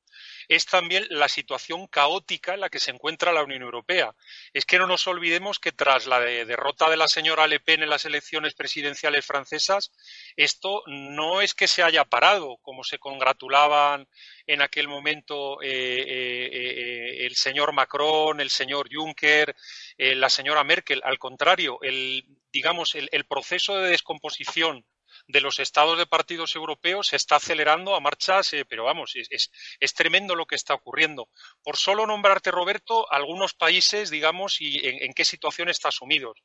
es 0.49 0.67
también 0.67 1.07
la 1.11 1.29
situación 1.29 1.89
caótica 1.89 2.55
en 2.55 2.61
la 2.61 2.71
que 2.71 2.79
se 2.79 2.93
encuentra 2.93 3.33
la 3.33 3.43
Unión 3.43 3.63
Europea. 3.63 4.15
Es 4.53 4.65
que 4.65 4.79
no 4.79 4.87
nos 4.87 5.07
olvidemos 5.07 5.59
que 5.59 5.73
tras 5.73 6.07
la 6.07 6.21
derrota 6.21 6.89
de 6.89 6.97
la 6.97 7.09
señora 7.09 7.49
Le 7.49 7.61
Pen 7.61 7.83
en 7.83 7.91
las 7.91 8.05
elecciones 8.05 8.55
presidenciales 8.55 9.27
francesas, 9.27 9.93
esto 10.37 10.83
no 10.87 11.41
es 11.41 11.55
que 11.55 11.67
se 11.67 11.83
haya 11.83 12.05
parado, 12.05 12.59
como 12.63 12.85
se 12.85 12.99
congratulaban 12.99 14.09
en 14.53 14.63
aquel 14.63 14.89
momento 14.89 15.63
eh, 15.63 15.69
eh, 15.69 16.51
eh, 16.53 17.27
el 17.27 17.37
señor 17.37 17.73
Macron, 17.73 18.41
el 18.41 18.51
señor 18.51 18.89
Juncker, 18.93 19.55
la 19.97 20.29
señora 20.29 20.65
Merkel. 20.65 21.01
Al 21.05 21.19
contrario, 21.19 21.79
el, 21.83 22.25
digamos, 22.53 22.97
el, 22.97 23.25
proceso 23.27 23.79
de 23.79 23.91
descomposición 23.91 24.85
de 25.29 25.41
los 25.41 25.61
estados 25.61 25.99
de 25.99 26.07
partidos 26.07 26.57
europeos 26.57 27.09
se 27.09 27.17
está 27.17 27.37
acelerando 27.37 27.95
a 27.95 28.01
marchas, 28.01 28.51
pero 28.69 28.85
vamos, 28.85 29.15
es, 29.15 29.95
tremendo 29.95 30.35
lo 30.35 30.47
que 30.47 30.57
está 30.57 30.75
ocurriendo. 30.75 31.29
Por 31.63 31.77
solo 31.77 32.05
nombrarte, 32.07 32.51
Roberto, 32.51 33.11
algunos 33.13 33.55
países, 33.55 34.11
digamos, 34.11 34.61
y 34.61 34.81
en, 34.83 35.13
qué 35.13 35.25
situación 35.25 35.69
está 35.69 35.93
sumidos. 35.93 36.43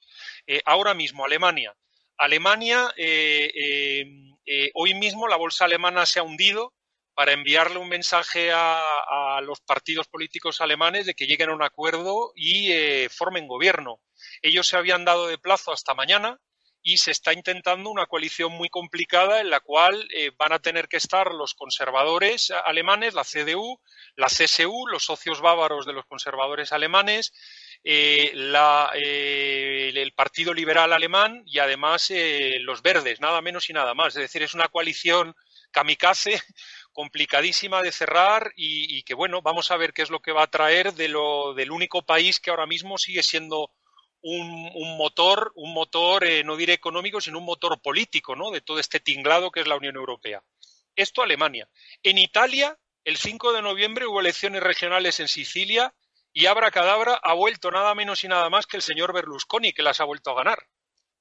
ahora 0.66 0.93
mismo, 0.93 1.26
Alemania. 1.26 1.74
Alemania, 2.18 2.93
hoy 4.74 4.93
mismo 4.93 5.28
la 5.28 5.38
bolsa 5.38 5.66
alemana 5.66 6.06
se 6.06 6.20
ha 6.20 6.24
hundido 6.24 6.75
para 7.16 7.32
enviarle 7.32 7.78
un 7.78 7.88
mensaje 7.88 8.51
a, 8.53 8.82
los 9.41 9.61
partidos 9.61 10.07
políticos 10.07 10.61
alemanes 10.61 11.05
de 11.05 11.13
que 11.13 11.28
lleguen 11.28 11.49
a 11.49 11.55
un 11.55 11.63
acuerdo 11.63 12.32
y 12.36 12.72
eh, 12.72 13.09
formen 13.09 13.47
gobierno. 13.47 14.01
Ellos 14.41 14.68
se 14.68 14.78
habían 14.78 15.05
dado 15.05 15.28
de 15.28 15.38
plazo 15.38 15.72
hasta 15.72 15.93
mañana 15.93 16.39
y 16.82 16.97
se 16.97 17.11
está 17.11 17.34
intentando 17.34 17.89
una 17.89 18.05
coalición 18.05 18.51
muy 18.53 18.70
complicada 18.70 19.39
en 19.39 19.49
la 19.49 19.59
cual 19.59 20.07
eh, 20.13 20.32
van 20.38 20.53
a 20.53 20.59
tener 20.59 20.88
que 20.88 20.97
estar 20.97 21.34
los 21.34 21.53
conservadores 21.53 22.51
alemanes, 22.66 23.13
la 23.13 23.24
CDU, 23.24 23.80
la 24.16 24.28
CSU, 24.28 24.88
los 24.88 25.05
socios 25.05 25.41
bávaros 25.41 25.86
de 25.86 25.93
los 25.93 26.05
conservadores 26.05 26.72
alemanes, 26.72 27.34
eh, 27.84 28.32
el 28.34 30.13
Partido 30.13 30.53
Liberal 30.53 30.93
Alemán 30.93 31.43
y 31.45 31.59
además 31.59 32.11
los 32.61 32.82
verdes, 32.82 33.20
nada 33.20 33.41
menos 33.41 33.70
y 33.70 33.74
nada 33.74 33.93
más. 33.93 34.16
Es 34.16 34.22
decir, 34.22 34.43
es 34.43 34.53
una 34.53 34.68
coalición 34.68 35.36
kamikaze 35.72 36.41
complicadísima 36.96 37.82
de 37.82 37.91
cerrar 37.91 38.54
y, 38.56 39.04
que 39.04 39.14
bueno, 39.14 39.41
vamos 39.41 39.70
a 39.70 39.78
ver 39.78 39.93
qué 39.93 40.02
es 40.02 40.10
lo 40.10 40.22
que 40.22 40.32
va 40.32 40.43
a 40.43 40.50
traer 40.50 40.93
de 40.93 41.10
lo, 41.10 41.54
del 41.54 41.72
único 41.72 42.04
país 42.04 42.39
que 42.39 42.50
ahora 42.50 42.66
mismo 42.66 42.98
sigue 42.98 43.22
siendo 43.22 43.70
un, 44.22 44.98
motor, 44.98 45.52
un 45.56 45.74
motor, 45.74 46.24
eh, 46.24 46.43
no 46.43 46.56
diré 46.56 46.72
económico, 46.72 47.20
sino 47.20 47.38
un 47.38 47.46
motor 47.46 47.80
político, 47.82 48.36
¿no? 48.36 48.50
De 48.50 48.62
todo 48.62 48.80
este 48.80 49.02
tinglado 49.02 49.52
que 49.52 49.60
es 49.60 49.68
la 49.68 49.76
Unión 49.76 49.98
Europea. 49.98 50.41
Esto 50.96 51.22
Alemania. 51.22 51.68
En 52.02 52.18
Italia, 52.18 52.80
el 53.04 53.18
5 53.18 53.52
de 53.52 53.62
noviembre 53.62 54.08
hubo 54.08 54.22
elecciones 54.22 54.64
regionales 54.64 55.20
en 55.20 55.28
Sicilia 55.28 55.93
y 56.32 56.46
Abra 56.46 56.72
Cadabra 56.72 57.20
ha 57.22 57.34
vuelto 57.34 57.72
nada 57.72 57.93
menos 57.93 58.24
y 58.24 58.30
nada 58.30 58.50
más 58.50 58.68
que 58.68 58.78
el 58.78 58.84
señor 58.84 59.14
Berlusconi, 59.14 59.74
que 59.74 59.84
las 59.84 60.00
ha 60.00 60.06
vuelto 60.06 60.32
a 60.32 60.36
ganar 60.36 60.66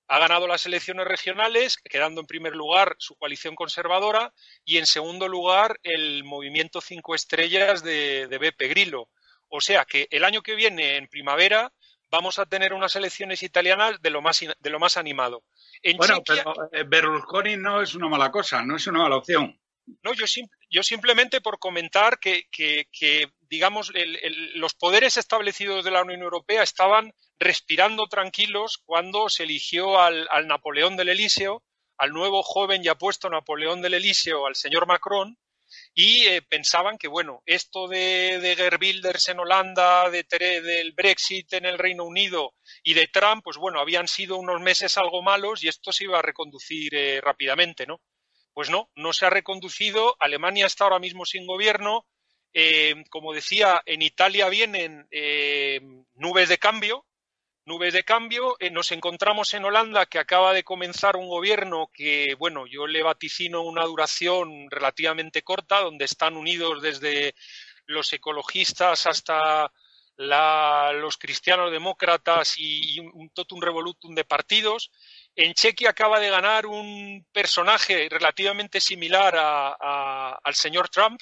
ha 0.09 0.19
ganado 0.19 0.47
las 0.47 0.67
elecciones 0.67 1.07
regionales, 1.07 1.79
quedando 1.79 2.21
en 2.21 2.27
primer 2.27 2.55
lugar 2.55 2.95
su 2.99 3.17
coalición 3.17 3.55
conservadora 3.55 4.33
y 4.65 4.79
en 4.79 4.87
segundo 4.87 5.29
lugar 5.29 5.79
el 5.83 6.25
movimiento 6.25 6.81
Cinco 6.81 7.15
Estrellas 7.15 7.83
de, 7.83 8.27
Beppe 8.41 8.69
Grillo. 8.69 9.09
O 9.49 9.61
sea 9.61 9.85
que 9.85 10.09
el 10.11 10.25
año 10.25 10.43
que 10.43 10.55
viene, 10.55 10.97
en 10.97 11.09
primavera, 11.09 11.73
vamos 12.11 12.39
a 12.39 12.47
tener 12.47 12.75
unas 12.75 12.97
elecciones 12.97 13.43
italianas 13.43 14.01
de 14.03 14.11
lo 14.11 14.21
más, 14.21 14.41
de 14.41 14.71
lo 14.71 14.79
más 14.79 14.97
animado. 14.97 15.43
bueno, 15.97 16.23
pero 16.25 16.55
eh, 16.73 16.85
Berlusconi 16.87 17.57
no 17.57 17.81
es 17.81 17.95
una 17.95 18.09
mala 18.09 18.31
cosa, 18.31 18.63
no 18.63 18.77
es 18.77 18.87
una 18.87 19.01
mala 19.01 19.17
opción. 19.17 19.59
No, 20.03 20.13
yo, 20.15 20.27
yo 20.75 20.83
simplemente 20.83 21.41
por 21.41 21.61
comentar 21.61 22.19
que, 22.19 22.49
digamos, 23.43 23.93
los 24.55 24.75
poderes 24.75 25.17
establecidos 25.17 25.85
de 25.85 25.93
la 25.93 26.03
Unión 26.03 26.23
Europea 26.23 26.65
estaban 26.65 27.15
respirando 27.39 28.09
tranquilos 28.09 28.79
cuando 28.85 29.29
se 29.29 29.45
eligió 29.45 30.01
al, 30.01 30.27
Napoleón 30.49 30.97
del 30.97 31.11
Elíseo, 31.11 31.63
al 31.97 32.11
nuevo 32.11 32.43
joven 32.43 32.85
y 32.85 32.89
apuesto 32.89 33.31
Napoleón 33.31 33.83
del 33.83 33.95
Elíseo, 33.95 34.49
al 34.49 34.57
señor 34.57 34.89
Macron, 34.89 35.39
y 35.95 36.27
eh, 36.27 36.43
pensaban 36.43 36.99
que, 36.99 37.07
bueno, 37.07 37.45
esto 37.47 37.87
de, 37.87 38.41
de 38.41 38.57
Gerbilders 38.57 39.29
en 39.29 39.39
Holanda, 39.39 40.11
de, 40.11 40.25
del 40.25 40.91
Brexit 40.91 41.53
en 41.53 41.67
el 41.67 41.79
Reino 41.79 42.03
Unido 42.03 42.55
y 42.83 42.95
de 42.95 43.07
Trump, 43.07 43.45
pues 43.45 43.59
bueno, 43.59 43.79
habían 43.79 44.09
sido 44.09 44.39
unos 44.39 44.61
meses 44.61 44.99
algo 44.99 45.23
malos 45.23 45.63
y 45.63 45.69
esto 45.69 45.93
se 45.93 46.05
iba 46.05 46.19
a 46.19 46.23
reconducir 46.23 46.93
eh, 46.97 47.21
rápidamente, 47.21 47.87
¿no? 47.87 48.01
Pues 48.55 48.71
no, 48.71 48.89
no 48.95 49.13
se 49.13 49.27
ha 49.27 49.31
reconducido. 49.31 50.17
Alemania 50.21 50.67
está 50.67 50.85
ahora 50.85 50.99
mismo 50.99 51.27
sin 51.27 51.47
gobierno. 51.47 52.07
Eh, 52.55 53.05
como 53.11 53.33
decía, 53.33 53.83
en 53.85 54.01
Italia 54.01 54.49
vienen 54.49 55.09
nubes 56.15 56.49
de 56.49 56.59
cambio, 56.59 57.05
nubes 57.67 57.95
de 57.95 58.05
cambio. 58.05 58.57
Eh, 58.61 58.71
nos 58.71 58.93
encontramos 58.93 59.55
en 59.55 59.65
Holanda, 59.65 60.07
que 60.07 60.19
acaba 60.19 60.53
de 60.53 60.65
comenzar 60.65 61.17
un 61.17 61.29
gobierno 61.29 61.91
que, 61.93 62.35
bueno, 62.39 62.67
yo 62.67 62.87
le 62.87 63.03
vaticino 63.03 63.63
una 63.63 63.85
duración 63.85 64.71
relativamente 64.71 65.43
corta, 65.43 65.81
donde 65.81 66.05
están 66.05 66.37
unidos 66.37 66.83
desde 66.83 67.35
los 67.87 68.13
ecologistas 68.13 69.07
hasta 69.07 69.71
los 70.17 71.17
cristianos 71.19 71.73
demócratas 71.73 72.55
y, 72.57 73.01
un 73.01 73.31
totum 73.31 73.61
revolutum 73.61 74.15
de 74.15 74.25
partidos. 74.25 74.91
En 75.37 75.53
Chequia 75.55 75.91
acaba 75.91 76.21
de 76.21 76.31
ganar 76.31 76.67
un 76.67 77.27
personaje 77.33 78.09
relativamente 78.09 78.81
similar 78.81 79.35
al 79.37 80.55
señor 80.55 80.89
Trump, 80.89 81.21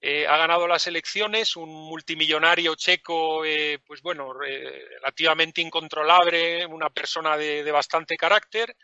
eh, 0.00 0.26
ha 0.28 0.36
ganado 0.36 0.68
las 0.68 0.86
elecciones, 0.86 1.56
un 1.56 1.70
multimillonario 1.70 2.76
checo, 2.76 3.44
eh, 3.44 3.80
pues 3.84 4.00
bueno, 4.00 4.32
relativamente 4.32 5.60
incontrolable, 5.60 6.64
una 6.66 6.88
persona 6.90 7.36
de, 7.36 7.70
bastante 7.72 8.16
carácter. 8.16 8.76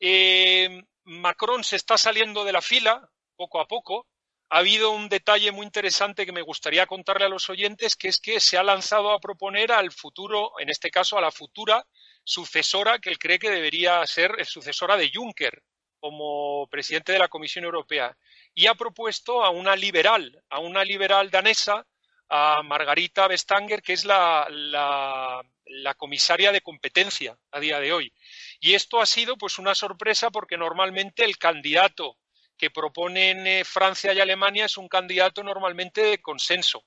Eh, 0.00 0.82
Macron 1.04 1.62
se 1.62 1.76
está 1.76 1.96
saliendo 1.96 2.44
de 2.44 2.52
la 2.52 2.62
fila 2.62 3.08
poco 3.36 3.60
a 3.60 3.68
poco. 3.68 4.08
Ha 4.48 4.58
habido 4.58 4.90
un 4.90 5.08
detalle 5.08 5.52
muy 5.52 5.64
interesante 5.64 6.26
que 6.26 6.32
me 6.32 6.42
gustaría 6.42 6.86
contarle 6.86 7.26
a 7.26 7.28
los 7.28 7.48
oyentes, 7.48 7.94
que 7.94 8.08
es 8.08 8.20
que 8.20 8.40
se 8.40 8.58
ha 8.58 8.64
lanzado 8.64 9.12
a 9.12 9.20
proponer 9.20 9.70
al 9.70 9.92
futuro, 9.92 10.58
en 10.58 10.68
este 10.68 10.90
caso 10.90 11.16
a 11.16 11.20
la 11.20 11.30
futura 11.30 11.86
sucesora 12.24 12.98
que 12.98 13.10
él 13.10 13.18
cree 13.18 13.38
que 13.38 13.50
debería 13.50 14.06
ser 14.06 14.44
sucesora 14.44 14.96
de 14.96 15.10
Juncker 15.12 15.62
como 16.00 16.66
presidente 16.68 17.12
de 17.12 17.18
la 17.18 17.28
Comisión 17.28 17.64
Europea 17.64 18.16
y 18.54 18.66
ha 18.66 18.74
propuesto 18.74 19.44
a 19.44 19.50
una 19.50 19.76
liberal, 19.76 20.42
a 20.48 20.58
una 20.58 20.84
liberal 20.84 21.30
danesa, 21.30 21.86
a 22.28 22.62
Margarita 22.62 23.28
Vestager, 23.28 23.82
que 23.82 23.92
es 23.92 24.04
la, 24.04 24.46
la, 24.48 25.94
comisaria 25.96 26.52
de 26.52 26.60
competencia 26.60 27.36
a 27.50 27.60
día 27.60 27.80
de 27.80 27.92
hoy. 27.92 28.12
Y 28.60 28.74
esto 28.74 29.00
ha 29.00 29.06
sido 29.06 29.36
pues 29.36 29.58
una 29.58 29.74
sorpresa 29.74 30.30
porque 30.30 30.56
normalmente 30.56 31.24
el 31.24 31.36
candidato 31.38 32.16
que 32.56 32.70
proponen 32.70 33.46
eh, 33.46 33.64
Francia 33.64 34.12
y 34.12 34.20
Alemania 34.20 34.66
es 34.66 34.76
un 34.76 34.88
candidato 34.88 35.42
normalmente 35.42 36.02
de 36.02 36.22
consenso. 36.22 36.84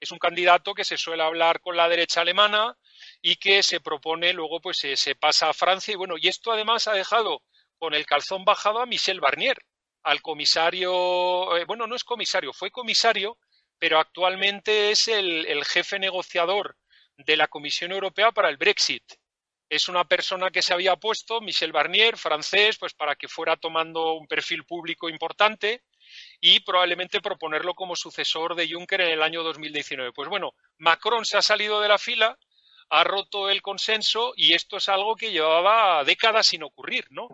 Es 0.00 0.10
un 0.10 0.18
candidato 0.18 0.74
que 0.74 0.84
se 0.84 0.96
suele 0.96 1.22
hablar 1.22 1.60
con 1.60 1.76
la 1.76 1.88
derecha 1.88 2.22
alemana 2.22 2.76
y 3.20 3.36
que 3.36 3.62
se 3.62 3.80
propone 3.80 4.32
luego 4.32 4.60
pues 4.60 4.78
se 4.78 5.14
pasa 5.14 5.50
a 5.50 5.54
Francia 5.54 5.92
y 5.92 5.96
bueno, 5.96 6.16
y 6.18 6.28
esto 6.28 6.50
además 6.50 6.88
ha 6.88 6.94
dejado 6.94 7.42
con 7.80 7.94
el 7.94 8.06
calzón 8.06 8.44
bajado 8.44 8.80
a 8.80 8.86
Michel 8.86 9.20
Barnier, 9.20 9.56
al 10.02 10.20
comisario, 10.20 11.56
eh, 11.56 11.64
bueno, 11.64 11.86
no 11.86 11.96
es 11.96 12.04
comisario, 12.04 12.52
fue 12.52 12.70
comisario, 12.70 13.38
pero 13.78 13.98
actualmente 13.98 14.90
es 14.90 15.08
el, 15.08 15.64
jefe 15.64 15.98
negociador 15.98 16.76
de 17.16 17.36
la 17.36 17.48
Comisión 17.48 17.92
Europea 17.92 18.32
para 18.32 18.50
el 18.50 18.58
Brexit. 18.58 19.02
Es 19.68 19.88
una 19.88 20.04
persona 20.04 20.50
que 20.50 20.62
se 20.62 20.74
había 20.74 20.96
puesto, 20.96 21.40
Michel 21.40 21.72
Barnier, 21.72 22.18
francés, 22.18 22.76
pues 22.78 22.92
para 22.92 23.16
que 23.16 23.28
fuera 23.28 23.56
tomando 23.56 24.12
un 24.12 24.26
perfil 24.26 24.64
público 24.64 25.08
importante 25.08 25.82
y 26.40 26.60
probablemente 26.60 27.20
proponerlo 27.20 27.74
como 27.74 27.96
sucesor 27.96 28.54
de 28.54 28.70
Juncker 28.70 29.00
en 29.02 29.10
el 29.10 29.22
año 29.22 29.42
2019. 29.42 30.12
Pues 30.12 30.28
bueno, 30.28 30.54
Macron 30.78 31.24
se 31.24 31.36
ha 31.36 31.42
salido 31.42 31.80
de 31.80 31.88
la 31.88 31.98
fila, 31.98 32.38
ha 32.90 33.04
roto 33.04 33.50
el 33.50 33.62
consenso 33.62 34.32
y 34.36 34.54
esto 34.54 34.78
es 34.78 34.88
algo 34.88 35.16
que 35.16 35.32
llevaba 35.32 36.02
décadas 36.04 36.48
sin 36.48 36.62
ocurrir, 36.62 37.06
¿no? 37.10 37.28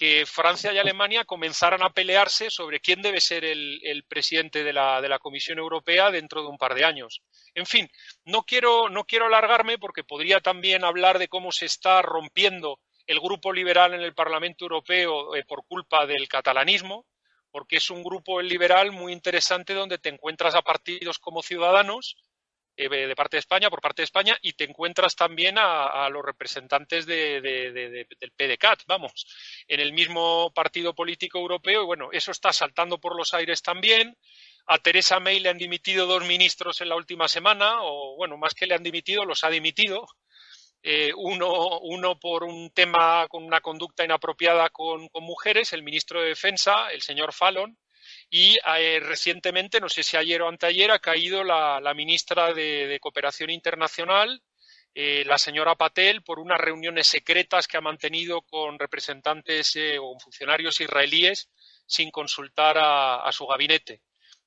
que 0.00 0.24
Francia 0.24 0.72
y 0.72 0.78
Alemania 0.78 1.26
comenzaran 1.26 1.82
a 1.82 1.90
pelearse 1.90 2.48
sobre 2.48 2.80
quién 2.80 3.02
debe 3.02 3.20
ser 3.20 3.44
el, 3.44 4.02
presidente 4.08 4.64
de 4.64 4.72
la, 4.72 5.18
Comisión 5.20 5.58
Europea 5.58 6.10
dentro 6.10 6.40
de 6.40 6.48
un 6.48 6.56
par 6.56 6.74
de 6.74 6.86
años. 6.86 7.20
En 7.54 7.66
fin, 7.66 7.86
no 8.24 8.44
quiero, 8.44 8.88
no 8.88 9.04
quiero 9.04 9.26
alargarme 9.26 9.76
porque 9.76 10.02
podría 10.02 10.40
también 10.40 10.84
hablar 10.84 11.18
de 11.18 11.28
cómo 11.28 11.52
se 11.52 11.66
está 11.66 12.00
rompiendo 12.00 12.80
el 13.06 13.20
grupo 13.20 13.52
liberal 13.52 13.92
en 13.92 14.00
el 14.00 14.14
Parlamento 14.14 14.64
Europeo 14.64 15.36
eh, 15.36 15.44
por 15.44 15.66
culpa 15.66 16.06
del 16.06 16.28
catalanismo, 16.28 17.04
porque 17.50 17.76
es 17.76 17.90
un 17.90 18.02
grupo 18.02 18.40
liberal 18.40 18.92
muy 18.92 19.12
interesante 19.12 19.74
donde 19.74 19.98
te 19.98 20.08
encuentras 20.08 20.54
a 20.54 20.62
partidos 20.62 21.18
como 21.18 21.42
Ciudadanos, 21.42 22.16
eh, 22.76 22.88
de 22.88 23.14
parte 23.16 23.36
de 23.36 23.40
España, 23.40 23.68
por 23.68 23.82
parte 23.82 24.00
de 24.00 24.04
España, 24.04 24.38
y 24.40 24.54
te 24.54 24.64
encuentras 24.64 25.14
también 25.14 25.56
a, 25.58 26.08
los 26.08 26.24
representantes 26.24 27.04
del 27.04 28.06
PDCAT, 28.36 28.84
vamos, 28.86 29.26
en 29.68 29.80
el 29.80 29.92
mismo 29.92 30.50
partido 30.54 30.94
político 30.94 31.38
europeo, 31.38 31.82
y 31.82 31.86
bueno, 31.86 32.08
eso 32.10 32.30
está 32.30 32.52
saltando 32.54 32.98
por 32.98 33.16
los 33.16 33.34
aires 33.34 33.60
también. 33.60 34.16
A 34.66 34.78
Teresa 34.78 35.20
May 35.20 35.40
le 35.40 35.50
han 35.50 35.58
dimitido 35.58 36.06
dos 36.06 36.24
ministros 36.24 36.80
en 36.80 36.88
la 36.88 36.96
última 36.96 37.28
semana, 37.28 37.82
o 37.82 38.16
bueno, 38.16 38.38
más 38.38 38.54
que 38.54 38.66
le 38.66 38.74
han 38.74 38.82
dimitido, 38.82 39.26
los 39.26 39.44
ha 39.44 39.50
dimitido. 39.50 40.06
Eh, 40.82 41.12
uno, 41.14 42.18
por 42.18 42.42
un 42.42 42.70
tema 42.70 43.28
con 43.28 43.44
una 43.44 43.60
conducta 43.60 44.04
inapropiada 44.04 44.70
con, 44.70 45.08
mujeres, 45.14 45.72
el 45.72 45.82
ministro 45.82 46.22
de 46.22 46.28
Defensa, 46.28 46.90
el 46.90 47.02
señor 47.02 47.32
Fallon, 47.34 47.76
y 48.30 48.56
eh, 48.78 49.00
recientemente, 49.00 49.80
no 49.80 49.88
sé 49.88 50.02
si 50.02 50.16
ayer 50.16 50.40
o 50.42 50.48
anteayer, 50.48 50.90
ha 50.90 50.98
caído 50.98 51.44
la, 51.44 51.92
ministra 51.94 52.54
de, 52.54 52.98
Cooperación 53.00 53.50
Internacional, 53.50 54.42
eh, 54.94 55.22
la 55.26 55.38
señora 55.38 55.76
Patel, 55.76 56.22
por 56.22 56.38
unas 56.38 56.58
reuniones 56.58 57.06
secretas 57.06 57.68
que 57.68 57.76
ha 57.76 57.80
mantenido 57.80 58.42
con 58.42 58.78
representantes 58.78 59.76
eh, 59.76 59.98
o 60.00 60.18
funcionarios 60.18 60.80
israelíes 60.80 61.50
sin 61.86 62.10
consultar 62.10 62.76
a, 62.78 63.30
su 63.32 63.46
gabinete. 63.46 64.00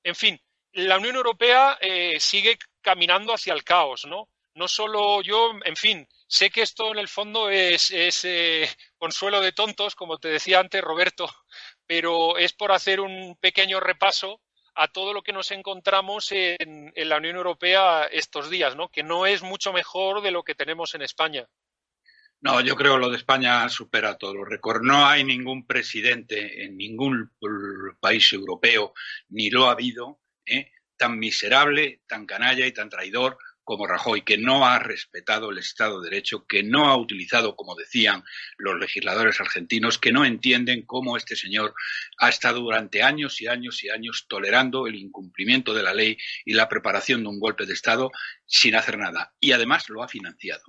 En 0.03 0.15
fin, 0.15 0.39
la 0.71 0.97
Unión 0.97 1.15
Europea 1.15 1.77
sigue 2.19 2.57
caminando 2.81 3.33
hacia 3.33 3.53
el 3.53 3.63
caos, 3.63 4.05
¿no? 4.05 4.29
No 4.55 4.67
solo 4.67 5.21
yo, 5.21 5.51
en 5.65 5.75
fin, 5.75 6.07
sé 6.27 6.49
que 6.49 6.61
esto 6.61 6.91
en 6.91 6.99
el 6.99 7.07
fondo 7.07 7.49
es, 7.49 7.91
es 7.91 8.27
consuelo 8.97 9.41
de 9.41 9.51
tontos, 9.51 9.95
como 9.95 10.17
te 10.19 10.27
decía 10.27 10.59
antes, 10.59 10.81
Roberto, 10.81 11.27
pero 11.87 12.37
es 12.37 12.53
por 12.53 12.71
hacer 12.71 12.99
un 12.99 13.35
pequeño 13.39 13.79
repaso 13.79 14.41
a 14.75 14.87
todo 14.87 15.13
lo 15.13 15.21
que 15.21 15.33
nos 15.33 15.51
encontramos 15.51 16.31
en, 16.31 16.91
la 16.95 17.17
Unión 17.17 17.35
Europea 17.35 18.05
estos 18.05 18.49
días, 18.49 18.75
¿no? 18.75 18.89
que 18.89 19.03
no 19.03 19.25
es 19.25 19.43
mucho 19.43 19.73
mejor 19.73 20.21
de 20.21 20.31
lo 20.31 20.43
que 20.43 20.55
tenemos 20.55 20.95
en 20.95 21.03
España. 21.03 21.47
No, 22.41 22.59
yo 22.59 22.75
creo 22.75 22.97
lo 22.97 23.09
de 23.09 23.17
España 23.17 23.69
supera 23.69 24.17
todo 24.17 24.33
lo 24.33 24.43
récord. 24.43 24.81
No 24.81 25.05
hay 25.05 25.23
ningún 25.23 25.65
presidente 25.65 26.65
en 26.65 26.75
ningún 26.75 27.31
país 28.01 28.33
europeo, 28.33 28.93
ni 29.29 29.49
lo 29.49 29.67
ha 29.67 29.71
habido, 29.71 30.19
¿eh? 30.45 30.71
tan 30.97 31.17
miserable, 31.17 32.01
tan 32.05 32.25
canalla 32.25 32.65
y 32.65 32.73
tan 32.73 32.89
traidor 32.89 33.37
como 33.63 33.87
Rajoy, 33.87 34.23
que 34.23 34.37
no 34.37 34.65
ha 34.65 34.79
respetado 34.79 35.51
el 35.51 35.57
Estado 35.57 36.01
de 36.01 36.09
Derecho, 36.09 36.45
que 36.45 36.63
no 36.63 36.89
ha 36.89 36.97
utilizado, 36.97 37.55
como 37.55 37.75
decían 37.75 38.23
los 38.57 38.79
legisladores 38.79 39.39
argentinos, 39.39 39.97
que 39.97 40.11
no 40.11 40.25
entienden 40.25 40.85
cómo 40.85 41.17
este 41.17 41.35
señor 41.35 41.73
ha 42.17 42.29
estado 42.29 42.59
durante 42.59 43.03
años 43.03 43.41
y 43.41 43.47
años 43.47 43.83
y 43.83 43.89
años 43.89 44.25
tolerando 44.27 44.87
el 44.87 44.95
incumplimiento 44.95 45.73
de 45.73 45.83
la 45.83 45.93
ley 45.93 46.17
y 46.45 46.53
la 46.53 46.69
preparación 46.69 47.23
de 47.23 47.29
un 47.29 47.39
golpe 47.39 47.65
de 47.65 47.73
Estado 47.73 48.11
sin 48.45 48.75
hacer 48.75 48.97
nada. 48.97 49.33
Y 49.39 49.51
además 49.51 49.89
lo 49.89 50.03
ha 50.03 50.07
financiado. 50.07 50.63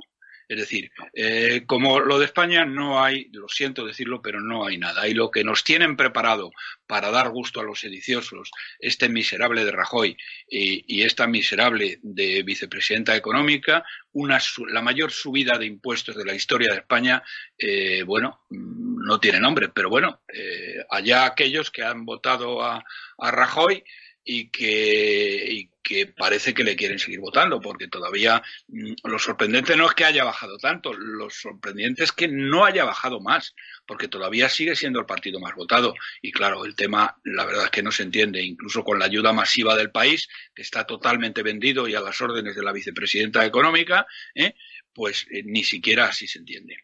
Es 0.48 0.58
decir, 0.58 0.90
eh, 1.14 1.62
como 1.66 2.00
lo 2.00 2.18
de 2.18 2.26
España 2.26 2.64
no 2.64 3.02
hay, 3.02 3.28
lo 3.32 3.48
siento 3.48 3.86
decirlo, 3.86 4.20
pero 4.20 4.40
no 4.40 4.66
hay 4.66 4.78
nada. 4.78 5.08
Y 5.08 5.14
lo 5.14 5.30
que 5.30 5.44
nos 5.44 5.64
tienen 5.64 5.96
preparado 5.96 6.50
para 6.86 7.10
dar 7.10 7.30
gusto 7.30 7.60
a 7.60 7.64
los 7.64 7.80
sediciosos, 7.80 8.50
este 8.78 9.08
miserable 9.08 9.64
de 9.64 9.72
Rajoy 9.72 10.16
y, 10.48 11.02
esta 11.02 11.26
miserable 11.26 11.98
de 12.02 12.42
vicepresidenta 12.42 13.16
económica, 13.16 13.84
una, 14.12 14.38
la 14.68 14.82
mayor 14.82 15.10
subida 15.10 15.58
de 15.58 15.66
impuestos 15.66 16.16
de 16.16 16.24
la 16.24 16.34
historia 16.34 16.72
de 16.72 16.78
España, 16.78 17.22
eh, 17.58 18.02
bueno, 18.04 18.44
mm, 18.50 19.04
no 19.04 19.20
tiene 19.20 19.40
nombre, 19.40 19.68
pero 19.68 19.90
bueno, 19.90 20.22
eh, 20.32 20.84
allá 20.90 21.26
aquellos 21.26 21.70
que 21.70 21.82
han 21.82 22.04
votado 22.04 22.62
a, 22.62 22.84
a 23.18 23.30
Rajoy 23.30 23.84
y 24.24 24.48
que, 24.48 25.68
que 25.84 26.06
parece 26.06 26.54
que 26.54 26.64
le 26.64 26.74
quieren 26.74 26.98
seguir 26.98 27.20
votando, 27.20 27.60
porque 27.60 27.88
todavía 27.88 28.42
mm, 28.68 28.94
lo 29.04 29.18
sorprendente 29.18 29.76
no 29.76 29.86
es 29.86 29.94
que 29.94 30.06
haya 30.06 30.24
bajado 30.24 30.56
tanto, 30.56 30.94
lo 30.94 31.28
sorprendente 31.28 32.02
es 32.02 32.10
que 32.10 32.26
no 32.26 32.64
haya 32.64 32.84
bajado 32.84 33.20
más, 33.20 33.54
porque 33.86 34.08
todavía 34.08 34.48
sigue 34.48 34.74
siendo 34.74 34.98
el 34.98 35.06
partido 35.06 35.38
más 35.40 35.54
votado. 35.54 35.94
Y 36.22 36.32
claro, 36.32 36.64
el 36.64 36.74
tema, 36.74 37.20
la 37.22 37.44
verdad 37.44 37.66
es 37.66 37.70
que 37.70 37.82
no 37.82 37.92
se 37.92 38.02
entiende, 38.02 38.42
incluso 38.42 38.82
con 38.82 38.98
la 38.98 39.04
ayuda 39.04 39.34
masiva 39.34 39.76
del 39.76 39.90
país, 39.90 40.26
que 40.54 40.62
está 40.62 40.86
totalmente 40.86 41.42
vendido 41.42 41.86
y 41.86 41.94
a 41.94 42.00
las 42.00 42.18
órdenes 42.22 42.56
de 42.56 42.62
la 42.62 42.72
vicepresidenta 42.72 43.44
económica, 43.44 44.06
¿eh? 44.34 44.54
pues 44.94 45.26
eh, 45.30 45.42
ni 45.44 45.64
siquiera 45.64 46.06
así 46.06 46.26
se 46.26 46.38
entiende. 46.38 46.78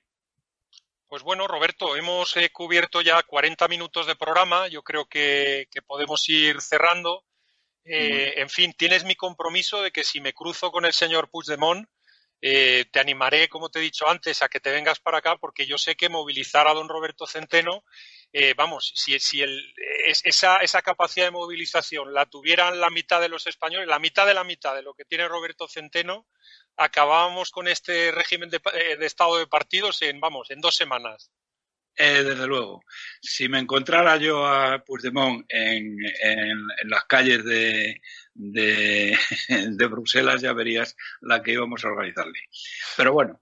Pues 1.09 1.23
bueno, 1.23 1.49
Roberto, 1.49 1.97
hemos 1.97 2.37
eh, 2.37 2.51
cubierto 2.53 3.01
ya 3.01 3.21
40 3.23 3.67
minutos 3.67 4.07
de 4.07 4.15
programa. 4.15 4.69
Yo 4.69 4.83
creo 4.83 5.07
que 5.07 5.67
podemos 5.89 6.29
ir 6.29 6.61
cerrando. 6.61 7.25
Eh, 7.85 8.35
en 8.37 8.49
fin, 8.49 8.73
tienes 8.77 9.05
mi 9.05 9.15
compromiso 9.15 9.83
de 9.83 9.91
que 9.91 10.05
si 10.05 10.21
me 10.21 10.33
cruzo 10.33 10.71
con 10.71 10.85
el 10.85 10.93
señor 10.93 11.31
Puigdemont, 11.31 11.89
eh, 12.43 12.87
te 12.91 13.01
animaré, 13.01 13.49
como 13.49 13.69
te 13.69 13.79
he 13.79 13.83
dicho 13.83 14.09
antes, 14.09 14.43
a 14.43 14.49
que 14.49 14.61
te 14.61 14.71
vengas 14.71 14.99
para 14.99 15.19
acá, 15.19 15.37
porque 15.37 15.67
yo 15.67 15.77
sé 15.77 15.95
que 15.95 16.09
movilizar 16.09 16.69
a 16.69 16.75
don 16.75 16.89
Roberto 16.89 17.27
Centeno, 17.27 17.85
eh, 18.33 18.55
vamos, 18.55 18.93
si, 18.95 19.19
si 19.21 19.43
esa, 20.25 20.57
esa, 20.59 20.83
capacidad 20.83 21.27
de 21.27 21.33
movilización 21.33 22.15
la 22.15 22.27
tuvieran 22.27 22.81
la 22.81 22.89
mitad 22.89 23.21
de 23.21 23.29
los 23.29 23.47
españoles, 23.47 23.89
la 23.89 23.99
mitad 23.99 24.27
de 24.27 24.35
la 24.35 24.45
mitad 24.45 24.75
de 24.75 24.83
lo 24.83 24.95
que 24.95 25.05
tiene 25.05 25.29
Roberto 25.29 25.69
Centeno, 25.69 26.27
acabábamos 26.77 27.51
con 27.51 27.69
este 27.69 28.11
régimen 28.13 28.49
de, 28.49 28.61
de 28.99 29.07
estado 29.07 29.37
de 29.37 29.47
partidos 29.47 30.01
en, 30.03 30.21
vamos, 30.21 30.51
en 30.51 30.61
dos 30.61 30.77
semanas. 30.77 31.31
Eh, 32.03 32.25
desde 32.25 32.47
luego. 32.47 32.83
Si 33.21 33.47
me 33.51 33.59
encontrara 33.59 34.17
yo 34.17 34.47
a 34.47 34.83
Puigdemont 34.83 35.45
en, 35.51 35.99
en, 36.23 36.67
las 36.85 37.05
calles 37.05 37.45
de, 37.45 38.01
de, 38.35 39.87
Bruselas, 39.87 40.41
ya 40.41 40.55
verías 40.55 40.97
la 41.21 41.43
que 41.43 41.53
íbamos 41.53 41.85
a 41.85 41.89
organizarle. 41.89 42.39
Pero 42.97 43.13
bueno. 43.13 43.39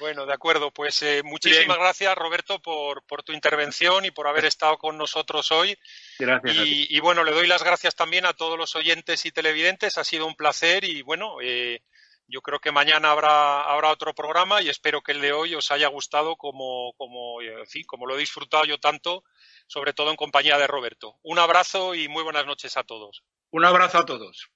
Bueno, 0.00 0.26
de 0.26 0.34
acuerdo. 0.34 0.72
Pues 0.72 1.00
eh, 1.02 1.22
muchísimas 1.22 1.78
gracias, 1.78 2.12
Roberto, 2.16 2.60
por, 2.60 3.04
por, 3.06 3.22
tu 3.22 3.32
intervención 3.32 4.04
y 4.04 4.10
por 4.10 4.26
haber 4.26 4.44
estado 4.46 4.78
con 4.78 4.98
nosotros 4.98 5.52
hoy. 5.52 5.78
Gracias. 6.18 6.56
Y, 6.56 6.88
y, 6.90 6.98
bueno, 6.98 7.22
le 7.22 7.30
doy 7.30 7.46
las 7.46 7.62
gracias 7.62 7.94
también 7.94 8.26
a 8.26 8.32
todos 8.32 8.58
los 8.58 8.74
oyentes 8.74 9.24
y 9.26 9.30
televidentes. 9.30 9.96
Ha 9.96 10.02
sido 10.02 10.26
un 10.26 10.34
placer 10.34 10.82
y 10.82 11.02
bueno. 11.02 11.36
Eh, 11.40 11.82
yo 12.28 12.40
creo 12.42 12.58
que 12.58 12.72
mañana 12.72 13.10
habrá, 13.10 13.62
habrá 13.62 13.90
otro 13.90 14.14
programa 14.14 14.62
y 14.62 14.68
espero 14.68 15.02
que 15.02 15.12
el 15.12 15.20
de 15.20 15.32
hoy 15.32 15.54
os 15.54 15.70
haya 15.70 15.88
gustado 15.88 16.36
como, 16.36 16.92
como, 16.96 17.38
como 17.86 18.06
lo 18.06 18.16
he 18.16 18.20
disfrutado 18.20 18.64
yo 18.64 18.78
tanto, 18.78 19.24
sobre 19.66 19.92
todo 19.92 20.10
en 20.10 20.16
compañía 20.16 20.58
de 20.58 20.66
Roberto. 20.66 21.16
Un 21.22 21.38
abrazo 21.38 21.94
y 21.94 22.08
muy 22.08 22.22
buenas 22.22 22.46
noches 22.46 22.76
a 22.76 22.84
todos. 22.84 23.22
Un 23.50 23.64
abrazo 23.64 23.98
a 23.98 24.06
todos. 24.06 24.50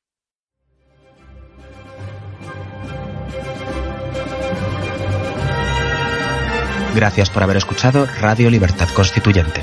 Gracias 6.94 7.30
por 7.30 7.42
haber 7.44 7.56
escuchado 7.56 8.06
Radio 8.20 8.50
Libertad 8.50 8.88
Constituyente. 8.94 9.62